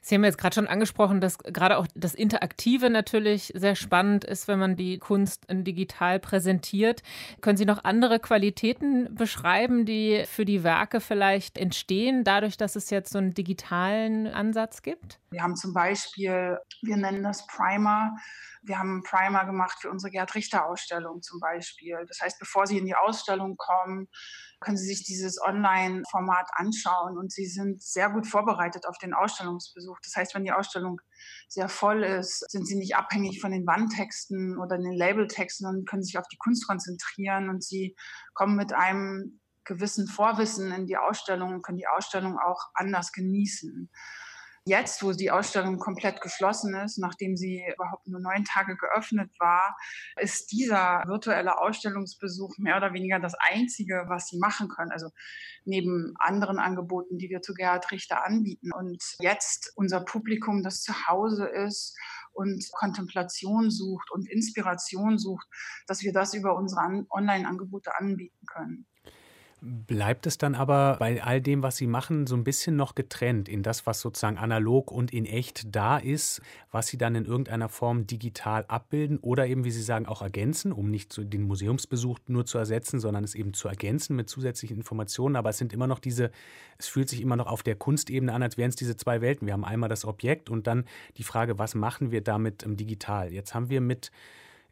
Sie 0.00 0.14
haben 0.14 0.24
jetzt 0.24 0.38
gerade 0.38 0.54
schon 0.54 0.66
angesprochen, 0.66 1.20
dass 1.20 1.38
gerade 1.38 1.78
auch 1.78 1.86
das 1.94 2.11
das 2.12 2.18
Interaktive 2.18 2.90
natürlich 2.90 3.52
sehr 3.54 3.74
spannend 3.74 4.24
ist, 4.24 4.46
wenn 4.46 4.58
man 4.58 4.76
die 4.76 4.98
Kunst 4.98 5.46
digital 5.48 6.20
präsentiert. 6.20 7.02
Können 7.40 7.56
Sie 7.56 7.64
noch 7.64 7.84
andere 7.84 8.20
Qualitäten 8.20 9.14
beschreiben, 9.14 9.86
die 9.86 10.24
für 10.26 10.44
die 10.44 10.62
Werke 10.62 11.00
vielleicht 11.00 11.56
entstehen, 11.56 12.22
dadurch, 12.22 12.58
dass 12.58 12.76
es 12.76 12.90
jetzt 12.90 13.12
so 13.12 13.18
einen 13.18 13.32
digitalen 13.32 14.26
Ansatz 14.26 14.82
gibt? 14.82 15.20
Wir 15.30 15.42
haben 15.42 15.56
zum 15.56 15.72
Beispiel, 15.72 16.58
wir 16.82 16.96
nennen 16.98 17.22
das 17.22 17.46
Primer. 17.46 18.14
Wir 18.62 18.78
haben 18.78 18.90
einen 18.90 19.02
Primer 19.02 19.46
gemacht 19.46 19.78
für 19.80 19.90
unsere 19.90 20.10
Gerd 20.10 20.34
Richter 20.34 20.66
Ausstellung 20.66 21.22
zum 21.22 21.40
Beispiel. 21.40 21.96
Das 22.06 22.20
heißt, 22.20 22.38
bevor 22.38 22.66
Sie 22.66 22.76
in 22.76 22.84
die 22.84 22.94
Ausstellung 22.94 23.56
kommen, 23.56 24.08
können 24.62 24.76
Sie 24.76 24.86
sich 24.86 25.04
dieses 25.04 25.40
Online-Format 25.40 26.48
anschauen 26.54 27.18
und 27.18 27.30
Sie 27.32 27.46
sind 27.46 27.82
sehr 27.82 28.10
gut 28.10 28.26
vorbereitet 28.26 28.86
auf 28.86 28.96
den 28.98 29.12
Ausstellungsbesuch. 29.12 29.98
Das 30.02 30.16
heißt, 30.16 30.34
wenn 30.34 30.44
die 30.44 30.52
Ausstellung 30.52 31.00
sehr 31.48 31.68
voll 31.68 32.02
ist, 32.02 32.50
sind 32.50 32.66
Sie 32.66 32.76
nicht 32.76 32.96
abhängig 32.96 33.40
von 33.40 33.52
den 33.52 33.66
Wandtexten 33.66 34.58
oder 34.58 34.78
den 34.78 34.92
Labeltexten 34.92 35.66
und 35.66 35.88
können 35.88 36.02
sich 36.02 36.18
auf 36.18 36.28
die 36.28 36.38
Kunst 36.38 36.66
konzentrieren 36.66 37.50
und 37.50 37.62
Sie 37.62 37.94
kommen 38.34 38.56
mit 38.56 38.72
einem 38.72 39.40
gewissen 39.64 40.08
Vorwissen 40.08 40.72
in 40.72 40.86
die 40.86 40.96
Ausstellung 40.96 41.54
und 41.54 41.62
können 41.62 41.78
die 41.78 41.86
Ausstellung 41.86 42.38
auch 42.38 42.60
anders 42.74 43.12
genießen. 43.12 43.90
Jetzt, 44.64 45.02
wo 45.02 45.10
die 45.10 45.32
Ausstellung 45.32 45.78
komplett 45.78 46.20
geschlossen 46.20 46.72
ist, 46.76 46.96
nachdem 46.98 47.36
sie 47.36 47.64
überhaupt 47.74 48.06
nur 48.06 48.20
neun 48.20 48.44
Tage 48.44 48.76
geöffnet 48.76 49.32
war, 49.40 49.76
ist 50.16 50.52
dieser 50.52 51.02
virtuelle 51.06 51.58
Ausstellungsbesuch 51.58 52.58
mehr 52.58 52.76
oder 52.76 52.92
weniger 52.92 53.18
das 53.18 53.34
Einzige, 53.34 54.04
was 54.06 54.28
sie 54.28 54.38
machen 54.38 54.68
können. 54.68 54.92
Also 54.92 55.10
neben 55.64 56.14
anderen 56.18 56.60
Angeboten, 56.60 57.18
die 57.18 57.28
wir 57.28 57.42
zu 57.42 57.54
Gerhard 57.54 57.90
Richter 57.90 58.24
anbieten. 58.24 58.70
Und 58.72 59.02
jetzt 59.18 59.72
unser 59.74 60.04
Publikum, 60.04 60.62
das 60.62 60.82
zu 60.82 61.08
Hause 61.08 61.46
ist 61.46 61.96
und 62.32 62.64
Kontemplation 62.72 63.68
sucht 63.68 64.12
und 64.12 64.30
Inspiration 64.30 65.18
sucht, 65.18 65.48
dass 65.88 66.02
wir 66.02 66.12
das 66.12 66.34
über 66.34 66.54
unsere 66.56 67.04
Online-Angebote 67.10 67.96
anbieten 67.98 68.46
können. 68.46 68.86
Bleibt 69.64 70.26
es 70.26 70.38
dann 70.38 70.56
aber 70.56 70.96
bei 70.98 71.22
all 71.22 71.40
dem, 71.40 71.62
was 71.62 71.76
Sie 71.76 71.86
machen, 71.86 72.26
so 72.26 72.34
ein 72.34 72.42
bisschen 72.42 72.74
noch 72.74 72.96
getrennt 72.96 73.48
in 73.48 73.62
das, 73.62 73.86
was 73.86 74.00
sozusagen 74.00 74.36
analog 74.36 74.90
und 74.90 75.12
in 75.12 75.24
echt 75.24 75.76
da 75.76 75.98
ist, 75.98 76.42
was 76.72 76.88
Sie 76.88 76.98
dann 76.98 77.14
in 77.14 77.26
irgendeiner 77.26 77.68
Form 77.68 78.04
digital 78.04 78.64
abbilden 78.66 79.18
oder 79.18 79.46
eben, 79.46 79.62
wie 79.62 79.70
Sie 79.70 79.82
sagen, 79.82 80.06
auch 80.06 80.20
ergänzen, 80.20 80.72
um 80.72 80.90
nicht 80.90 81.16
den 81.16 81.44
Museumsbesuch 81.44 82.18
nur 82.26 82.44
zu 82.44 82.58
ersetzen, 82.58 82.98
sondern 82.98 83.22
es 83.22 83.36
eben 83.36 83.54
zu 83.54 83.68
ergänzen 83.68 84.16
mit 84.16 84.28
zusätzlichen 84.28 84.78
Informationen. 84.78 85.36
Aber 85.36 85.50
es 85.50 85.58
sind 85.58 85.72
immer 85.72 85.86
noch 85.86 86.00
diese, 86.00 86.32
es 86.78 86.88
fühlt 86.88 87.08
sich 87.08 87.20
immer 87.20 87.36
noch 87.36 87.46
auf 87.46 87.62
der 87.62 87.76
Kunstebene 87.76 88.32
an, 88.32 88.42
als 88.42 88.56
wären 88.56 88.70
es 88.70 88.76
diese 88.76 88.96
zwei 88.96 89.20
Welten. 89.20 89.46
Wir 89.46 89.52
haben 89.52 89.64
einmal 89.64 89.88
das 89.88 90.04
Objekt 90.04 90.50
und 90.50 90.66
dann 90.66 90.86
die 91.18 91.22
Frage, 91.22 91.60
was 91.60 91.76
machen 91.76 92.10
wir 92.10 92.20
damit 92.20 92.64
digital? 92.66 93.32
Jetzt 93.32 93.54
haben 93.54 93.70
wir 93.70 93.80
mit 93.80 94.10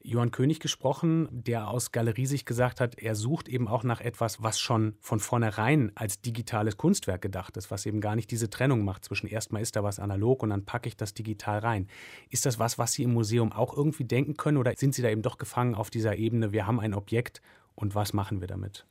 Johann 0.03 0.31
König 0.31 0.61
gesprochen, 0.61 1.29
der 1.31 1.69
aus 1.69 1.93
Galeriesicht 1.93 2.47
gesagt 2.47 2.81
hat, 2.81 2.99
er 2.99 3.15
sucht 3.15 3.49
eben 3.49 3.69
auch 3.69 3.85
nach 3.85 4.01
etwas, 4.01 4.43
was 4.43 4.59
schon 4.59 4.97
von 5.01 5.21
vornherein 5.21 5.93
als 5.95 6.21
digitales 6.21 6.77
Kunstwerk 6.77 7.21
gedacht 7.21 7.57
ist, 7.57 7.71
was 7.71 7.87
eben 7.87 8.01
gar 8.01 8.17
nicht 8.17 8.31
diese 8.31 8.49
Trennung 8.49 8.85
macht 8.85 9.05
zwischen 9.05 9.27
erstmal 9.27 9.63
ist 9.63 9.77
da 9.77 9.83
was 9.83 9.99
analog 9.99 10.43
und 10.43 10.51
dann 10.51 10.65
packe 10.65 10.89
ich 10.89 10.97
das 10.97 11.13
digital 11.13 11.59
rein. 11.59 11.87
Ist 12.31 12.47
das 12.47 12.59
was, 12.59 12.79
was 12.79 12.95
Sie 12.95 13.03
im 13.03 13.13
Museum 13.13 13.53
auch 13.53 13.77
irgendwie 13.77 14.05
denken 14.05 14.37
können 14.37 14.57
oder 14.57 14.73
sind 14.77 14.95
Sie 14.95 15.03
da 15.03 15.11
eben 15.11 15.23
doch 15.23 15.39
gefangen 15.39 15.75
auf 15.75 15.91
dieser 15.91 16.17
Ebene, 16.17 16.53
wir 16.53 16.67
haben 16.67 16.81
ein 16.81 16.95
Objekt 16.95 17.43
und 17.75 17.95
was 17.95 18.13
machen 18.13 18.41
wir 18.41 18.49
damit? 18.49 18.87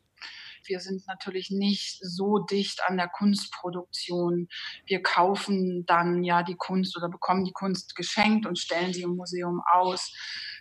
Wir 0.66 0.80
sind 0.80 1.06
natürlich 1.08 1.50
nicht 1.50 2.00
so 2.02 2.40
dicht 2.40 2.82
an 2.88 2.98
der 2.98 3.08
Kunstproduktion. 3.08 4.48
Wir 4.86 5.02
kaufen 5.02 5.86
dann 5.86 6.24
ja 6.24 6.44
die 6.44 6.56
Kunst 6.56 6.98
oder 6.98 7.10
bekommen 7.10 7.46
die 7.46 7.52
Kunst 7.52 7.96
geschenkt 7.96 8.46
und 8.46 8.60
stellen 8.60 8.94
sie 8.94 9.04
im 9.04 9.16
Museum 9.16 9.62
aus. 9.72 10.14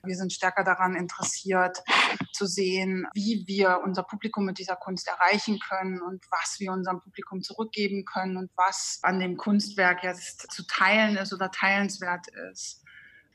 Wir 0.04 0.16
sind 0.16 0.32
stärker 0.32 0.64
daran 0.64 0.94
interessiert 0.94 1.78
zu 2.32 2.46
sehen, 2.46 3.06
wie 3.14 3.44
wir 3.46 3.80
unser 3.84 4.02
Publikum 4.02 4.44
mit 4.44 4.58
dieser 4.58 4.76
Kunst 4.76 5.08
erreichen 5.08 5.58
können 5.58 6.00
und 6.00 6.24
was 6.30 6.56
wir 6.58 6.72
unserem 6.72 7.00
Publikum 7.00 7.42
zurückgeben 7.42 8.04
können 8.04 8.36
und 8.36 8.50
was 8.56 9.00
an 9.02 9.18
dem 9.18 9.36
Kunstwerk 9.36 10.04
jetzt 10.04 10.50
zu 10.52 10.66
teilen 10.66 11.16
ist 11.16 11.32
oder 11.32 11.50
teilenswert 11.50 12.26
ist. 12.50 12.84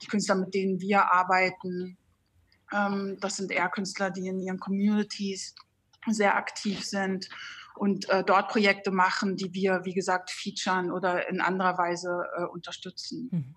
Die 0.01 0.07
Künstler, 0.07 0.35
mit 0.35 0.53
denen 0.53 0.79
wir 0.79 1.11
arbeiten, 1.11 1.97
ähm, 2.73 3.17
das 3.21 3.37
sind 3.37 3.51
eher 3.51 3.69
Künstler, 3.69 4.09
die 4.09 4.27
in 4.27 4.39
ihren 4.39 4.59
Communities 4.59 5.55
sehr 6.09 6.35
aktiv 6.35 6.83
sind 6.83 7.29
und 7.75 8.09
äh, 8.09 8.23
dort 8.23 8.49
Projekte 8.49 8.91
machen, 8.91 9.35
die 9.35 9.53
wir, 9.53 9.81
wie 9.83 9.93
gesagt, 9.93 10.31
featuren 10.31 10.91
oder 10.91 11.29
in 11.29 11.41
anderer 11.41 11.77
Weise 11.77 12.25
äh, 12.37 12.43
unterstützen. 12.43 13.29
Mhm. 13.31 13.55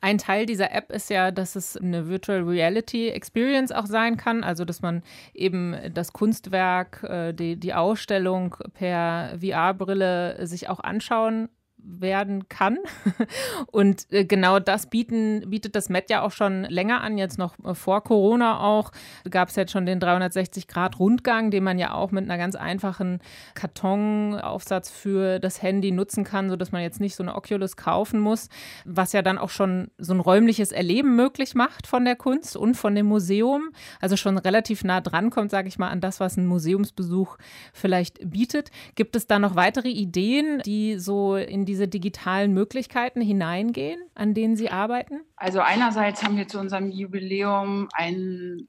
Ein 0.00 0.18
Teil 0.18 0.46
dieser 0.46 0.72
App 0.72 0.92
ist 0.92 1.10
ja, 1.10 1.32
dass 1.32 1.56
es 1.56 1.76
eine 1.76 2.08
Virtual 2.08 2.42
Reality 2.42 3.08
Experience 3.08 3.72
auch 3.72 3.86
sein 3.86 4.16
kann, 4.16 4.44
also 4.44 4.64
dass 4.64 4.80
man 4.80 5.02
eben 5.34 5.76
das 5.92 6.12
Kunstwerk, 6.12 7.02
äh, 7.02 7.32
die, 7.32 7.56
die 7.56 7.74
Ausstellung 7.74 8.56
per 8.74 9.36
VR-Brille 9.40 10.46
sich 10.46 10.68
auch 10.68 10.80
anschauen 10.80 11.48
werden 11.86 12.48
kann. 12.48 12.78
Und 13.70 14.12
äh, 14.12 14.24
genau 14.24 14.58
das 14.58 14.88
bieten, 14.88 15.44
bietet 15.48 15.76
das 15.76 15.88
Met 15.88 16.10
ja 16.10 16.22
auch 16.22 16.32
schon 16.32 16.64
länger 16.64 17.00
an, 17.00 17.18
jetzt 17.18 17.38
noch 17.38 17.54
äh, 17.64 17.74
vor 17.74 18.02
Corona 18.02 18.60
auch. 18.60 18.92
Gab 19.30 19.48
es 19.48 19.56
jetzt 19.56 19.72
schon 19.72 19.86
den 19.86 20.00
360-Grad-Rundgang, 20.00 21.50
den 21.50 21.64
man 21.64 21.78
ja 21.78 21.94
auch 21.94 22.10
mit 22.10 22.24
einer 22.24 22.38
ganz 22.38 22.56
einfachen 22.56 23.20
Kartonaufsatz 23.54 24.90
für 24.90 25.38
das 25.38 25.62
Handy 25.62 25.92
nutzen 25.92 26.24
kann, 26.24 26.48
sodass 26.48 26.72
man 26.72 26.82
jetzt 26.82 27.00
nicht 27.00 27.14
so 27.14 27.22
eine 27.22 27.34
Oculus 27.34 27.76
kaufen 27.76 28.20
muss, 28.20 28.48
was 28.84 29.12
ja 29.12 29.22
dann 29.22 29.38
auch 29.38 29.50
schon 29.50 29.90
so 29.98 30.14
ein 30.14 30.20
räumliches 30.20 30.72
Erleben 30.72 31.14
möglich 31.14 31.54
macht 31.54 31.86
von 31.86 32.04
der 32.04 32.16
Kunst 32.16 32.56
und 32.56 32.74
von 32.74 32.94
dem 32.94 33.06
Museum. 33.06 33.70
Also 34.00 34.16
schon 34.16 34.38
relativ 34.38 34.82
nah 34.82 35.00
dran 35.00 35.30
kommt, 35.30 35.50
sage 35.50 35.68
ich 35.68 35.78
mal, 35.78 35.88
an 35.88 36.00
das, 36.00 36.20
was 36.20 36.36
ein 36.36 36.46
Museumsbesuch 36.46 37.36
vielleicht 37.72 38.30
bietet. 38.30 38.70
Gibt 38.94 39.14
es 39.14 39.26
da 39.26 39.38
noch 39.38 39.54
weitere 39.54 39.88
Ideen, 39.88 40.60
die 40.64 40.98
so 40.98 41.36
in 41.36 41.65
diese 41.66 41.88
digitalen 41.88 42.54
Möglichkeiten 42.54 43.20
hineingehen, 43.20 44.00
an 44.14 44.32
denen 44.32 44.56
Sie 44.56 44.70
arbeiten? 44.70 45.20
Also 45.36 45.60
einerseits 45.60 46.22
haben 46.22 46.38
wir 46.38 46.48
zu 46.48 46.58
unserem 46.58 46.90
Jubiläum 46.90 47.88
ein 47.92 48.68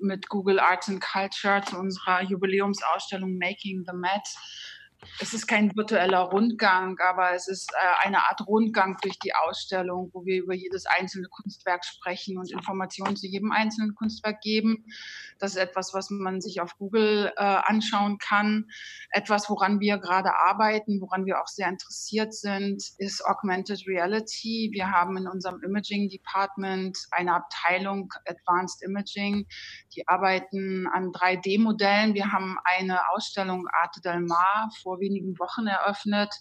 mit 0.00 0.28
Google 0.28 0.58
Arts 0.58 0.88
and 0.88 1.00
Culture 1.00 1.62
zu 1.62 1.78
unserer 1.78 2.22
Jubiläumsausstellung 2.22 3.38
Making 3.38 3.84
the 3.86 3.96
Met 3.96 4.22
es 5.20 5.32
ist 5.32 5.46
kein 5.46 5.74
virtueller 5.76 6.20
Rundgang, 6.20 6.98
aber 6.98 7.32
es 7.32 7.48
ist 7.48 7.72
äh, 7.72 8.06
eine 8.06 8.28
Art 8.28 8.46
Rundgang 8.46 8.96
durch 9.02 9.18
die 9.18 9.34
Ausstellung, 9.34 10.10
wo 10.12 10.24
wir 10.24 10.42
über 10.42 10.54
jedes 10.54 10.86
einzelne 10.86 11.28
Kunstwerk 11.28 11.84
sprechen 11.84 12.38
und 12.38 12.50
Informationen 12.50 13.16
zu 13.16 13.26
jedem 13.26 13.52
einzelnen 13.52 13.94
Kunstwerk 13.94 14.40
geben. 14.40 14.84
Das 15.38 15.52
ist 15.52 15.56
etwas, 15.58 15.94
was 15.94 16.10
man 16.10 16.40
sich 16.40 16.60
auf 16.60 16.76
Google 16.78 17.32
äh, 17.36 17.42
anschauen 17.42 18.18
kann. 18.18 18.66
Etwas, 19.10 19.48
woran 19.48 19.80
wir 19.80 19.98
gerade 19.98 20.30
arbeiten, 20.36 21.00
woran 21.00 21.26
wir 21.26 21.40
auch 21.40 21.46
sehr 21.46 21.68
interessiert 21.68 22.34
sind, 22.34 22.82
ist 22.98 23.24
Augmented 23.24 23.86
Reality. 23.86 24.70
Wir 24.72 24.90
haben 24.90 25.16
in 25.16 25.28
unserem 25.28 25.62
Imaging 25.62 26.08
Department 26.08 26.98
eine 27.10 27.34
Abteilung 27.34 28.12
Advanced 28.26 28.82
Imaging, 28.82 29.46
die 29.94 30.06
arbeiten 30.08 30.86
an 30.92 31.12
3D-Modellen. 31.12 32.14
Wir 32.14 32.32
haben 32.32 32.58
eine 32.64 33.00
Ausstellung 33.12 33.66
Arte 33.80 34.00
del 34.00 34.20
Mar 34.20 34.70
vor 34.82 35.00
wenigen 35.00 35.38
Wochen 35.38 35.66
eröffnet. 35.66 36.34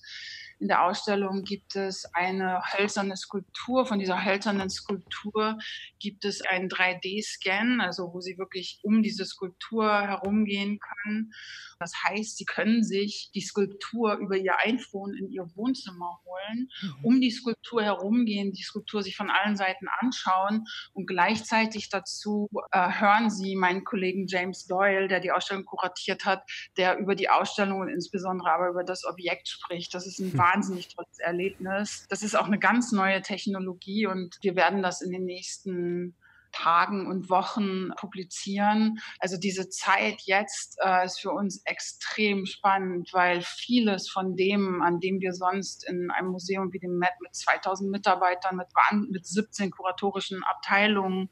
In 0.60 0.68
der 0.68 0.84
Ausstellung 0.84 1.44
gibt 1.44 1.76
es 1.76 2.06
eine 2.14 2.62
hölzerne 2.74 3.16
Skulptur. 3.16 3.86
Von 3.86 4.00
dieser 4.00 4.26
hölzernen 4.26 4.70
Skulptur 4.70 5.58
gibt 6.00 6.26
es 6.26 6.42
einen 6.42 6.68
3D-Scan, 6.68 7.80
also 7.80 8.12
wo 8.14 8.22
Sie 8.22 8.38
wirklich 8.38 8.80
um 8.82 9.04
diese 9.04 9.26
Skulptur 9.26 10.02
herumgehen 10.02 10.80
können. 10.80 11.32
Das 11.80 11.94
heißt, 12.04 12.38
Sie 12.38 12.46
können 12.46 12.84
sich 12.84 13.30
die 13.36 13.42
Skulptur 13.42 14.16
über 14.16 14.36
Ihr 14.36 14.56
iPhone 14.64 15.14
in 15.14 15.30
Ihr 15.30 15.48
Wohnzimmer 15.56 16.20
holen, 16.26 16.70
mhm. 16.82 17.06
um 17.06 17.22
die 17.22 17.32
Skulptur 17.32 17.84
herumgehen, 17.84 18.52
die 18.52 18.64
Skulptur 18.64 19.04
sich 19.04 19.16
von 19.16 19.30
allen 19.30 19.58
Seiten 19.58 19.88
anschauen 20.00 20.66
und 20.94 21.06
gleichzeitig 21.06 21.90
dazu 21.90 22.50
äh, 22.72 23.00
hören 23.00 23.30
Sie 23.30 23.56
meinen 23.56 23.84
Kollegen 23.84 24.26
James 24.28 24.66
Doyle, 24.66 25.08
der 25.08 25.20
die 25.20 25.32
Ausstellung 25.32 25.66
kuratiert 25.66 26.26
hat, 26.26 26.42
der 26.78 26.98
über 26.98 27.14
die 27.14 27.30
Ausstellung 27.30 27.82
und 27.82 27.90
insbesondere 27.90 28.52
aber 28.52 28.70
über 28.70 28.84
das 28.84 29.06
Objekt 29.06 29.48
spricht. 29.50 29.94
Das 29.94 30.08
ist 30.08 30.20
ein. 30.20 30.34
wahnsinnig 30.54 30.90
tolles 30.96 31.20
Erlebnis. 31.20 32.06
Das 32.10 32.24
ist 32.24 32.36
auch 32.36 32.48
eine 32.48 32.60
ganz 32.60 32.92
neue 32.92 33.22
Technologie 33.22 34.08
und 34.08 34.38
wir 34.42 34.56
werden 34.56 34.82
das 34.82 35.02
in 35.02 35.12
den 35.12 35.26
nächsten 35.26 36.16
Tagen 36.52 37.08
und 37.08 37.30
Wochen 37.30 37.90
publizieren. 37.98 39.00
Also 39.20 39.38
diese 39.38 39.70
Zeit 39.70 40.22
jetzt 40.26 40.78
äh, 40.84 41.06
ist 41.06 41.20
für 41.20 41.32
uns 41.32 41.62
extrem 41.66 42.46
spannend, 42.46 43.10
weil 43.14 43.42
vieles 43.42 44.10
von 44.10 44.36
dem, 44.36 44.82
an 44.82 45.00
dem 45.00 45.20
wir 45.20 45.34
sonst 45.34 45.88
in 45.88 46.10
einem 46.12 46.30
Museum 46.30 46.72
wie 46.72 46.80
dem 46.80 46.98
MET 46.98 47.14
mit 47.22 47.36
2000 47.36 47.92
Mitarbeitern, 47.92 48.56
mit, 48.56 48.68
mit 49.10 49.26
17 49.26 49.72
kuratorischen 49.72 50.44
Abteilungen, 50.44 51.30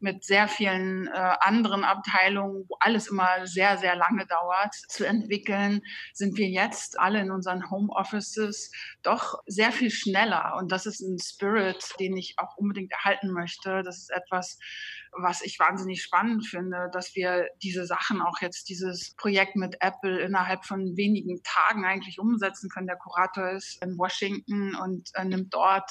mit 0.00 0.24
sehr 0.24 0.48
vielen 0.48 1.06
äh, 1.06 1.10
anderen 1.40 1.84
Abteilungen, 1.84 2.64
wo 2.68 2.76
alles 2.80 3.08
immer 3.08 3.46
sehr, 3.46 3.78
sehr 3.78 3.96
lange 3.96 4.26
dauert 4.26 4.74
zu 4.88 5.06
entwickeln, 5.06 5.82
sind 6.12 6.36
wir 6.36 6.48
jetzt 6.48 6.98
alle 6.98 7.20
in 7.20 7.30
unseren 7.30 7.70
Homeoffices 7.70 8.70
doch 9.02 9.40
sehr 9.46 9.72
viel 9.72 9.90
schneller. 9.90 10.56
Und 10.58 10.72
das 10.72 10.86
ist 10.86 11.00
ein 11.00 11.18
Spirit, 11.18 11.94
den 12.00 12.16
ich 12.16 12.34
auch 12.38 12.56
unbedingt 12.56 12.92
erhalten 12.92 13.32
möchte. 13.32 13.82
Das 13.82 13.98
ist 13.98 14.10
etwas, 14.10 14.58
was 15.12 15.42
ich 15.42 15.58
wahnsinnig 15.58 16.02
spannend 16.02 16.46
finde, 16.46 16.88
dass 16.92 17.14
wir 17.14 17.48
diese 17.62 17.84
Sachen 17.84 18.20
auch 18.22 18.40
jetzt, 18.40 18.68
dieses 18.68 19.14
Projekt 19.16 19.56
mit 19.56 19.76
Apple 19.80 20.20
innerhalb 20.20 20.64
von 20.64 20.96
wenigen 20.96 21.42
Tagen 21.42 21.84
eigentlich 21.84 22.18
umsetzen 22.18 22.70
können. 22.70 22.86
Der 22.86 22.96
Kurator 22.96 23.50
ist 23.50 23.82
in 23.82 23.98
Washington 23.98 24.76
und 24.76 25.10
äh, 25.14 25.24
nimmt 25.24 25.52
dort 25.52 25.90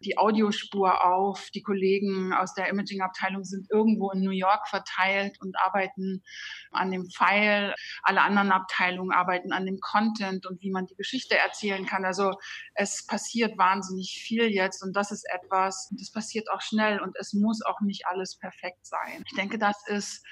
die 0.00 0.18
Audiospur 0.18 1.04
auf. 1.04 1.50
Die 1.50 1.62
Kollegen 1.62 2.32
aus 2.32 2.54
der 2.54 2.68
Imaging-Abteilung 2.68 3.44
sind 3.44 3.66
irgendwo 3.70 4.10
in 4.12 4.20
New 4.20 4.30
York 4.30 4.68
verteilt 4.68 5.40
und 5.40 5.58
arbeiten 5.58 6.22
an 6.70 6.90
dem 6.92 7.08
File. 7.10 7.74
Alle 8.02 8.22
anderen 8.22 8.52
Abteilungen 8.52 9.12
arbeiten 9.12 9.52
an 9.52 9.66
dem 9.66 9.80
Content 9.80 10.46
und 10.46 10.60
wie 10.62 10.70
man 10.70 10.86
die 10.86 10.96
Geschichte 10.96 11.36
erzählen 11.36 11.86
kann. 11.86 12.04
Also 12.04 12.34
es 12.74 13.04
passiert 13.04 13.58
wahnsinnig 13.58 14.22
viel 14.24 14.44
jetzt 14.44 14.82
und 14.82 14.94
das 14.94 15.10
ist 15.10 15.26
etwas, 15.28 15.92
das 15.98 16.12
passiert 16.12 16.48
auch 16.50 16.60
schnell 16.60 17.00
und 17.00 17.16
es 17.18 17.32
muss 17.32 17.62
auch 17.62 17.80
nicht 17.80 18.06
alles 18.06 18.36
perfekt 18.38 18.59
perfekt 18.60 18.86
sein. 18.86 19.24
Ich 19.26 19.34
denke, 19.34 19.58
das 19.58 19.86
ist 19.86 20.24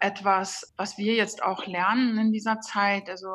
etwas, 0.00 0.74
was 0.76 0.98
wir 0.98 1.14
jetzt 1.14 1.42
auch 1.42 1.66
lernen 1.66 2.18
in 2.18 2.32
dieser 2.32 2.60
Zeit. 2.60 3.08
Also 3.08 3.28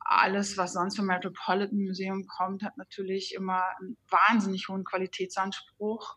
alles, 0.00 0.56
was 0.56 0.72
sonst 0.72 0.96
vom 0.96 1.06
Metropolitan 1.06 1.78
Museum 1.78 2.26
kommt, 2.26 2.62
hat 2.62 2.76
natürlich 2.76 3.34
immer 3.34 3.62
einen 3.78 3.96
wahnsinnig 4.08 4.68
hohen 4.68 4.84
Qualitätsanspruch. 4.84 6.16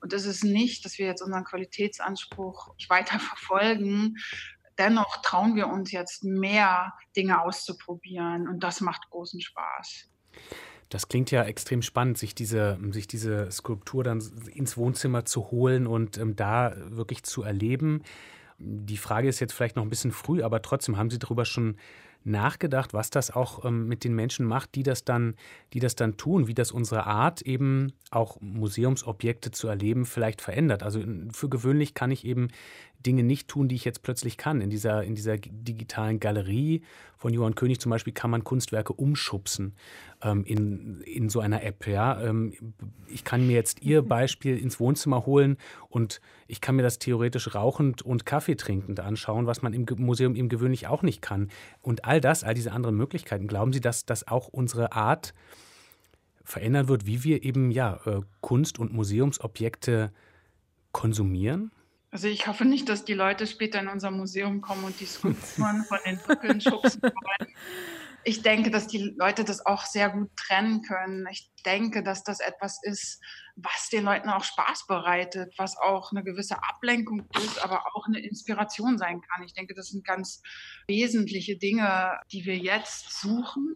Und 0.00 0.12
das 0.12 0.26
ist 0.26 0.44
nicht, 0.44 0.84
dass 0.84 0.98
wir 0.98 1.06
jetzt 1.06 1.22
unseren 1.22 1.44
Qualitätsanspruch 1.44 2.74
weiter 2.88 3.18
verfolgen. 3.18 4.16
Dennoch 4.76 5.22
trauen 5.22 5.54
wir 5.54 5.68
uns 5.68 5.92
jetzt 5.92 6.24
mehr 6.24 6.92
Dinge 7.16 7.40
auszuprobieren 7.40 8.48
und 8.48 8.60
das 8.60 8.80
macht 8.80 9.08
großen 9.10 9.40
Spaß. 9.40 10.10
Das 10.88 11.08
klingt 11.08 11.30
ja 11.30 11.44
extrem 11.44 11.82
spannend, 11.82 12.18
sich 12.18 12.34
diese, 12.34 12.78
sich 12.90 13.06
diese 13.06 13.50
Skulptur 13.50 14.04
dann 14.04 14.22
ins 14.52 14.76
Wohnzimmer 14.76 15.24
zu 15.24 15.50
holen 15.50 15.86
und 15.86 16.18
ähm, 16.18 16.36
da 16.36 16.74
wirklich 16.90 17.22
zu 17.22 17.42
erleben. 17.42 18.02
Die 18.58 18.96
Frage 18.96 19.28
ist 19.28 19.40
jetzt 19.40 19.52
vielleicht 19.52 19.76
noch 19.76 19.82
ein 19.82 19.90
bisschen 19.90 20.12
früh, 20.12 20.42
aber 20.42 20.62
trotzdem 20.62 20.96
haben 20.96 21.10
Sie 21.10 21.18
darüber 21.18 21.44
schon 21.44 21.76
nachgedacht, 22.24 22.94
was 22.94 23.10
das 23.10 23.30
auch 23.30 23.64
ähm, 23.64 23.86
mit 23.86 24.02
den 24.02 24.14
Menschen 24.14 24.46
macht, 24.46 24.74
die 24.74 24.82
das 24.82 25.04
dann, 25.04 25.34
die 25.72 25.80
das 25.80 25.94
dann 25.94 26.16
tun, 26.16 26.46
wie 26.46 26.54
das 26.54 26.72
unsere 26.72 27.06
Art 27.06 27.42
eben 27.42 27.92
auch 28.10 28.40
Museumsobjekte 28.40 29.50
zu 29.50 29.68
erleben 29.68 30.06
vielleicht 30.06 30.40
verändert. 30.40 30.82
Also 30.82 31.02
für 31.32 31.48
gewöhnlich 31.48 31.94
kann 31.94 32.10
ich 32.10 32.24
eben 32.24 32.48
Dinge 33.04 33.22
nicht 33.22 33.48
tun, 33.48 33.68
die 33.68 33.74
ich 33.74 33.84
jetzt 33.84 34.02
plötzlich 34.02 34.36
kann. 34.36 34.60
In 34.60 34.70
dieser, 34.70 35.04
in 35.04 35.14
dieser 35.14 35.36
digitalen 35.38 36.20
Galerie 36.20 36.82
von 37.16 37.32
Johann 37.32 37.54
König 37.54 37.80
zum 37.80 37.90
Beispiel 37.90 38.12
kann 38.12 38.30
man 38.30 38.44
Kunstwerke 38.44 38.92
umschubsen 38.92 39.74
ähm, 40.22 40.44
in, 40.44 41.00
in 41.02 41.28
so 41.28 41.40
einer 41.40 41.62
App. 41.62 41.86
Ja? 41.86 42.20
Ähm, 42.20 42.52
ich 43.06 43.24
kann 43.24 43.46
mir 43.46 43.54
jetzt 43.54 43.82
Ihr 43.82 44.02
Beispiel 44.02 44.58
ins 44.58 44.80
Wohnzimmer 44.80 45.26
holen 45.26 45.56
und 45.88 46.20
ich 46.46 46.60
kann 46.60 46.76
mir 46.76 46.82
das 46.82 46.98
theoretisch 46.98 47.54
rauchend 47.54 48.02
und 48.02 48.26
Kaffee 48.26 48.56
trinkend 48.56 49.00
anschauen, 49.00 49.46
was 49.46 49.62
man 49.62 49.72
im 49.72 49.86
Museum 49.98 50.34
eben 50.34 50.48
gewöhnlich 50.48 50.86
auch 50.86 51.02
nicht 51.02 51.22
kann. 51.22 51.50
Und 51.80 52.04
all 52.04 52.20
das, 52.20 52.44
all 52.44 52.54
diese 52.54 52.72
anderen 52.72 52.96
Möglichkeiten, 52.96 53.46
glauben 53.46 53.72
Sie, 53.72 53.80
dass, 53.80 54.06
dass 54.06 54.26
auch 54.28 54.48
unsere 54.48 54.92
Art 54.92 55.34
verändern 56.44 56.88
wird, 56.88 57.06
wie 57.06 57.24
wir 57.24 57.42
eben 57.42 57.70
ja 57.70 58.00
äh, 58.04 58.20
Kunst- 58.40 58.78
und 58.78 58.92
Museumsobjekte 58.92 60.12
konsumieren? 60.92 61.70
Also 62.14 62.28
ich 62.28 62.46
hoffe 62.46 62.64
nicht, 62.64 62.88
dass 62.88 63.04
die 63.04 63.12
Leute 63.12 63.44
später 63.44 63.80
in 63.80 63.88
unser 63.88 64.12
Museum 64.12 64.60
kommen 64.60 64.84
und 64.84 65.00
die 65.00 65.04
Skulpturen 65.04 65.82
von 65.88 65.98
den 66.06 66.16
Brücken 66.18 66.60
schubsen 66.60 67.02
wollen. 67.02 67.52
Ich 68.22 68.40
denke, 68.40 68.70
dass 68.70 68.86
die 68.86 69.16
Leute 69.18 69.42
das 69.42 69.66
auch 69.66 69.84
sehr 69.84 70.10
gut 70.10 70.30
trennen 70.36 70.82
können. 70.82 71.26
Ich 71.32 71.50
denke, 71.66 72.04
dass 72.04 72.22
das 72.22 72.38
etwas 72.38 72.78
ist, 72.84 73.20
was 73.56 73.88
den 73.90 74.04
Leuten 74.04 74.28
auch 74.28 74.44
Spaß 74.44 74.86
bereitet, 74.86 75.54
was 75.58 75.76
auch 75.76 76.12
eine 76.12 76.22
gewisse 76.22 76.62
Ablenkung 76.62 77.26
ist, 77.34 77.58
aber 77.64 77.82
auch 77.96 78.06
eine 78.06 78.20
Inspiration 78.20 78.96
sein 78.96 79.20
kann. 79.20 79.42
Ich 79.42 79.52
denke, 79.52 79.74
das 79.74 79.88
sind 79.88 80.06
ganz 80.06 80.40
wesentliche 80.86 81.58
Dinge, 81.58 82.20
die 82.30 82.44
wir 82.44 82.56
jetzt 82.56 83.20
suchen 83.20 83.74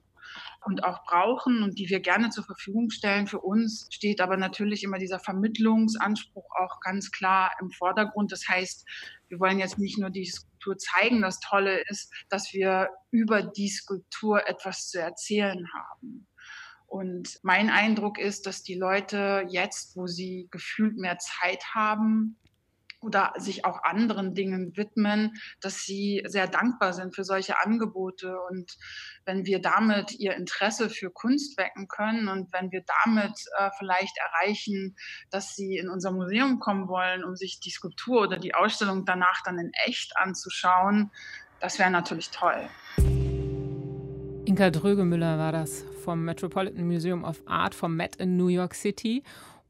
und 0.69 0.85
auch 0.85 1.03
brauchen 1.05 1.63
und 1.63 1.79
die 1.79 1.89
wir 1.89 2.01
gerne 2.01 2.29
zur 2.29 2.45
Verfügung 2.45 2.91
stellen. 2.91 3.27
Für 3.27 3.41
uns 3.41 3.89
steht 3.91 4.21
aber 4.21 4.37
natürlich 4.37 4.85
immer 4.85 4.99
dieser 4.99 5.19
Vermittlungsanspruch 5.19 6.45
auch 6.61 6.81
ganz 6.81 7.11
klar 7.11 7.53
im 7.61 7.71
Vordergrund. 7.71 8.31
Das 8.31 8.47
heißt, 8.47 8.87
wir 9.29 9.41
wollen 9.41 9.59
jetzt 9.59 9.79
nicht 9.79 9.99
nur 9.99 10.11
die 10.11 10.27
Skulptur 10.27 10.77
zeigen. 10.77 11.23
Das 11.23 11.41
Tolle 11.41 11.83
ist, 11.89 12.13
dass 12.29 12.53
wir 12.53 12.91
über 13.11 13.43
die 13.43 13.71
Skulptur 13.71 14.47
etwas 14.47 14.89
zu 14.91 15.01
erzählen 15.01 15.67
haben. 15.73 16.29
Und 16.87 17.39
mein 17.43 17.71
Eindruck 17.71 18.19
ist, 18.19 18.47
dass 18.47 18.63
die 18.63 18.75
Leute 18.75 19.47
jetzt, 19.49 19.97
wo 19.97 20.07
sie 20.07 20.49
gefühlt 20.51 20.97
mehr 20.99 21.19
Zeit 21.19 21.65
haben, 21.75 22.39
oder 23.01 23.33
sich 23.37 23.65
auch 23.65 23.83
anderen 23.85 24.35
Dingen 24.35 24.77
widmen, 24.77 25.35
dass 25.61 25.83
sie 25.83 26.23
sehr 26.27 26.49
dankbar 26.49 26.93
sind 26.93 27.15
für 27.15 27.25
solche 27.25 27.61
Angebote. 27.61 28.37
Und 28.51 28.77
wenn 29.25 29.47
wir 29.47 29.61
damit 29.61 30.19
ihr 30.19 30.35
Interesse 30.35 30.91
für 30.91 31.11
Kunst 31.11 31.57
wecken 31.59 31.87
können 31.89 32.29
und 32.29 32.53
wenn 32.53 32.73
wir 32.73 32.83
damit 33.05 33.35
äh, 33.59 33.71
vielleicht 33.79 34.17
erreichen, 34.19 34.97
dass 35.31 35.55
sie 35.55 35.77
in 35.77 35.89
unser 35.89 36.11
Museum 36.11 36.59
kommen 36.59 36.89
wollen, 36.89 37.25
um 37.25 37.37
sich 37.37 37.61
die 37.61 37.71
Skulptur 37.71 38.23
oder 38.23 38.39
die 38.39 38.55
Ausstellung 38.55 39.05
danach 39.05 39.43
dann 39.45 39.59
in 39.59 39.71
echt 39.87 40.17
anzuschauen, 40.17 41.11
das 41.61 41.79
wäre 41.79 41.91
natürlich 41.91 42.31
toll. 42.31 42.69
Inka 44.45 44.71
Drögemüller 44.71 45.39
war 45.39 45.53
das 45.53 45.85
vom 46.05 46.25
Metropolitan 46.25 46.87
Museum 46.87 47.23
of 47.23 47.43
Art, 47.47 47.75
vom 47.75 47.95
Met 47.97 48.17
in 48.17 48.37
New 48.37 48.49
York 48.49 48.75
City. 48.75 49.23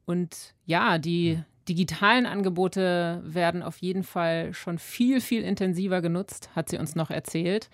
Und 0.04 0.54
ja, 0.66 0.98
die 0.98 1.42
digitalen 1.68 2.26
Angebote 2.26 3.22
werden 3.24 3.62
auf 3.62 3.78
jeden 3.78 4.02
Fall 4.02 4.54
schon 4.54 4.78
viel, 4.78 5.20
viel 5.20 5.42
intensiver 5.42 6.00
genutzt, 6.00 6.50
hat 6.54 6.68
sie 6.68 6.78
uns 6.78 6.94
noch 6.94 7.10
erzählt. 7.10 7.68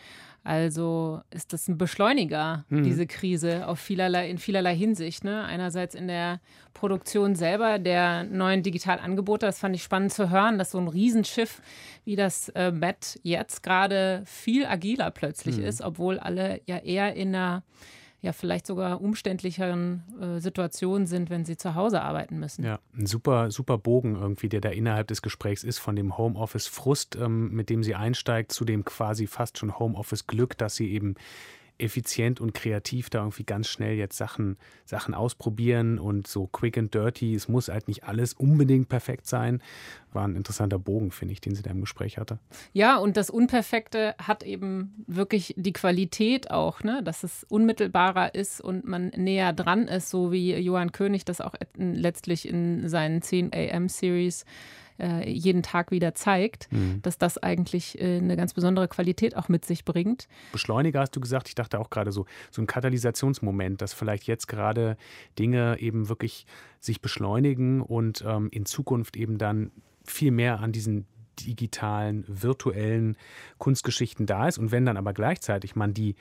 Also 0.45 1.23
ist 1.31 1.55
das 1.55 1.69
ein 1.69 1.79
Beschleuniger, 1.79 2.67
mhm. 2.69 2.83
diese 2.83 3.07
Krise, 3.07 3.67
auf 3.67 3.81
vielerlei, 3.81 4.29
in 4.29 4.37
vielerlei 4.37 4.77
Hinsicht. 4.77 5.25
Ne? 5.25 5.43
Einerseits 5.43 5.95
in 5.95 6.07
der 6.07 6.39
Produktion 6.75 7.35
selber 7.35 7.79
der 7.79 8.25
neuen 8.25 8.63
Digitalangebote, 8.63 9.47
das 9.47 9.59
fand 9.59 9.75
ich 9.75 9.83
spannend 9.83 10.13
zu 10.13 10.29
hören, 10.29 10.59
dass 10.59 10.73
so 10.73 10.79
ein 10.79 10.89
Riesenschiff 10.89 11.63
wie 12.05 12.15
das 12.15 12.51
äh, 12.51 12.73
Met 12.73 13.19
jetzt 13.23 13.63
gerade 13.63 14.23
viel 14.27 14.67
agiler 14.67 15.11
plötzlich 15.11 15.57
mhm. 15.57 15.65
ist, 15.65 15.81
obwohl 15.81 16.19
alle 16.19 16.61
ja 16.67 16.77
eher 16.77 17.15
in 17.15 17.35
einer 17.35 17.63
ja 18.25 18.33
vielleicht 18.33 18.67
sogar 18.67 19.03
umständlicheren 19.03 20.03
äh, 20.21 20.41
Situationen 20.41 21.07
sind, 21.07 21.29
wenn 21.29 21.45
sie 21.45 21.57
zu 21.57 21.75
Hause 21.75 22.01
arbeiten 22.01 22.39
müssen. 22.39 22.65
Ja, 22.65 22.81
ein 22.97 23.07
super, 23.07 23.51
super 23.51 23.77
Bogen 23.77 24.17
irgendwie, 24.17 24.49
der 24.49 24.63
da 24.63 24.71
innerhalb 24.71 25.09
des 25.09 25.21
Gesprächs 25.21 25.63
ist, 25.63 25.79
von 25.79 25.95
dem 25.95 26.17
Homeoffice-Frust, 26.17 27.17
ähm, 27.17 27.53
mit 27.53 27.69
dem 27.69 27.85
sie 27.85 27.95
einsteigt, 27.95 28.51
zu 28.51 28.65
dem 28.65 28.85
quasi 28.85 29.27
fast 29.27 29.59
schon 29.59 29.79
Homeoffice-Glück, 29.79 30.57
dass 30.57 30.75
sie 30.75 30.91
eben 30.91 31.17
effizient 31.79 32.41
und 32.41 32.55
kreativ 32.55 33.11
da 33.11 33.19
irgendwie 33.21 33.45
ganz 33.45 33.69
schnell 33.69 33.95
jetzt 33.95 34.17
Sachen, 34.17 34.57
Sachen 34.85 35.15
ausprobieren 35.15 35.99
und 35.99 36.27
so 36.27 36.47
quick 36.47 36.79
and 36.79 36.95
dirty. 36.95 37.35
Es 37.35 37.49
muss 37.49 37.69
halt 37.69 37.89
nicht 37.89 38.05
alles 38.05 38.33
unbedingt 38.33 38.89
perfekt 38.89 39.27
sein. 39.27 39.63
War 40.13 40.27
ein 40.27 40.37
interessanter 40.37 40.79
Bogen, 40.79 41.11
finde 41.11 41.33
ich, 41.33 41.41
den 41.41 41.55
sie 41.55 41.63
da 41.63 41.71
im 41.71 41.81
Gespräch 41.81 42.19
hatte. 42.19 42.39
Ja, 42.73 42.99
und 42.99 43.17
das 43.17 43.31
Unperfekte 43.31 44.15
hat 44.19 44.45
eben 44.45 45.05
wirklich 45.07 45.55
die 45.57 45.73
Qualität 45.73 46.51
auch, 46.51 46.83
ne? 46.85 47.03
dass 47.03 47.25
es 47.25 47.45
unmittelbarer 47.45 48.35
ist 48.35 48.61
und 48.61 48.85
man 48.85 49.09
näher 49.09 49.53
dran 49.53 49.89
ist, 49.89 50.11
so 50.11 50.31
wie 50.31 50.55
Johann 50.55 50.93
König 50.93 51.25
das 51.25 51.41
auch 51.41 51.55
letztlich 51.77 52.49
in 52.49 52.89
seinen 52.89 53.23
10 53.23 53.53
AM-Series 53.53 54.45
äh, 54.99 55.29
jeden 55.31 55.63
Tag 55.63 55.91
wieder 55.91 56.15
zeigt, 56.15 56.71
mhm. 56.73 57.01
dass 57.03 57.19
das 57.19 57.39
eigentlich 57.39 58.01
äh, 58.01 58.19
eine 58.19 58.37
ganz 58.37 58.55
besondere 58.55 58.89
Qualität 58.89 59.37
auch 59.37 59.49
mit 59.49 59.65
sich 59.65 59.85
bringt. 59.85 60.29
Beschleuniger 60.53 61.01
hast 61.01 61.17
du 61.17 61.21
gesagt, 61.21 61.49
ich 61.49 61.55
dachte 61.55 61.81
auch 61.81 61.91
gerade 61.91 62.13
so, 62.13 62.27
so 62.51 62.63
ein 62.63 62.67
Katalysationsmoment, 62.67 63.81
dass 63.83 63.93
vielleicht 63.93 64.27
jetzt 64.27 64.47
gerade 64.47 64.97
Dinge 65.39 65.79
eben 65.81 66.09
wirklich 66.09 66.47
sich 66.81 67.01
beschleunigen 67.01 67.81
und 67.81 68.25
ähm, 68.27 68.49
in 68.51 68.67
Zukunft 68.67 69.17
eben 69.17 69.39
dann 69.39 69.71
viel 70.05 70.31
mehr 70.31 70.61
an 70.61 70.73
diesen 70.73 71.07
digitalen, 71.41 72.25
virtuellen 72.29 73.17
Kunstgeschichten 73.59 74.27
da 74.27 74.49
ist. 74.49 74.59
Und 74.59 74.71
wenn 74.71 74.87
dann 74.87 74.97
aber 74.97 75.13
gleichzeitig 75.13 75.75
man 75.75 75.95
die 75.95 76.15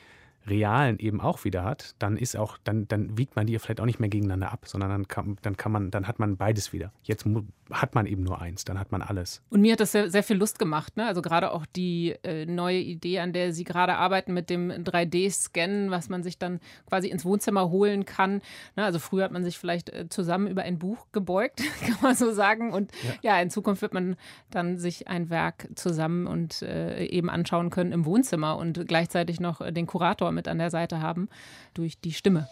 realen 0.46 1.00
eben 1.00 1.22
auch 1.22 1.46
wieder 1.46 1.64
hat, 1.64 1.96
dann 2.00 2.18
ist 2.18 2.36
auch, 2.36 2.58
dann, 2.64 2.88
dann 2.88 3.18
wiegt 3.18 3.36
man 3.36 3.48
die 3.48 3.58
vielleicht 3.60 3.80
auch 3.80 3.86
nicht 3.86 4.00
mehr 4.00 4.10
gegeneinander 4.10 4.52
ab, 4.52 4.66
sondern 4.68 4.90
dann 4.90 5.08
kann, 5.08 5.38
dann 5.42 5.56
kann 5.56 5.72
man, 5.72 5.92
dann 5.92 6.08
hat 6.08 6.20
man 6.20 6.38
beides 6.38 6.74
wieder. 6.74 6.92
Jetzt 7.04 7.26
hat 7.74 7.96
man 7.96 8.06
eben 8.06 8.24
nur 8.24 8.42
eins, 8.42 8.66
dann 8.66 8.80
hat 8.80 8.92
man 8.92 9.02
alles. 9.02 9.42
Und 9.50 9.62
mir 9.62 9.74
hat 9.74 9.80
das 9.80 9.92
sehr, 9.92 10.10
sehr 10.10 10.24
viel 10.24 10.38
Lust 10.38 10.60
gemacht. 10.60 10.96
Ne? 10.98 11.06
Also 11.06 11.22
gerade 11.22 11.52
auch 11.52 11.66
die 11.66 12.16
äh, 12.24 12.46
neue 12.46 12.80
Idee, 12.80 13.20
an 13.20 13.34
der 13.34 13.54
Sie 13.54 13.64
gerade 13.64 13.96
arbeiten 13.96 14.34
mit 14.34 14.50
dem 14.50 14.72
3D-Scannen, 14.72 15.92
was 15.92 16.10
man 16.10 16.24
sich 16.24 16.38
dann 16.38 16.60
quasi 16.88 17.10
ins 17.10 17.26
Wohnzimmer 17.26 17.70
holen 17.70 18.06
kann. 18.06 18.42
Ne? 18.76 18.84
Also 18.84 19.00
früher 19.00 19.26
hat 19.26 19.32
man 19.32 19.44
sich 19.44 19.58
vielleicht 19.58 19.90
äh, 19.90 20.08
zusammen 20.10 20.48
über 20.48 20.64
ein 20.64 20.80
Buch 20.80 21.08
gebeugt, 21.12 21.62
kann 21.82 21.98
man 22.02 22.16
so 22.16 22.32
sagen. 22.32 22.72
Und 22.72 22.92
ja. 23.22 23.36
ja. 23.36 23.42
in 23.42 23.50
Zukunft 23.50 23.82
wird 23.82 23.94
man 23.94 24.16
dann 24.52 24.78
sich 24.78 25.08
ein 25.08 25.30
Werk 25.30 25.68
zusammen 25.76 26.28
und 26.28 26.62
äh, 26.62 27.06
eben 27.06 27.30
anschauen 27.30 27.70
können 27.70 27.92
im 27.92 28.06
Wohnzimmer 28.06 28.58
und 28.58 28.88
gleichzeitig 28.88 29.40
noch 29.40 29.62
den 29.72 29.88
Kurator 29.88 30.32
mit 30.32 30.48
an 30.48 30.58
der 30.58 30.70
Seite 30.70 31.02
haben 31.02 31.30
durch 31.74 32.00
die 32.00 32.14
Stimme. 32.14 32.48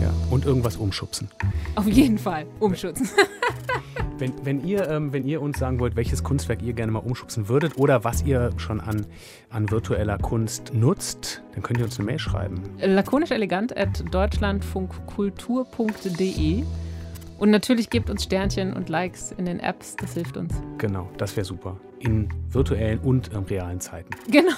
Ja, 0.00 0.12
und 0.30 0.44
irgendwas 0.44 0.76
umschubsen. 0.76 1.28
Auf 1.76 1.86
jeden 1.86 2.18
Fall, 2.18 2.46
umschubsen. 2.58 3.08
Wenn, 4.18 4.32
wenn, 4.44 4.66
ihr, 4.66 4.88
ähm, 4.88 5.12
wenn 5.12 5.26
ihr 5.26 5.42
uns 5.42 5.58
sagen 5.58 5.78
wollt, 5.78 5.94
welches 5.96 6.24
Kunstwerk 6.24 6.62
ihr 6.62 6.72
gerne 6.72 6.90
mal 6.92 7.00
umschubsen 7.00 7.48
würdet 7.48 7.76
oder 7.76 8.02
was 8.04 8.24
ihr 8.24 8.50
schon 8.56 8.80
an, 8.80 9.04
an 9.50 9.70
virtueller 9.70 10.16
Kunst 10.18 10.72
nutzt, 10.72 11.42
dann 11.52 11.62
könnt 11.62 11.78
ihr 11.78 11.84
uns 11.84 11.98
eine 11.98 12.06
Mail 12.06 12.18
schreiben. 12.18 12.62
Lakonisch 12.78 13.30
elegant 13.30 13.76
at 13.76 14.02
deutschlandfunkkultur.de 14.10 16.64
und 17.38 17.50
natürlich 17.50 17.90
gebt 17.90 18.08
uns 18.08 18.24
Sternchen 18.24 18.72
und 18.72 18.88
Likes 18.88 19.32
in 19.32 19.44
den 19.44 19.60
Apps, 19.60 19.96
das 19.96 20.14
hilft 20.14 20.38
uns. 20.38 20.54
Genau, 20.78 21.10
das 21.18 21.36
wäre 21.36 21.44
super. 21.44 21.76
In 21.98 22.30
virtuellen 22.50 22.98
und 23.00 23.30
ähm, 23.34 23.42
realen 23.44 23.80
Zeiten. 23.80 24.10
Genau. 24.30 24.54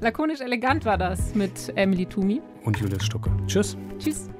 Lakonisch 0.00 0.40
elegant 0.40 0.84
war 0.84 0.98
das 0.98 1.34
mit 1.34 1.72
Emily 1.76 2.06
Tumi. 2.06 2.40
Und 2.64 2.78
Julius 2.78 3.04
Stucke. 3.04 3.30
Tschüss. 3.46 3.76
Tschüss. 3.98 4.30